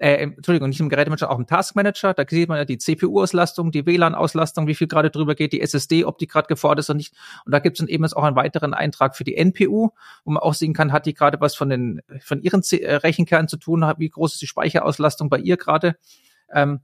äh, 0.00 0.14
Entschuldigung, 0.22 0.70
nicht 0.70 0.80
im 0.80 0.88
Gerätemanager, 0.88 1.30
auch 1.30 1.38
im 1.38 1.46
Taskmanager. 1.46 2.14
Da 2.14 2.24
sieht 2.26 2.48
man 2.48 2.56
ja 2.56 2.64
die 2.64 2.78
CPU-Auslastung, 2.78 3.70
die 3.70 3.84
WLAN-Auslastung, 3.84 4.66
wie 4.66 4.74
viel 4.74 4.88
gerade 4.88 5.10
drüber 5.10 5.34
geht, 5.34 5.52
die 5.52 5.60
SSD, 5.60 6.06
ob 6.06 6.16
die 6.16 6.26
gerade 6.26 6.48
gefordert 6.48 6.80
ist 6.80 6.88
oder 6.88 6.96
nicht. 6.96 7.14
Und 7.44 7.52
da 7.52 7.58
gibt 7.58 7.76
es 7.76 7.80
dann 7.80 7.88
eben 7.88 8.04
jetzt 8.04 8.16
auch 8.16 8.22
einen 8.22 8.34
weiteren 8.34 8.72
Eintrag 8.72 9.14
für 9.14 9.24
die 9.24 9.36
NPU, 9.36 9.90
wo 10.24 10.30
man 10.30 10.42
auch 10.42 10.54
sehen 10.54 10.72
kann, 10.72 10.90
hat 10.92 11.04
die 11.04 11.12
gerade 11.12 11.38
was 11.42 11.54
von 11.54 11.68
den 11.68 12.00
von 12.22 12.40
ihren 12.40 12.62
C 12.62 12.78
äh, 12.78 12.94
Rechenkernen 12.94 13.46
zu 13.46 13.58
tun, 13.58 13.82
wie 13.98 14.08
groß 14.08 14.32
ist 14.32 14.42
die 14.42 14.46
Speicherauslastung 14.46 15.28
bei 15.28 15.38
ihr 15.38 15.58
gerade. 15.58 15.96
Ähm, 16.50 16.80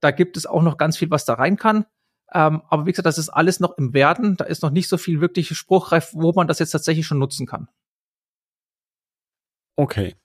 da 0.00 0.10
gibt 0.10 0.36
es 0.36 0.44
auch 0.44 0.62
noch 0.62 0.76
ganz 0.76 0.96
viel, 0.96 1.10
was 1.10 1.24
da 1.24 1.34
rein 1.34 1.56
kann. 1.56 1.86
Ähm, 2.34 2.62
aber 2.68 2.86
wie 2.86 2.90
gesagt, 2.90 3.06
das 3.06 3.18
ist 3.18 3.28
alles 3.28 3.60
noch 3.60 3.78
im 3.78 3.94
Werden. 3.94 4.36
Da 4.36 4.44
ist 4.44 4.64
noch 4.64 4.70
nicht 4.70 4.88
so 4.88 4.98
viel 4.98 5.20
wirklich 5.20 5.56
spruchreif, 5.56 6.10
wo 6.14 6.32
man 6.32 6.48
das 6.48 6.58
jetzt 6.58 6.72
tatsächlich 6.72 7.06
schon 7.06 7.20
nutzen 7.20 7.46
kann. 7.46 7.68
Okay. 9.76 10.16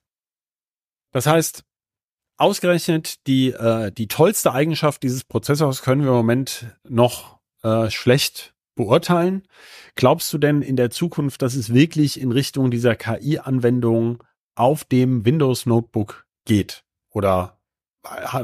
Das 1.11 1.27
heißt, 1.27 1.65
ausgerechnet 2.41 3.27
die, 3.27 3.51
äh, 3.51 3.91
die 3.91 4.07
tollste 4.07 4.51
Eigenschaft 4.51 5.03
dieses 5.03 5.23
Prozessors 5.23 5.83
können 5.83 6.01
wir 6.01 6.09
im 6.09 6.15
Moment 6.15 6.65
noch 6.87 7.39
äh, 7.63 7.89
schlecht 7.89 8.53
beurteilen. 8.75 9.43
Glaubst 9.95 10.33
du 10.33 10.37
denn 10.37 10.61
in 10.61 10.75
der 10.75 10.89
Zukunft, 10.89 11.41
dass 11.43 11.55
es 11.55 11.73
wirklich 11.73 12.19
in 12.19 12.31
Richtung 12.31 12.71
dieser 12.71 12.95
KI-Anwendung 12.95 14.23
auf 14.55 14.83
dem 14.83 15.23
Windows 15.23 15.65
Notebook 15.67 16.25
geht? 16.45 16.83
Oder 17.11 17.57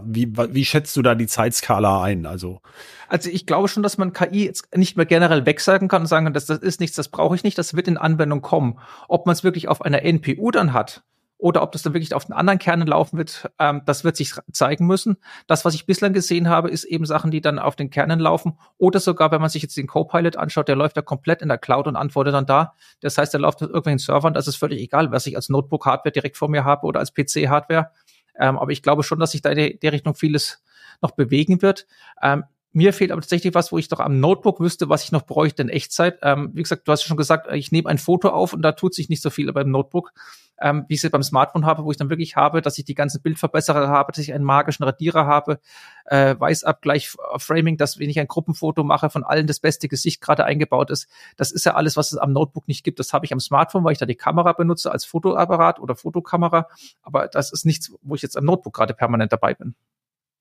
wie, 0.03 0.31
wie 0.37 0.65
schätzt 0.65 0.95
du 0.95 1.01
da 1.01 1.15
die 1.15 1.25
Zeitskala 1.25 2.03
ein? 2.03 2.27
Also, 2.27 2.61
also 3.07 3.31
ich 3.31 3.47
glaube 3.47 3.67
schon, 3.67 3.81
dass 3.81 3.97
man 3.97 4.13
KI 4.13 4.45
jetzt 4.45 4.75
nicht 4.75 4.97
mehr 4.97 5.07
generell 5.07 5.47
wegsagen 5.47 5.87
kann 5.87 6.03
und 6.03 6.07
sagen, 6.07 6.31
das, 6.33 6.45
das 6.45 6.59
ist 6.59 6.79
nichts, 6.79 6.95
das 6.95 7.09
brauche 7.09 7.35
ich 7.35 7.43
nicht, 7.43 7.57
das 7.57 7.73
wird 7.73 7.87
in 7.87 7.97
Anwendung 7.97 8.41
kommen. 8.41 8.77
Ob 9.07 9.25
man 9.25 9.33
es 9.33 9.43
wirklich 9.43 9.67
auf 9.67 9.81
einer 9.81 10.03
NPU 10.03 10.51
dann 10.51 10.73
hat, 10.73 11.03
oder 11.37 11.61
ob 11.61 11.71
das 11.71 11.83
dann 11.83 11.93
wirklich 11.93 12.13
auf 12.13 12.25
den 12.25 12.33
anderen 12.33 12.57
Kernen 12.57 12.87
laufen 12.87 13.17
wird, 13.17 13.49
ähm, 13.59 13.81
das 13.85 14.03
wird 14.03 14.15
sich 14.15 14.33
zeigen 14.51 14.87
müssen. 14.87 15.17
Das, 15.45 15.65
was 15.65 15.75
ich 15.75 15.85
bislang 15.85 16.13
gesehen 16.13 16.49
habe, 16.49 16.69
ist 16.69 16.83
eben 16.83 17.05
Sachen, 17.05 17.29
die 17.29 17.41
dann 17.41 17.59
auf 17.59 17.75
den 17.75 17.89
Kernen 17.89 18.19
laufen 18.19 18.57
oder 18.77 18.99
sogar, 18.99 19.31
wenn 19.31 19.41
man 19.41 19.49
sich 19.49 19.61
jetzt 19.61 19.77
den 19.77 19.87
Copilot 19.87 20.35
anschaut, 20.35 20.67
der 20.67 20.75
läuft 20.75 20.95
ja 20.95 21.03
komplett 21.03 21.41
in 21.41 21.49
der 21.49 21.57
Cloud 21.57 21.87
und 21.87 21.95
antwortet 21.95 22.33
dann 22.33 22.45
da. 22.45 22.73
Das 23.01 23.17
heißt, 23.17 23.33
der 23.33 23.39
läuft 23.39 23.61
mit 23.61 23.69
irgendwelchen 23.69 23.99
Servern, 23.99 24.33
das 24.33 24.47
ist 24.47 24.55
völlig 24.55 24.81
egal, 24.81 25.11
was 25.11 25.27
ich 25.27 25.35
als 25.35 25.49
Notebook-Hardware 25.49 26.11
direkt 26.11 26.37
vor 26.37 26.49
mir 26.49 26.63
habe 26.63 26.85
oder 26.85 26.99
als 26.99 27.13
PC-Hardware. 27.13 27.91
Ähm, 28.39 28.57
aber 28.57 28.71
ich 28.71 28.81
glaube 28.81 29.03
schon, 29.03 29.19
dass 29.19 29.31
sich 29.31 29.41
da 29.41 29.51
in 29.51 29.79
der 29.79 29.91
Richtung 29.91 30.15
vieles 30.15 30.63
noch 31.01 31.11
bewegen 31.11 31.61
wird. 31.61 31.85
Ähm, 32.21 32.45
mir 32.73 32.93
fehlt 32.93 33.11
aber 33.11 33.21
tatsächlich 33.21 33.53
was, 33.53 33.71
wo 33.71 33.77
ich 33.77 33.87
doch 33.87 33.99
am 33.99 34.19
Notebook 34.19 34.59
wüsste, 34.59 34.89
was 34.89 35.03
ich 35.03 35.11
noch 35.11 35.25
bräuchte 35.25 35.63
in 35.63 35.69
Echtzeit. 35.69 36.19
Ähm, 36.21 36.51
wie 36.53 36.61
gesagt, 36.61 36.87
du 36.87 36.91
hast 36.91 37.03
schon 37.03 37.17
gesagt, 37.17 37.51
ich 37.51 37.71
nehme 37.71 37.89
ein 37.89 37.97
Foto 37.97 38.29
auf 38.29 38.53
und 38.53 38.61
da 38.61 38.73
tut 38.73 38.93
sich 38.93 39.09
nicht 39.09 39.21
so 39.21 39.29
viel 39.29 39.51
beim 39.51 39.71
Notebook. 39.71 40.13
Ähm, 40.59 40.85
wie 40.87 40.95
ich 40.95 41.01
sie 41.01 41.09
beim 41.09 41.23
Smartphone 41.23 41.65
habe, 41.65 41.83
wo 41.83 41.91
ich 41.91 41.97
dann 41.97 42.09
wirklich 42.09 42.35
habe, 42.35 42.61
dass 42.61 42.77
ich 42.77 42.85
die 42.85 42.95
ganzen 42.95 43.21
Bildverbesserer 43.21 43.87
habe, 43.87 44.11
dass 44.11 44.19
ich 44.19 44.33
einen 44.33 44.43
magischen 44.43 44.83
Radierer 44.83 45.25
habe, 45.25 45.59
äh, 46.05 46.35
Weißabgleich, 46.37 47.15
Framing, 47.37 47.77
dass 47.77 47.99
wenn 47.99 48.09
ich 48.09 48.19
ein 48.19 48.27
Gruppenfoto 48.27 48.83
mache, 48.83 49.09
von 49.09 49.23
allen 49.23 49.47
das 49.47 49.59
beste 49.59 49.87
Gesicht 49.87 50.21
gerade 50.21 50.45
eingebaut 50.45 50.89
ist. 50.89 51.07
Das 51.35 51.51
ist 51.51 51.65
ja 51.65 51.75
alles, 51.75 51.97
was 51.97 52.11
es 52.11 52.17
am 52.17 52.33
Notebook 52.33 52.67
nicht 52.67 52.83
gibt. 52.83 52.99
Das 52.99 53.13
habe 53.13 53.25
ich 53.25 53.33
am 53.33 53.39
Smartphone, 53.39 53.83
weil 53.83 53.93
ich 53.93 53.99
da 53.99 54.05
die 54.05 54.15
Kamera 54.15 54.53
benutze 54.53 54.91
als 54.91 55.05
Fotoapparat 55.05 55.79
oder 55.79 55.95
Fotokamera. 55.95 56.67
Aber 57.01 57.27
das 57.27 57.51
ist 57.51 57.65
nichts, 57.65 57.93
wo 58.01 58.15
ich 58.15 58.21
jetzt 58.21 58.37
am 58.37 58.45
Notebook 58.45 58.73
gerade 58.73 58.93
permanent 58.93 59.31
dabei 59.31 59.53
bin. 59.53 59.75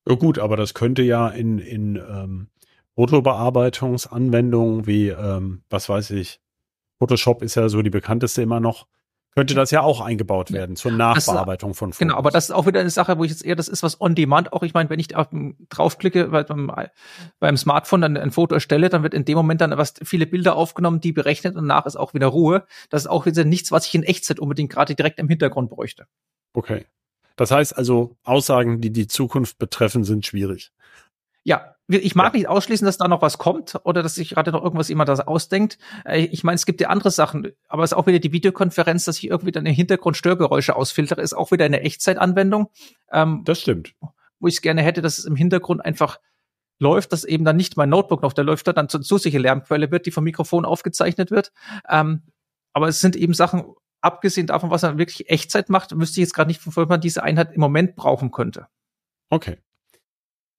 Ja 0.09 0.15
gut, 0.15 0.39
aber 0.39 0.57
das 0.57 0.73
könnte 0.73 1.03
ja 1.03 1.29
in, 1.29 1.59
in 1.59 1.97
ähm, 1.97 2.49
Fotobearbeitungsanwendungen 2.95 4.87
wie, 4.87 5.09
ähm, 5.09 5.63
was 5.69 5.89
weiß 5.89 6.13
ich, 6.13 6.41
Photoshop 6.99 7.43
ist 7.43 7.57
ja 7.57 7.69
so 7.69 7.83
die 7.83 7.91
bekannteste 7.91 8.41
immer 8.41 8.61
noch, 8.61 8.87
könnte 9.37 9.55
das 9.55 9.71
ja 9.71 9.83
auch 9.83 10.01
eingebaut 10.01 10.51
werden 10.51 10.77
zur 10.77 10.93
Nachbearbeitung 10.93 11.75
von 11.75 11.93
Fotos. 11.93 11.99
Genau, 11.99 12.17
aber 12.17 12.31
das 12.31 12.45
ist 12.47 12.53
auch 12.53 12.65
wieder 12.67 12.81
eine 12.81 12.89
Sache, 12.89 13.19
wo 13.19 13.25
ich 13.25 13.31
jetzt 13.31 13.45
eher, 13.45 13.55
das 13.55 13.69
ist 13.69 13.83
was 13.83 14.01
on 14.01 14.15
demand. 14.15 14.55
Auch 14.55 14.63
ich 14.63 14.73
meine, 14.73 14.89
wenn 14.89 14.99
ich 14.99 15.09
draufklicke 15.09 16.29
beim, 16.29 16.73
beim 17.39 17.57
Smartphone 17.59 18.01
dann 18.01 18.17
ein 18.17 18.31
Foto 18.31 18.55
erstelle, 18.55 18.89
dann 18.89 19.03
wird 19.03 19.13
in 19.13 19.27
dem 19.27 19.37
Moment 19.37 19.61
dann 19.61 19.77
was 19.77 19.93
viele 20.03 20.27
Bilder 20.27 20.57
aufgenommen, 20.57 21.01
die 21.01 21.13
berechnet 21.13 21.55
und 21.55 21.67
nach 21.67 21.85
ist 21.85 21.97
auch 21.97 22.15
wieder 22.15 22.29
Ruhe. 22.29 22.65
Das 22.89 23.03
ist 23.03 23.09
auch 23.09 23.27
wieder 23.27 23.45
nichts, 23.45 23.71
was 23.71 23.87
ich 23.87 23.95
in 23.95 24.05
Echtzeit 24.05 24.41
unbedingt 24.41 24.73
gerade 24.73 24.95
direkt 24.95 25.19
im 25.19 25.29
Hintergrund 25.29 25.69
bräuchte. 25.69 26.07
Okay. 26.55 26.87
Das 27.37 27.51
heißt 27.51 27.77
also, 27.77 28.17
Aussagen, 28.25 28.81
die 28.81 28.91
die 28.91 29.07
Zukunft 29.07 29.59
betreffen, 29.59 30.05
sind 30.05 30.25
schwierig. 30.25 30.73
Ja, 31.47 31.77
ich 31.87 32.17
mag 32.17 32.35
ja. 32.35 32.39
nicht 32.39 32.49
ausschließen, 32.49 32.85
dass 32.85 32.99
da 32.99 33.07
noch 33.07 33.23
was 33.23 33.39
kommt 33.39 33.79
oder 33.85 34.03
dass 34.03 34.17
sich 34.17 34.31
gerade 34.31 34.51
noch 34.51 34.65
irgendwas 34.65 34.89
jemand 34.89 35.09
das 35.09 35.21
ausdenkt. 35.21 35.79
Äh, 36.05 36.25
ich 36.25 36.43
meine, 36.43 36.57
es 36.57 36.67
gibt 36.67 36.81
ja 36.81 36.89
andere 36.89 37.13
Sachen, 37.13 37.53
aber 37.69 37.85
es 37.85 37.93
ist 37.93 37.97
auch 37.97 38.09
wieder 38.09 38.19
die 38.19 38.33
Videokonferenz, 38.33 39.05
dass 39.05 39.19
ich 39.19 39.29
irgendwie 39.29 39.53
dann 39.53 39.65
im 39.65 39.73
Hintergrund 39.73 40.17
Störgeräusche 40.17 40.75
ausfiltere, 40.75 41.23
ist 41.23 41.35
auch 41.35 41.53
wieder 41.53 41.65
eine 41.65 41.83
Echtzeitanwendung. 41.83 42.71
Ähm, 43.13 43.43
das 43.45 43.61
stimmt. 43.61 43.95
Wo 44.41 44.49
ich 44.49 44.57
es 44.57 44.61
gerne 44.61 44.83
hätte, 44.83 45.03
dass 45.03 45.19
es 45.19 45.25
im 45.25 45.37
Hintergrund 45.37 45.85
einfach 45.85 46.19
läuft, 46.81 47.13
dass 47.13 47.23
eben 47.23 47.45
dann 47.45 47.57
nicht 47.57 47.77
mein 47.77 47.91
Notebook 47.91 48.23
noch, 48.23 48.33
der 48.33 48.43
läuft 48.43 48.67
da 48.67 48.73
dann 48.73 48.89
zu 48.89 48.99
zusätzliche 48.99 49.39
Lärmquelle 49.39 49.93
wird, 49.93 50.07
die 50.07 50.11
vom 50.11 50.25
Mikrofon 50.25 50.65
aufgezeichnet 50.65 51.31
wird. 51.31 51.53
Ähm, 51.89 52.23
aber 52.73 52.89
es 52.89 53.01
sind 53.01 53.15
eben 53.15 53.35
Sachen, 53.35 53.63
abgesehen 54.01 54.49
davon, 54.49 54.71
was 54.71 54.83
er 54.83 54.99
wirklich 54.99 55.31
Echtzeit 55.31 55.71
macht, 55.71 55.97
wüsste 55.97 56.21
ich 56.21 56.27
jetzt 56.27 56.35
gerade 56.35 56.49
nicht, 56.49 56.67
wofür 56.67 56.87
man 56.87 57.01
diese 57.01 57.23
Einheit 57.23 57.53
im 57.53 57.61
Moment 57.61 57.95
brauchen 57.95 58.33
könnte. 58.33 58.67
Okay. 59.31 59.59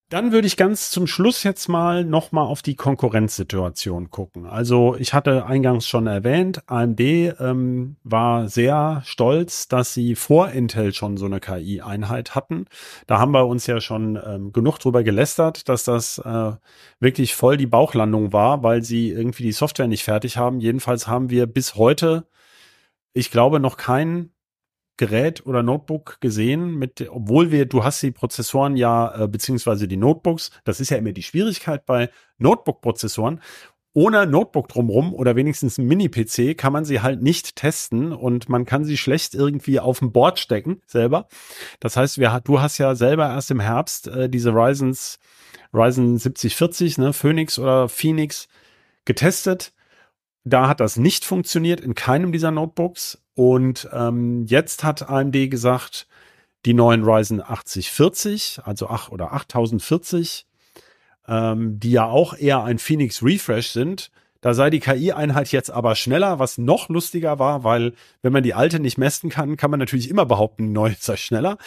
Dann 0.09 0.31
würde 0.31 0.47
ich 0.47 0.55
ganz 0.55 0.89
zum 0.89 1.05
Schluss 1.05 1.43
jetzt 1.43 1.67
mal 1.67 2.05
nochmal 2.05 2.45
auf 2.45 2.61
die 2.61 2.75
Konkurrenzsituation 2.75 4.09
gucken. 4.09 4.45
Also 4.45 4.95
ich 4.95 5.13
hatte 5.13 5.45
eingangs 5.45 5.85
schon 5.85 6.07
erwähnt, 6.07 6.61
AMD 6.67 7.01
ähm, 7.01 7.97
war 8.05 8.47
sehr 8.47 9.01
stolz, 9.03 9.67
dass 9.67 9.93
sie 9.93 10.15
vor 10.15 10.51
Intel 10.51 10.93
schon 10.93 11.17
so 11.17 11.25
eine 11.25 11.41
KI-Einheit 11.41 12.35
hatten. 12.35 12.67
Da 13.05 13.19
haben 13.19 13.33
wir 13.33 13.47
uns 13.47 13.67
ja 13.67 13.81
schon 13.81 14.17
ähm, 14.25 14.53
genug 14.53 14.79
drüber 14.79 15.03
gelästert, 15.03 15.67
dass 15.67 15.83
das 15.83 16.19
äh, 16.19 16.53
wirklich 17.01 17.35
voll 17.35 17.57
die 17.57 17.67
Bauchlandung 17.67 18.31
war, 18.31 18.63
weil 18.63 18.83
sie 18.83 19.09
irgendwie 19.09 19.43
die 19.43 19.51
Software 19.51 19.87
nicht 19.87 20.05
fertig 20.05 20.37
haben. 20.37 20.61
Jedenfalls 20.61 21.07
haben 21.07 21.29
wir 21.29 21.47
bis 21.47 21.75
heute, 21.75 22.27
ich 23.11 23.29
glaube, 23.29 23.59
noch 23.59 23.75
keinen 23.75 24.31
Gerät 24.97 25.45
oder 25.45 25.63
Notebook 25.63 26.19
gesehen, 26.21 26.75
mit, 26.75 27.07
obwohl 27.09 27.51
wir, 27.51 27.65
du 27.65 27.83
hast 27.83 28.01
die 28.01 28.11
Prozessoren 28.11 28.75
ja, 28.75 29.23
äh, 29.23 29.27
beziehungsweise 29.27 29.87
die 29.87 29.97
Notebooks, 29.97 30.51
das 30.63 30.79
ist 30.79 30.89
ja 30.89 30.97
immer 30.97 31.11
die 31.11 31.23
Schwierigkeit 31.23 31.85
bei 31.85 32.09
Notebook-Prozessoren. 32.39 33.41
Ohne 33.93 34.27
Notebook 34.27 34.67
drumrum 34.67 35.13
oder 35.13 35.35
wenigstens 35.35 35.77
ein 35.79 35.87
Mini-PC 35.87 36.55
kann 36.55 36.71
man 36.71 36.85
sie 36.85 37.01
halt 37.01 37.21
nicht 37.23 37.55
testen 37.55 38.11
und 38.11 38.47
man 38.47 38.65
kann 38.65 38.85
sie 38.85 38.97
schlecht 38.97 39.33
irgendwie 39.33 39.79
auf 39.79 39.99
dem 39.99 40.11
Board 40.11 40.37
stecken 40.37 40.81
selber. 40.85 41.27
Das 41.79 41.97
heißt, 41.97 42.19
wir, 42.19 42.39
du 42.43 42.61
hast 42.61 42.77
ja 42.77 42.93
selber 42.93 43.27
erst 43.27 43.49
im 43.49 43.59
Herbst 43.59 44.07
äh, 44.07 44.29
diese 44.29 44.51
Ryzen's, 44.51 45.17
Ryzen 45.73 46.17
7040, 46.17 46.97
ne, 46.99 47.13
Phoenix 47.13 47.57
oder 47.57 47.89
Phoenix 47.89 48.47
getestet. 49.05 49.73
Da 50.47 50.69
hat 50.69 50.79
das 50.79 50.95
nicht 50.95 51.25
funktioniert 51.25 51.81
in 51.81 51.93
keinem 51.93 52.31
dieser 52.31 52.51
Notebooks. 52.51 53.21
Und 53.33 53.89
ähm, 53.91 54.45
jetzt 54.45 54.83
hat 54.83 55.09
AMD 55.09 55.51
gesagt, 55.51 56.07
die 56.65 56.73
neuen 56.73 57.03
Ryzen 57.03 57.41
8040, 57.41 58.61
also 58.63 58.87
8 58.87 59.11
oder 59.11 59.33
8040, 59.33 60.47
ähm, 61.27 61.79
die 61.79 61.91
ja 61.91 62.05
auch 62.05 62.33
eher 62.33 62.63
ein 62.63 62.79
Phoenix 62.79 63.21
Refresh 63.21 63.69
sind, 63.69 64.09
da 64.41 64.53
sei 64.53 64.69
die 64.69 64.79
KI-Einheit 64.79 65.51
jetzt 65.51 65.71
aber 65.71 65.95
schneller, 65.95 66.39
was 66.39 66.57
noch 66.57 66.89
lustiger 66.89 67.39
war, 67.39 67.63
weil 67.63 67.93
wenn 68.21 68.33
man 68.33 68.43
die 68.43 68.53
alte 68.53 68.79
nicht 68.79 68.97
messen 68.97 69.29
kann, 69.29 69.57
kann 69.57 69.71
man 69.71 69.79
natürlich 69.79 70.09
immer 70.09 70.25
behaupten, 70.25 70.67
die 70.67 70.73
neue 70.73 70.95
sei 70.99 71.17
schneller. 71.17 71.57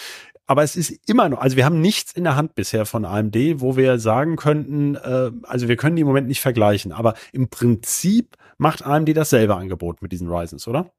Aber 0.51 0.65
es 0.65 0.75
ist 0.75 1.09
immer 1.09 1.29
noch, 1.29 1.39
also 1.39 1.57
wir 1.57 1.65
haben 1.65 1.81
nichts 1.81 2.11
in 2.11 2.25
der 2.25 2.35
Hand 2.35 2.57
bisher 2.57 2.85
von 2.85 3.05
AMD, 3.05 3.37
wo 3.61 3.77
wir 3.77 4.01
sagen 4.01 4.35
könnten, 4.35 4.97
äh, 4.97 5.31
also 5.45 5.69
wir 5.69 5.77
können 5.77 5.95
die 5.95 6.03
im 6.03 6.09
Moment 6.09 6.27
nicht 6.27 6.41
vergleichen. 6.41 6.91
Aber 6.91 7.15
im 7.31 7.51
Prinzip 7.51 8.37
macht 8.59 8.85
AMD 8.85 9.17
dasselbe 9.17 9.55
Angebot 9.55 10.03
mit 10.03 10.11
diesen 10.11 10.29
Ryzens, 10.29 10.67
oder? 10.67 10.91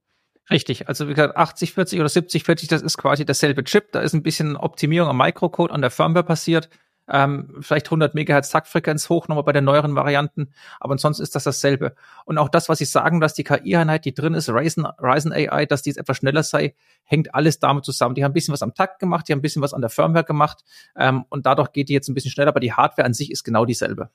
Richtig, 0.50 0.88
also 0.88 1.10
wie 1.10 1.16
gesagt, 1.16 1.36
8040 1.36 2.00
oder 2.00 2.08
7040, 2.08 2.70
das 2.70 2.82
ist 2.82 2.98
quasi 2.98 3.26
dasselbe 3.26 3.66
Chip. 3.66 3.92
Da 3.92 4.00
ist 4.00 4.14
ein 4.14 4.24
bisschen 4.24 4.56
Optimierung 4.56 5.10
am 5.10 5.18
Microcode 5.18 5.72
an 5.72 5.82
der 5.82 5.92
Firmware 5.92 6.24
passiert. 6.24 6.70
Ähm, 7.12 7.58
vielleicht 7.60 7.88
100 7.88 8.16
Megahertz 8.16 8.50
Taktfrequenz 8.50 9.10
hoch 9.10 9.28
nochmal 9.28 9.44
bei 9.44 9.52
den 9.52 9.66
neueren 9.66 9.96
Varianten, 9.96 10.54
aber 10.80 10.94
ansonsten 10.94 11.24
ist 11.24 11.36
das 11.36 11.44
dasselbe. 11.44 11.94
Und 12.26 12.38
auch 12.38 12.50
das, 12.50 12.70
was 12.70 12.78
Sie 12.78 12.86
sagen, 12.86 13.20
dass 13.20 13.34
die 13.34 13.44
KI-Einheit, 13.44 14.06
die 14.06 14.14
drin 14.14 14.34
ist, 14.34 14.50
Ryzen, 14.50 14.86
Ryzen 14.86 15.34
AI, 15.34 15.66
dass 15.66 15.82
die 15.82 15.90
jetzt 15.90 15.98
etwas 15.98 16.18
schneller 16.18 16.44
sei, 16.44 16.74
hängt 17.04 17.36
alles 17.36 17.60
damit 17.60 17.84
zusammen. 17.84 18.16
Die 18.16 18.24
haben 18.24 18.32
ein 18.32 18.34
bisschen 18.34 18.54
was 18.54 18.64
am 18.64 18.74
Takt 18.74 19.00
gemacht, 19.00 19.28
die 19.28 19.34
haben 19.34 19.40
ein 19.40 19.44
bisschen 19.44 19.62
was 19.62 19.74
an 19.74 19.82
der 19.82 19.90
Firmware 19.90 20.24
gemacht 20.24 20.64
ähm, 20.96 21.26
und 21.30 21.46
dadurch 21.46 21.74
geht 21.74 21.90
die 21.90 21.94
jetzt 21.94 22.08
ein 22.08 22.14
bisschen 22.14 22.32
schneller, 22.32 22.50
aber 22.50 22.60
die 22.62 22.74
Hardware 22.74 23.06
an 23.06 23.14
sich 23.14 23.32
ist 23.32 23.44
genau 23.44 23.66
dieselbe. 23.66 24.10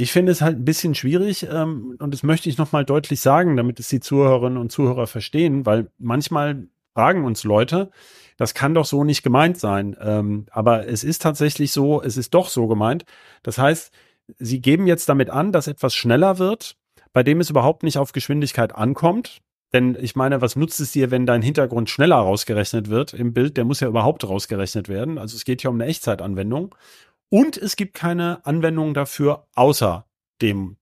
Ich 0.00 0.12
finde 0.12 0.30
es 0.30 0.40
halt 0.40 0.56
ein 0.56 0.64
bisschen 0.64 0.94
schwierig 0.94 1.48
ähm, 1.50 1.96
und 1.98 2.14
das 2.14 2.22
möchte 2.22 2.48
ich 2.48 2.58
nochmal 2.58 2.84
deutlich 2.84 3.20
sagen, 3.20 3.56
damit 3.56 3.80
es 3.80 3.88
die 3.88 4.00
Zuhörerinnen 4.00 4.58
und 4.58 4.70
Zuhörer 4.70 5.06
verstehen, 5.06 5.66
weil 5.66 5.90
manchmal 5.98 6.68
fragen 6.94 7.24
uns 7.24 7.44
Leute, 7.44 7.90
das 8.38 8.54
kann 8.54 8.72
doch 8.72 8.86
so 8.86 9.04
nicht 9.04 9.22
gemeint 9.22 9.58
sein. 9.58 9.94
Ähm, 10.00 10.46
aber 10.50 10.86
es 10.86 11.04
ist 11.04 11.20
tatsächlich 11.20 11.72
so, 11.72 12.00
es 12.00 12.16
ist 12.16 12.32
doch 12.32 12.48
so 12.48 12.68
gemeint. 12.68 13.04
Das 13.42 13.58
heißt, 13.58 13.92
sie 14.38 14.60
geben 14.60 14.86
jetzt 14.86 15.08
damit 15.08 15.28
an, 15.28 15.52
dass 15.52 15.66
etwas 15.66 15.94
schneller 15.94 16.38
wird, 16.38 16.76
bei 17.12 17.22
dem 17.22 17.40
es 17.40 17.50
überhaupt 17.50 17.82
nicht 17.82 17.98
auf 17.98 18.12
Geschwindigkeit 18.12 18.74
ankommt. 18.74 19.42
Denn 19.72 19.98
ich 20.00 20.16
meine, 20.16 20.40
was 20.40 20.56
nutzt 20.56 20.80
es 20.80 20.92
dir, 20.92 21.10
wenn 21.10 21.26
dein 21.26 21.42
Hintergrund 21.42 21.90
schneller 21.90 22.16
rausgerechnet 22.16 22.88
wird 22.88 23.12
im 23.12 23.34
Bild? 23.34 23.56
Der 23.56 23.64
muss 23.64 23.80
ja 23.80 23.88
überhaupt 23.88 24.26
rausgerechnet 24.26 24.88
werden. 24.88 25.18
Also 25.18 25.36
es 25.36 25.44
geht 25.44 25.60
hier 25.60 25.70
um 25.70 25.76
eine 25.76 25.90
Echtzeitanwendung. 25.90 26.74
Und 27.28 27.56
es 27.58 27.76
gibt 27.76 27.94
keine 27.94 28.46
Anwendung 28.46 28.94
dafür 28.94 29.46
außer 29.54 30.06
dem 30.40 30.76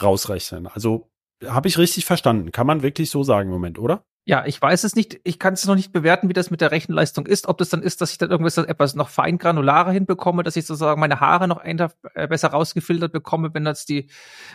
Rausrechnen. 0.00 0.66
Also 0.66 1.10
habe 1.44 1.68
ich 1.68 1.78
richtig 1.78 2.06
verstanden. 2.06 2.50
Kann 2.50 2.66
man 2.66 2.82
wirklich 2.82 3.10
so 3.10 3.22
sagen 3.22 3.50
im 3.50 3.54
Moment, 3.54 3.78
oder? 3.78 4.04
Ja, 4.26 4.46
ich 4.46 4.60
weiß 4.60 4.84
es 4.84 4.96
nicht. 4.96 5.20
Ich 5.24 5.38
kann 5.38 5.52
es 5.52 5.66
noch 5.66 5.74
nicht 5.74 5.92
bewerten, 5.92 6.30
wie 6.30 6.32
das 6.32 6.50
mit 6.50 6.62
der 6.62 6.70
Rechenleistung 6.70 7.26
ist. 7.26 7.46
Ob 7.46 7.58
das 7.58 7.68
dann 7.68 7.82
ist, 7.82 8.00
dass 8.00 8.10
ich 8.10 8.18
dann 8.18 8.30
irgendwas 8.30 8.56
etwas 8.56 8.94
noch 8.94 9.10
fein 9.10 9.36
granularer 9.36 9.92
hinbekomme, 9.92 10.42
dass 10.42 10.56
ich 10.56 10.64
sozusagen 10.64 10.98
meine 10.98 11.20
Haare 11.20 11.46
noch 11.46 11.58
ein, 11.58 11.78
äh, 12.14 12.26
besser 12.26 12.48
rausgefiltert 12.48 13.12
bekomme, 13.12 13.52
wenn 13.52 13.64
das 13.64 13.84
die 13.84 14.08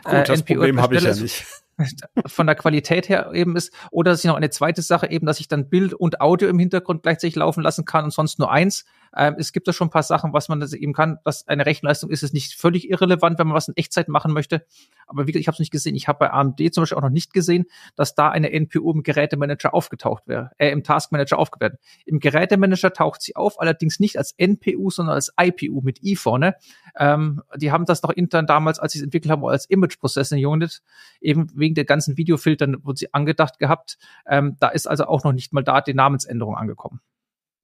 Gut, 0.03 0.13
äh, 0.13 0.23
das 0.23 0.39
NPO 0.39 0.55
Problem 0.55 0.81
habe 0.81 0.95
ich 0.95 1.03
ja 1.03 1.13
nicht. 1.13 1.45
von 2.25 2.47
der 2.47 2.55
Qualität 2.55 3.09
her 3.09 3.31
eben 3.33 3.55
ist. 3.55 3.71
Oder 3.91 4.11
dass 4.11 4.21
ich 4.23 4.25
noch 4.25 4.35
eine 4.35 4.49
zweite 4.49 4.81
Sache 4.81 5.09
eben, 5.11 5.27
dass 5.27 5.39
ich 5.39 5.47
dann 5.47 5.69
Bild 5.69 5.93
und 5.93 6.19
Audio 6.19 6.49
im 6.49 6.57
Hintergrund 6.57 7.03
gleichzeitig 7.03 7.35
laufen 7.35 7.61
lassen 7.61 7.85
kann 7.85 8.05
und 8.05 8.11
sonst 8.11 8.39
nur 8.39 8.51
eins. 8.51 8.85
Ähm, 9.15 9.35
es 9.37 9.51
gibt 9.51 9.67
da 9.67 9.73
schon 9.73 9.87
ein 9.87 9.91
paar 9.91 10.03
Sachen, 10.03 10.33
was 10.33 10.49
man 10.49 10.61
eben 10.73 10.93
kann. 10.93 11.17
Was 11.23 11.47
eine 11.47 11.65
Rechenleistung 11.65 12.09
ist, 12.09 12.23
ist 12.23 12.33
nicht 12.33 12.53
völlig 12.53 12.89
irrelevant, 12.89 13.39
wenn 13.39 13.47
man 13.47 13.55
was 13.55 13.67
in 13.67 13.77
Echtzeit 13.77 14.07
machen 14.07 14.33
möchte. 14.33 14.65
Aber 15.07 15.25
gesagt, 15.25 15.41
ich 15.41 15.47
habe 15.47 15.55
es 15.55 15.59
nicht 15.59 15.71
gesehen. 15.71 15.95
Ich 15.95 16.07
habe 16.07 16.19
bei 16.19 16.31
AMD 16.31 16.73
zum 16.73 16.83
Beispiel 16.83 16.97
auch 16.97 17.03
noch 17.03 17.09
nicht 17.09 17.33
gesehen, 17.33 17.65
dass 17.95 18.15
da 18.15 18.29
eine 18.29 18.51
NPU 18.51 18.91
im 18.91 19.03
Gerätemanager 19.03 19.73
aufgetaucht 19.73 20.27
wäre, 20.27 20.51
äh, 20.57 20.69
im 20.69 20.83
Taskmanager 20.83 21.37
aufgewertet. 21.37 21.79
Im 22.05 22.19
Gerätemanager 22.19 22.93
taucht 22.93 23.21
sie 23.21 23.35
auf, 23.35 23.59
allerdings 23.59 23.99
nicht 23.99 24.17
als 24.17 24.33
NPU, 24.37 24.89
sondern 24.89 25.15
als 25.15 25.33
IPU 25.39 25.81
mit 25.81 26.03
I 26.03 26.15
vorne. 26.15 26.55
Ähm, 26.97 27.41
die 27.55 27.71
haben 27.71 27.85
das 27.85 28.03
noch 28.03 28.11
intern 28.11 28.45
damals, 28.45 28.79
als 28.79 28.93
sie 28.93 28.99
es 28.99 29.03
entwickelt 29.03 29.31
haben, 29.31 29.45
als 29.45 29.65
Image 29.65 29.99
Processing 29.99 30.45
Unit, 30.45 30.81
eben 31.21 31.47
wegen 31.55 31.75
der 31.75 31.85
ganzen 31.85 32.17
Videofiltern, 32.17 32.77
wo 32.83 32.93
sie 32.93 33.13
angedacht 33.13 33.59
gehabt. 33.59 33.97
Ähm, 34.27 34.57
da 34.59 34.69
ist 34.69 34.87
also 34.87 35.05
auch 35.05 35.23
noch 35.23 35.33
nicht 35.33 35.53
mal 35.53 35.63
da 35.63 35.81
die 35.81 35.93
Namensänderung 35.93 36.55
angekommen. 36.55 37.01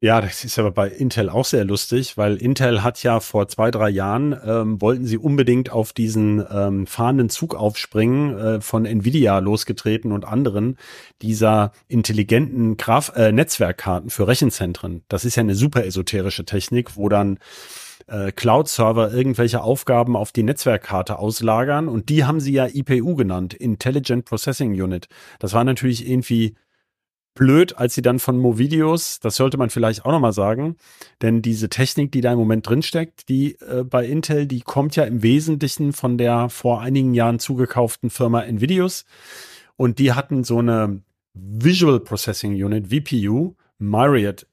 Ja, 0.05 0.21
das 0.21 0.45
ist 0.45 0.59
aber 0.59 0.69
bei 0.69 0.87
Intel 0.87 1.31
auch 1.31 1.45
sehr 1.45 1.65
lustig, 1.65 2.15
weil 2.15 2.35
Intel 2.35 2.83
hat 2.83 3.01
ja 3.01 3.19
vor 3.19 3.47
zwei, 3.47 3.71
drei 3.71 3.89
Jahren, 3.89 4.39
ähm, 4.45 4.79
wollten 4.79 5.07
sie 5.07 5.17
unbedingt 5.17 5.71
auf 5.71 5.93
diesen 5.93 6.45
ähm, 6.47 6.85
fahrenden 6.85 7.29
Zug 7.29 7.55
aufspringen, 7.55 8.37
äh, 8.37 8.61
von 8.61 8.85
Nvidia 8.85 9.39
losgetreten 9.39 10.11
und 10.11 10.23
anderen, 10.23 10.77
dieser 11.23 11.71
intelligenten 11.87 12.77
Graf 12.77 13.13
äh, 13.15 13.31
Netzwerkkarten 13.31 14.11
für 14.11 14.27
Rechenzentren. 14.27 15.01
Das 15.07 15.25
ist 15.25 15.37
ja 15.37 15.41
eine 15.41 15.55
super 15.55 15.83
esoterische 15.83 16.45
Technik, 16.45 16.97
wo 16.97 17.09
dann 17.09 17.39
äh, 18.05 18.31
Cloud-Server 18.31 19.11
irgendwelche 19.11 19.61
Aufgaben 19.61 20.15
auf 20.15 20.31
die 20.31 20.43
Netzwerkkarte 20.43 21.17
auslagern 21.17 21.87
und 21.87 22.09
die 22.09 22.25
haben 22.25 22.39
sie 22.39 22.53
ja 22.53 22.67
IPU 22.71 23.15
genannt, 23.15 23.55
Intelligent 23.55 24.25
Processing 24.25 24.79
Unit. 24.79 25.07
Das 25.39 25.53
war 25.53 25.63
natürlich 25.63 26.07
irgendwie 26.07 26.53
blöd, 27.35 27.77
als 27.77 27.93
sie 27.93 28.01
dann 28.01 28.19
von 28.19 28.39
Movideos, 28.39 29.19
das 29.19 29.35
sollte 29.35 29.57
man 29.57 29.69
vielleicht 29.69 30.05
auch 30.05 30.11
nochmal 30.11 30.33
sagen, 30.33 30.77
denn 31.21 31.41
diese 31.41 31.69
Technik, 31.69 32.11
die 32.11 32.21
da 32.21 32.31
im 32.31 32.39
Moment 32.39 32.67
drinsteckt, 32.67 33.29
die 33.29 33.59
äh, 33.59 33.83
bei 33.83 34.05
Intel, 34.05 34.47
die 34.47 34.61
kommt 34.61 34.95
ja 34.95 35.03
im 35.03 35.21
Wesentlichen 35.21 35.93
von 35.93 36.17
der 36.17 36.49
vor 36.49 36.81
einigen 36.81 37.13
Jahren 37.13 37.39
zugekauften 37.39 38.09
Firma 38.09 38.41
Nvidios 38.41 39.05
und 39.75 39.99
die 39.99 40.13
hatten 40.13 40.43
so 40.43 40.59
eine 40.59 41.01
Visual 41.33 41.99
Processing 41.99 42.53
Unit, 42.53 42.87
VPU, 42.87 43.55
Myriad 43.77 44.47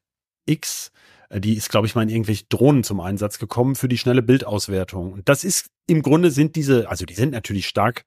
X, 0.46 0.90
äh, 1.28 1.40
die 1.40 1.54
ist, 1.54 1.70
glaube 1.70 1.86
ich, 1.86 1.94
mal 1.94 2.02
in 2.02 2.08
irgendwelche 2.08 2.44
Drohnen 2.48 2.84
zum 2.84 3.00
Einsatz 3.00 3.38
gekommen 3.38 3.76
für 3.76 3.88
die 3.88 3.98
schnelle 3.98 4.22
Bildauswertung. 4.22 5.12
Und 5.12 5.28
das 5.28 5.44
ist 5.44 5.70
im 5.86 6.02
Grunde 6.02 6.30
sind 6.30 6.56
diese, 6.56 6.88
also 6.88 7.04
die 7.06 7.14
sind 7.14 7.30
natürlich 7.30 7.68
stark 7.68 8.04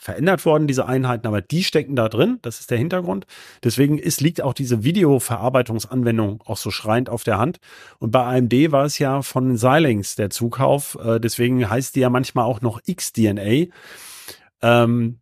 verändert 0.00 0.44
worden, 0.46 0.66
diese 0.66 0.86
Einheiten, 0.86 1.26
aber 1.26 1.42
die 1.42 1.62
stecken 1.62 1.94
da 1.94 2.08
drin. 2.08 2.38
Das 2.42 2.60
ist 2.60 2.70
der 2.70 2.78
Hintergrund. 2.78 3.26
Deswegen 3.62 3.98
ist, 3.98 4.20
liegt 4.20 4.40
auch 4.40 4.54
diese 4.54 4.82
Videoverarbeitungsanwendung 4.82 6.42
auch 6.46 6.56
so 6.56 6.70
schreiend 6.70 7.10
auf 7.10 7.22
der 7.22 7.38
Hand. 7.38 7.60
Und 7.98 8.10
bei 8.10 8.24
AMD 8.24 8.72
war 8.72 8.84
es 8.84 8.98
ja 8.98 9.22
von 9.22 9.56
Xilinx 9.56 10.16
der 10.16 10.30
Zukauf. 10.30 10.98
Äh, 11.04 11.20
deswegen 11.20 11.68
heißt 11.68 11.94
die 11.94 12.00
ja 12.00 12.10
manchmal 12.10 12.46
auch 12.46 12.62
noch 12.62 12.80
XDNA. 12.82 13.66
Ähm, 14.62 15.20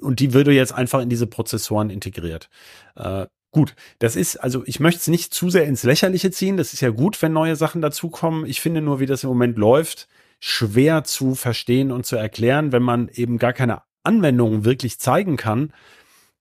und 0.00 0.20
die 0.20 0.34
würde 0.34 0.52
jetzt 0.52 0.72
einfach 0.72 1.00
in 1.00 1.08
diese 1.08 1.26
Prozessoren 1.26 1.90
integriert. 1.90 2.50
Äh, 2.96 3.26
gut, 3.52 3.74
das 3.98 4.16
ist, 4.16 4.36
also 4.36 4.62
ich 4.66 4.80
möchte 4.80 5.00
es 5.00 5.08
nicht 5.08 5.32
zu 5.32 5.50
sehr 5.50 5.64
ins 5.64 5.82
Lächerliche 5.82 6.30
ziehen. 6.30 6.56
Das 6.58 6.74
ist 6.74 6.80
ja 6.80 6.90
gut, 6.90 7.20
wenn 7.22 7.32
neue 7.32 7.56
Sachen 7.56 7.80
dazukommen. 7.80 8.44
Ich 8.44 8.60
finde 8.60 8.82
nur, 8.82 9.00
wie 9.00 9.06
das 9.06 9.24
im 9.24 9.28
Moment 9.30 9.56
läuft, 9.56 10.08
schwer 10.40 11.04
zu 11.04 11.34
verstehen 11.34 11.90
und 11.90 12.04
zu 12.04 12.16
erklären, 12.16 12.72
wenn 12.72 12.82
man 12.82 13.08
eben 13.08 13.38
gar 13.38 13.52
keine 13.52 13.82
Anwendungen 14.02 14.64
wirklich 14.64 14.98
zeigen 14.98 15.36
kann, 15.36 15.72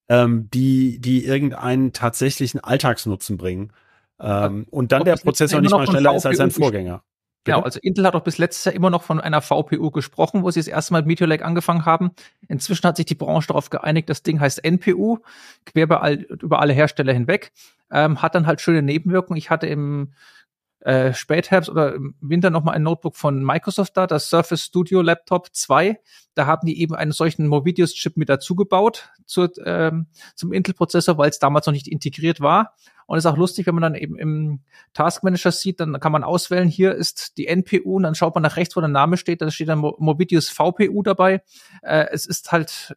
ähm, 0.08 0.50
die, 0.54 1.00
die 1.00 1.26
irgendeinen 1.26 1.94
tatsächlichen 1.94 2.60
Alltagsnutzen 2.60 3.38
bringen. 3.38 3.74
Ähm, 4.20 4.66
und 4.70 4.92
dann 4.92 5.04
der 5.04 5.16
Prozessor 5.16 5.62
nicht 5.62 5.72
mal 5.72 5.88
schneller 5.88 6.16
ist 6.16 6.26
als 6.26 6.38
sein 6.38 6.52
Vorgänger. 6.52 7.04
Genau, 7.46 7.62
also 7.62 7.80
Intel 7.82 8.06
hat 8.06 8.16
auch 8.16 8.24
bis 8.24 8.38
letztes 8.38 8.66
Jahr 8.66 8.76
immer 8.76 8.90
noch 8.90 9.04
von 9.04 9.22
einer 9.22 9.42
VPU 9.42 9.92
gesprochen, 9.92 10.44
wo 10.44 10.52
sie 10.52 10.60
das 10.60 10.68
erste 10.68 10.94
Mal 10.94 11.00
mit 11.00 11.08
Meteor 11.08 11.28
Lake 11.28 11.46
angefangen 11.46 11.86
haben. 11.86 12.12
Inzwischen 12.48 12.86
hat 12.86 12.98
sich 12.98 13.06
die 13.06 13.16
Branche 13.16 13.48
darauf 13.48 13.70
geeinigt, 13.70 14.10
das 14.10 14.24
Ding 14.24 14.40
heißt 14.40 14.64
NPU, 14.64 15.20
quer 15.66 15.88
bei 15.88 16.00
all, 16.00 16.16
über 16.16 16.60
alle 16.60 16.74
Hersteller 16.74 17.14
hinweg. 17.14 17.52
Ähm, 17.92 18.22
hat 18.22 18.36
dann 18.36 18.46
halt 18.46 18.62
schöne 18.62 18.82
Nebenwirkungen. 18.82 19.38
Ich 19.38 19.50
hatte 19.50 19.68
im 19.68 20.14
äh, 20.82 21.14
Spätherbst 21.14 21.70
oder 21.70 21.96
im 21.96 22.16
Winter 22.22 22.50
nochmal 22.50 22.76
ein 22.76 22.84
Notebook 22.84 23.18
von 23.18 23.44
Microsoft 23.44 23.98
da, 23.98 24.08
das 24.08 24.30
Surface 24.30 24.64
Studio 24.64 25.02
Laptop 25.02 25.50
2. 25.52 26.00
Da 26.36 26.46
haben 26.46 26.66
die 26.66 26.80
eben 26.80 26.96
einen 26.96 27.12
solchen 27.12 27.48
Movidius-Chip 27.48 28.16
mit 28.16 28.30
dazugebaut 28.30 29.10
zur, 29.26 29.52
ähm, 29.66 30.08
zum 30.36 30.54
Intel-Prozessor, 30.54 31.18
weil 31.18 31.30
es 31.30 31.40
damals 31.40 31.66
noch 31.66 31.74
nicht 31.74 31.88
integriert 31.88 32.40
war. 32.40 32.76
Und 33.08 33.18
es 33.18 33.26
ist 33.26 33.32
auch 33.32 33.38
lustig, 33.38 33.68
wenn 33.68 33.76
man 33.76 33.82
dann 33.82 33.96
eben 33.96 34.18
im 34.18 34.62
Task 34.94 35.24
Manager 35.24 35.52
sieht, 35.52 35.80
dann 35.80 36.00
kann 36.00 36.12
man 36.12 36.24
auswählen, 36.24 36.70
hier 36.70 36.94
ist 36.94 37.38
die 37.38 37.48
NPU 37.48 37.96
und 37.96 38.04
dann 38.04 38.16
schaut 38.16 38.36
man 38.36 38.44
nach 38.44 38.56
rechts, 38.56 38.76
wo 38.76 38.82
der 38.82 38.88
Name 38.88 39.18
steht, 39.18 39.42
da 39.42 39.50
steht 39.52 39.68
dann 39.68 39.80
Movidius 39.80 40.50
VPU 40.50 41.02
dabei. 41.04 41.42
Äh, 41.82 42.06
es 42.12 42.26
ist 42.26 42.52
halt, 42.52 42.96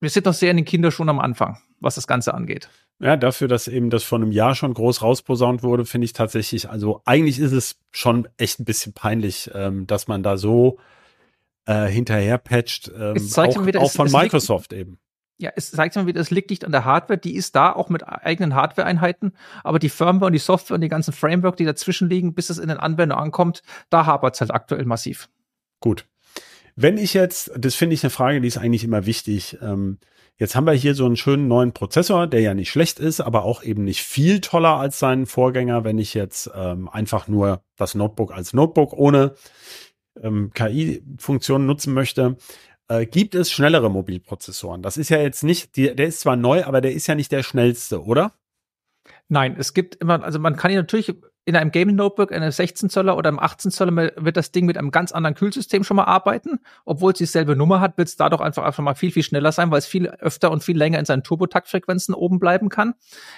wir 0.00 0.10
sind 0.10 0.26
noch 0.26 0.34
sehr 0.34 0.50
in 0.50 0.56
den 0.56 0.66
Kinderschuhen 0.66 1.08
am 1.08 1.20
Anfang, 1.20 1.58
was 1.80 1.94
das 1.94 2.06
Ganze 2.06 2.34
angeht. 2.34 2.68
Ja, 2.98 3.16
dafür, 3.16 3.46
dass 3.46 3.68
eben 3.68 3.90
das 3.90 4.04
vor 4.04 4.18
einem 4.18 4.32
Jahr 4.32 4.54
schon 4.54 4.72
groß 4.72 5.02
rausposaunt 5.02 5.62
wurde, 5.62 5.84
finde 5.84 6.06
ich 6.06 6.14
tatsächlich, 6.14 6.70
also 6.70 7.02
eigentlich 7.04 7.38
ist 7.38 7.52
es 7.52 7.78
schon 7.90 8.26
echt 8.38 8.58
ein 8.58 8.64
bisschen 8.64 8.94
peinlich, 8.94 9.50
ähm, 9.54 9.86
dass 9.86 10.08
man 10.08 10.22
da 10.22 10.38
so 10.38 10.78
äh, 11.66 11.86
hinterher 11.88 12.38
patcht, 12.38 12.90
ähm, 12.96 13.16
auch, 13.36 13.66
wieder, 13.66 13.82
auch 13.82 13.92
von 13.92 14.06
es, 14.06 14.12
Microsoft 14.12 14.72
liegt, 14.72 14.80
eben. 14.80 14.98
Ja, 15.38 15.50
es 15.54 15.70
zeigt 15.70 15.94
mir 15.96 16.06
wieder, 16.06 16.22
es 16.22 16.30
liegt 16.30 16.48
nicht 16.48 16.64
an 16.64 16.72
der 16.72 16.86
Hardware, 16.86 17.18
die 17.18 17.34
ist 17.34 17.54
da, 17.54 17.70
auch 17.70 17.90
mit 17.90 18.02
eigenen 18.08 18.54
Hardware-Einheiten, 18.54 19.32
aber 19.62 19.78
die 19.78 19.90
Firmware 19.90 20.28
und 20.28 20.32
die 20.32 20.38
Software 20.38 20.76
und 20.76 20.80
die 20.80 20.88
ganzen 20.88 21.12
Framework, 21.12 21.58
die 21.58 21.66
dazwischen 21.66 22.08
liegen, 22.08 22.34
bis 22.34 22.48
es 22.48 22.56
in 22.56 22.68
den 22.68 22.78
Anwender 22.78 23.18
ankommt, 23.18 23.62
da 23.90 24.06
hapert 24.06 24.34
es 24.34 24.40
halt 24.40 24.52
aktuell 24.52 24.86
massiv. 24.86 25.28
Gut. 25.80 26.06
Wenn 26.76 26.98
ich 26.98 27.14
jetzt, 27.14 27.50
das 27.56 27.74
finde 27.74 27.94
ich 27.94 28.04
eine 28.04 28.10
Frage, 28.10 28.40
die 28.40 28.48
ist 28.48 28.58
eigentlich 28.58 28.84
immer 28.84 29.06
wichtig, 29.06 29.58
ähm, 29.62 29.98
Jetzt 30.38 30.54
haben 30.54 30.66
wir 30.66 30.74
hier 30.74 30.94
so 30.94 31.06
einen 31.06 31.16
schönen 31.16 31.48
neuen 31.48 31.72
Prozessor, 31.72 32.26
der 32.26 32.40
ja 32.40 32.52
nicht 32.52 32.70
schlecht 32.70 32.98
ist, 32.98 33.20
aber 33.20 33.44
auch 33.44 33.62
eben 33.62 33.84
nicht 33.84 34.02
viel 34.02 34.42
toller 34.42 34.76
als 34.76 34.98
seinen 34.98 35.24
Vorgänger, 35.24 35.82
wenn 35.82 35.98
ich 35.98 36.12
jetzt 36.12 36.50
ähm, 36.54 36.90
einfach 36.90 37.26
nur 37.26 37.62
das 37.76 37.94
Notebook 37.94 38.32
als 38.32 38.52
Notebook 38.52 38.92
ohne 38.92 39.34
ähm, 40.20 40.50
KI-Funktionen 40.52 41.64
nutzen 41.64 41.94
möchte. 41.94 42.36
Äh, 42.88 43.06
gibt 43.06 43.34
es 43.34 43.50
schnellere 43.50 43.90
Mobilprozessoren? 43.90 44.82
Das 44.82 44.98
ist 44.98 45.08
ja 45.08 45.18
jetzt 45.18 45.42
nicht, 45.42 45.76
die, 45.76 45.96
der 45.96 46.06
ist 46.06 46.20
zwar 46.20 46.36
neu, 46.36 46.64
aber 46.64 46.82
der 46.82 46.92
ist 46.92 47.06
ja 47.06 47.14
nicht 47.14 47.32
der 47.32 47.42
schnellste, 47.42 48.04
oder? 48.04 48.34
Nein, 49.28 49.56
es 49.58 49.74
gibt 49.74 49.96
immer, 49.96 50.22
also 50.22 50.38
man 50.38 50.56
kann 50.56 50.70
ihn 50.70 50.76
natürlich 50.76 51.14
in 51.48 51.54
einem 51.54 51.70
Gaming 51.70 51.94
Notebook, 51.94 52.32
einem 52.32 52.50
16 52.50 52.90
Zoller 52.90 53.16
oder 53.16 53.28
einem 53.28 53.38
18 53.38 53.70
Zoller 53.70 54.12
wird 54.16 54.36
das 54.36 54.50
Ding 54.50 54.66
mit 54.66 54.76
einem 54.76 54.90
ganz 54.90 55.12
anderen 55.12 55.36
Kühlsystem 55.36 55.84
schon 55.84 55.96
mal 55.96 56.04
arbeiten. 56.04 56.58
Obwohl 56.84 57.12
es 57.12 57.18
dieselbe 57.18 57.54
Nummer 57.54 57.80
hat, 57.80 57.96
wird 57.98 58.08
es 58.08 58.16
dadurch 58.16 58.40
einfach 58.40 58.64
einfach 58.64 58.82
mal 58.82 58.96
viel, 58.96 59.12
viel 59.12 59.22
schneller 59.22 59.52
sein, 59.52 59.70
weil 59.70 59.78
es 59.78 59.86
viel 59.86 60.08
öfter 60.08 60.50
und 60.50 60.64
viel 60.64 60.76
länger 60.76 60.98
in 60.98 61.04
seinen 61.04 61.22
Turbotaktfrequenzen 61.22 62.14
oben 62.14 62.40
bleiben 62.40 62.68
kann. 62.68 62.94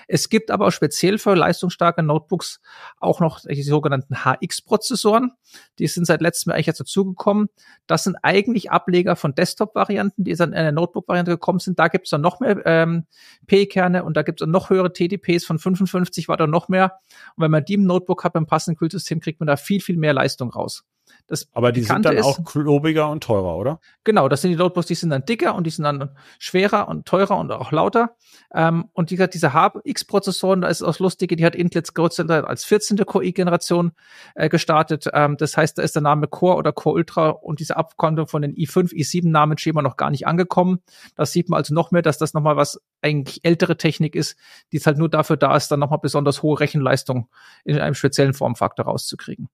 Es 0.07 0.31
gibt 0.31 0.51
aber 0.51 0.67
auch 0.67 0.71
speziell 0.71 1.19
für 1.19 1.35
leistungsstarke 1.35 2.03
Notebooks 2.03 2.61
auch 2.99 3.21
noch 3.21 3.41
die 3.41 3.63
sogenannten 3.63 4.25
HX-Prozessoren. 4.25 5.33
Die 5.79 5.87
sind 5.87 6.07
seit 6.07 6.23
letztem 6.23 6.51
Jahr 6.51 6.57
eigentlich 6.57 6.67
jetzt 6.69 6.81
dazugekommen. 6.81 7.51
Das 7.87 8.05
sind 8.05 8.17
eigentlich 8.23 8.71
Ableger 8.71 9.17
von 9.17 9.35
Desktop-Varianten, 9.35 10.25
die 10.25 10.35
dann 10.35 10.55
in 10.55 10.59
eine 10.59 10.73
Notebook-Variante 10.73 11.33
gekommen 11.33 11.59
sind. 11.59 11.79
Da 11.79 11.89
gibt 11.89 12.07
es 12.07 12.11
dann 12.11 12.23
noch 12.23 12.41
mehr 12.41 12.63
ähm, 12.65 13.05
P-Kerne 13.47 14.03
und 14.03 14.17
da 14.17 14.23
gibt 14.23 14.41
es 14.41 14.47
noch 14.47 14.71
höhere 14.71 14.95
TDPs 14.95 15.45
von 15.45 15.59
55 15.79 16.29
Watt 16.29 16.41
und 16.41 16.51
noch 16.51 16.69
mehr. 16.69 16.99
Und 17.37 17.45
wenn 17.45 17.51
man 17.51 17.65
die 17.65 17.75
im 17.75 17.85
Notebook 17.85 18.25
hat 18.25 18.35
beim 18.35 18.47
passenden 18.47 18.79
Kühlsystem, 18.79 19.21
kriegt 19.21 19.41
man 19.41 19.47
da 19.47 19.57
viel, 19.57 19.81
viel 19.81 19.97
mehr 19.97 20.13
Leistung 20.13 20.51
raus. 20.51 20.85
Das 21.29 21.47
Aber 21.53 21.73
die 21.73 21.83
sind 21.83 22.07
dann 22.07 22.17
ist, 22.17 22.25
auch 22.25 22.43
klobiger 22.43 23.11
und 23.11 23.23
teurer, 23.23 23.57
oder? 23.57 23.81
Genau, 24.03 24.31
das 24.31 24.41
sind 24.41 24.51
die 24.51 24.57
Notebooks, 24.57 24.87
die 24.87 24.95
sind 24.95 25.11
dann 25.11 25.27
dicker 25.27 25.55
und 25.55 25.67
die 25.67 25.71
sind 25.71 25.85
dann 25.85 26.17
schwerer 26.39 26.89
und 26.89 27.07
teurer 27.07 27.37
und 27.37 27.53
auch 27.53 27.71
lauter. 27.71 28.17
Ähm, 28.55 28.87
und 28.95 29.11
die, 29.11 29.17
diese 29.29 29.53
HX-Prozessoren, 29.53 30.63
da 30.63 30.69
ist 30.69 30.83
auch 30.83 30.99
lustige, 30.99 31.37
die 31.37 31.45
hat 31.45 31.55
Intel 31.55 31.81
jetzt 31.81 31.99
als 31.99 32.65
14. 32.65 32.97
Core-i-Generation 33.05 33.93
äh, 34.37 34.49
gestartet. 34.49 35.07
Ähm, 35.13 35.37
das 35.37 35.55
heißt, 35.59 35.77
da 35.77 35.83
ist 35.83 35.95
der 35.95 36.03
Name 36.03 36.29
Core 36.29 36.57
oder 36.57 36.73
Core 36.73 36.95
Ultra 36.95 37.29
und 37.29 37.61
diese 37.61 37.77
Abkondung 37.77 38.27
von 38.27 38.41
den 38.41 38.55
i5, 38.55 38.95
i7-Namenschema 38.95 39.83
noch 39.83 39.99
gar 39.99 40.11
nicht 40.11 40.27
angekommen. 40.27 40.81
Das 41.15 41.33
sieht 41.33 41.51
man 41.51 41.59
also 41.59 41.75
noch 41.75 41.91
mehr, 41.91 42.01
dass 42.01 42.17
das 42.17 42.33
nochmal 42.33 42.57
was 42.57 42.81
eigentlich 43.03 43.45
ältere 43.45 43.77
Technik 43.77 44.17
ist, 44.17 44.39
die 44.73 44.79
halt 44.79 44.97
nur 44.97 45.11
dafür 45.11 45.37
da 45.37 45.55
ist, 45.55 45.69
dann 45.69 45.81
nochmal 45.81 45.99
besonders 46.01 46.43
hohe 46.43 46.59
Rechenleistung 46.59 47.29
in 47.65 47.79
einem 47.79 47.95
speziellen 47.95 48.33
Formfaktor 48.33 48.87
rauszukriegen. 48.87 49.51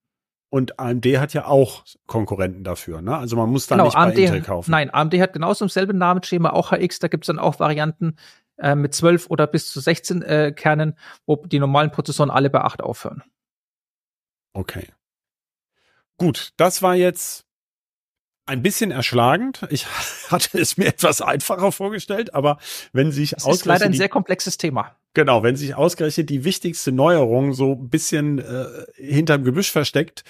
Und 0.55 0.79
AMD 0.79 1.05
hat 1.19 1.35
ja 1.35 1.47
auch 1.47 1.83
Konkurrenten 2.07 2.63
dafür, 2.63 3.03
ne? 3.03 3.19
Also 3.19 3.35
man 3.35 3.51
muss 3.51 3.67
da 3.67 3.75
genau, 3.75 3.87
nicht 3.87 3.97
AMD, 3.97 4.15
bei 4.15 4.21
Intel 4.21 4.41
kaufen. 4.41 4.71
Nein, 4.71 4.89
AMD 4.95 5.15
hat 5.15 5.33
genauso 5.33 5.65
im 5.65 5.69
selben 5.69 5.99
Namensschema 5.99 6.51
auch 6.51 6.71
HX, 6.71 7.01
da 7.01 7.09
gibt's 7.09 7.27
dann 7.27 7.41
auch 7.41 7.59
Varianten 7.59 8.15
äh, 8.59 8.77
mit 8.77 8.95
12 8.95 9.31
oder 9.31 9.49
bis 9.49 9.73
zu 9.73 9.81
16 9.81 10.23
äh, 10.23 10.53
Kernen, 10.53 10.97
wo 11.27 11.35
die 11.45 11.59
normalen 11.59 11.91
Prozessoren 11.91 12.31
alle 12.31 12.51
bei 12.51 12.61
8 12.61 12.85
aufhören. 12.85 13.25
Okay. 14.53 14.87
Gut, 16.19 16.53
das 16.57 16.83
war 16.83 16.95
jetzt 16.95 17.44
ein 18.47 18.63
bisschen 18.63 18.91
erschlagend. 18.91 19.67
Ich 19.71 19.87
hatte 20.31 20.59
es 20.59 20.77
mir 20.77 20.87
etwas 20.87 21.21
einfacher 21.21 21.73
vorgestellt, 21.73 22.35
aber 22.35 22.59
wenn 22.93 23.13
sich 23.13 23.31
das 23.31 23.47
ist 23.47 23.65
leider 23.65 23.87
ein 23.87 23.93
sehr 23.93 24.09
komplexes 24.09 24.59
Thema. 24.59 24.97
Genau, 25.15 25.43
wenn 25.43 25.57
sich 25.57 25.75
ausgerechnet 25.75 26.29
die 26.29 26.45
wichtigste 26.45 26.93
Neuerung 26.93 27.53
so 27.53 27.73
ein 27.73 27.89
bisschen 27.89 28.39
äh, 28.39 28.67
hinterm 28.97 29.45
Gebüsch 29.45 29.71
versteckt, 29.71 30.25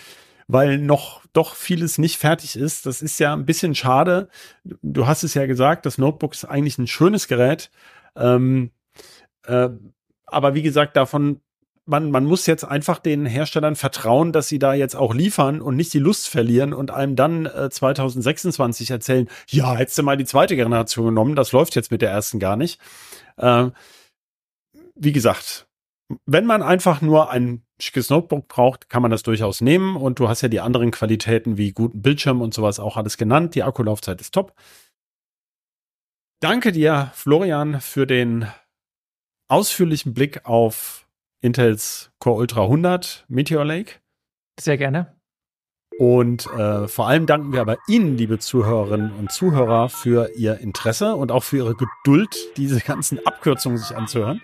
weil 0.47 0.79
noch 0.79 1.23
doch 1.33 1.55
vieles 1.55 1.99
nicht 1.99 2.19
fertig 2.19 2.57
ist. 2.57 2.85
Das 2.85 3.01
ist 3.01 3.19
ja 3.19 3.33
ein 3.33 3.47
bisschen 3.47 3.75
schade. 3.75 4.29
Du 4.83 5.07
hast 5.07 5.23
es 5.23 5.35
ja 5.35 5.47
gesagt, 5.47 5.87
das 5.87 5.97
Notebook 5.97 6.35
ist 6.35 6.45
eigentlich 6.45 6.79
ein 6.79 6.87
schönes 6.87 7.29
Gerät. 7.29 7.71
Ähm, 8.15 8.71
äh, 9.47 9.71
aber 10.27 10.55
wie 10.55 10.63
gesagt, 10.63 10.97
davon, 10.97 11.41
man, 11.87 12.11
man 12.11 12.25
muss 12.25 12.47
jetzt 12.47 12.65
einfach 12.65 12.99
den 12.99 13.27
Herstellern 13.27 13.77
vertrauen, 13.77 14.33
dass 14.33 14.49
sie 14.49 14.59
da 14.59 14.75
jetzt 14.75 14.97
auch 14.97 15.15
liefern 15.15 15.61
und 15.61 15.77
nicht 15.77 15.93
die 15.93 15.99
Lust 15.99 16.29
verlieren 16.29 16.73
und 16.73 16.91
einem 16.91 17.17
dann 17.17 17.47
äh, 17.47 17.69
2026 17.71 18.91
erzählen, 18.91 19.29
ja, 19.49 19.75
hättest 19.75 19.99
du 19.99 20.03
mal 20.03 20.17
die 20.17 20.25
zweite 20.25 20.57
Generation 20.57 21.07
genommen, 21.07 21.37
das 21.37 21.53
läuft 21.53 21.75
jetzt 21.77 21.91
mit 21.91 22.03
der 22.03 22.11
ersten 22.11 22.39
gar 22.39 22.57
nicht. 22.57 22.81
Äh, 23.37 23.71
wie 24.95 25.13
gesagt, 25.13 25.67
wenn 26.27 26.47
man 26.47 26.63
einfach 26.63 27.01
nur 27.01 27.31
ein 27.31 27.63
schickes 27.81 28.11
Notebook 28.11 28.49
braucht, 28.49 28.89
kann 28.89 29.03
man 29.03 29.11
das 29.11 29.23
durchaus 29.23 29.61
nehmen. 29.61 29.97
Und 29.97 30.19
du 30.19 30.29
hast 30.29 30.43
ja 30.43 30.49
die 30.49 30.61
anderen 30.61 30.91
Qualitäten 30.91 31.57
wie 31.57 31.73
guten 31.73 32.03
Bildschirm 32.03 32.41
und 32.41 32.55
sowas 32.55 32.79
auch 32.79 32.97
alles 32.97 33.17
genannt. 33.17 33.55
Die 33.55 33.63
Akkulaufzeit 33.63 34.21
ist 34.21 34.33
top. 34.33 34.55
Danke 36.41 36.73
dir, 36.73 37.11
Florian, 37.15 37.81
für 37.81 38.07
den 38.07 38.47
ausführlichen 39.49 40.15
Blick 40.15 40.45
auf 40.45 41.04
Intels 41.45 42.11
Core 42.21 42.39
Ultra 42.39 42.63
100 42.63 43.27
Meteor 43.29 43.67
Lake. 43.67 43.97
Sehr 44.59 44.79
gerne. 44.79 45.15
Und 45.99 46.47
äh, 46.47 46.89
vor 46.89 47.07
allem 47.07 47.27
danken 47.27 47.53
wir 47.53 47.61
aber 47.61 47.77
Ihnen, 47.87 48.17
liebe 48.17 48.39
Zuhörerinnen 48.39 49.13
und 49.13 49.31
Zuhörer, 49.31 49.91
für 49.91 50.31
Ihr 50.37 50.57
Interesse 50.59 51.15
und 51.15 51.31
auch 51.31 51.45
für 51.45 51.59
Ihre 51.59 51.77
Geduld, 51.77 52.35
diese 52.57 52.81
ganzen 52.81 53.25
Abkürzungen 53.27 53.77
sich 53.77 53.95
anzuhören. 53.95 54.41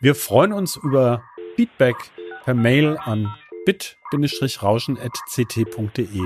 Wir 0.00 0.16
freuen 0.16 0.52
uns 0.52 0.74
über 0.76 1.22
Feedback 1.54 1.94
per 2.42 2.54
Mail 2.54 2.98
an 2.98 3.32
bit-rauschen.ct.de. 3.64 6.22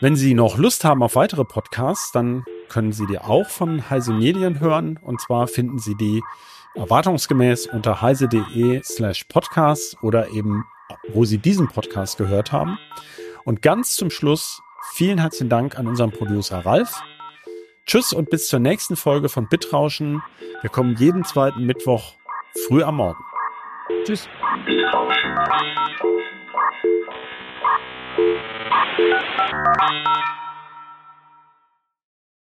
Wenn 0.00 0.16
Sie 0.16 0.34
noch 0.34 0.58
Lust 0.58 0.84
haben 0.84 1.02
auf 1.02 1.16
weitere 1.16 1.44
Podcasts, 1.44 2.12
dann 2.12 2.44
können 2.68 2.92
Sie 2.92 3.06
die 3.06 3.18
auch 3.18 3.48
von 3.48 3.90
Heise 3.90 4.12
Medien 4.12 4.60
hören. 4.60 4.96
Und 5.02 5.20
zwar 5.20 5.48
finden 5.48 5.80
Sie 5.80 5.96
die 5.96 6.22
erwartungsgemäß 6.74 7.66
unter 7.66 8.00
heise.de 8.00 8.82
slash 8.82 9.24
podcast 9.24 9.96
oder 10.02 10.28
eben, 10.30 10.64
wo 11.08 11.24
Sie 11.24 11.38
diesen 11.38 11.68
Podcast 11.68 12.18
gehört 12.18 12.52
haben. 12.52 12.78
Und 13.44 13.62
ganz 13.62 13.96
zum 13.96 14.10
Schluss 14.10 14.62
vielen 14.92 15.18
herzlichen 15.18 15.48
Dank 15.48 15.78
an 15.78 15.86
unseren 15.86 16.12
Producer 16.12 16.64
Ralf. 16.64 17.02
Tschüss 17.86 18.12
und 18.12 18.30
bis 18.30 18.48
zur 18.48 18.60
nächsten 18.60 18.96
Folge 18.96 19.28
von 19.28 19.48
Bitrauschen. 19.48 20.22
Wir 20.60 20.70
kommen 20.70 20.96
jeden 20.96 21.24
zweiten 21.24 21.64
Mittwoch 21.64 22.14
früh 22.66 22.82
am 22.82 22.96
Morgen. 22.96 23.24
Tschüss. 24.04 24.28
Bitrauschen. 24.64 25.36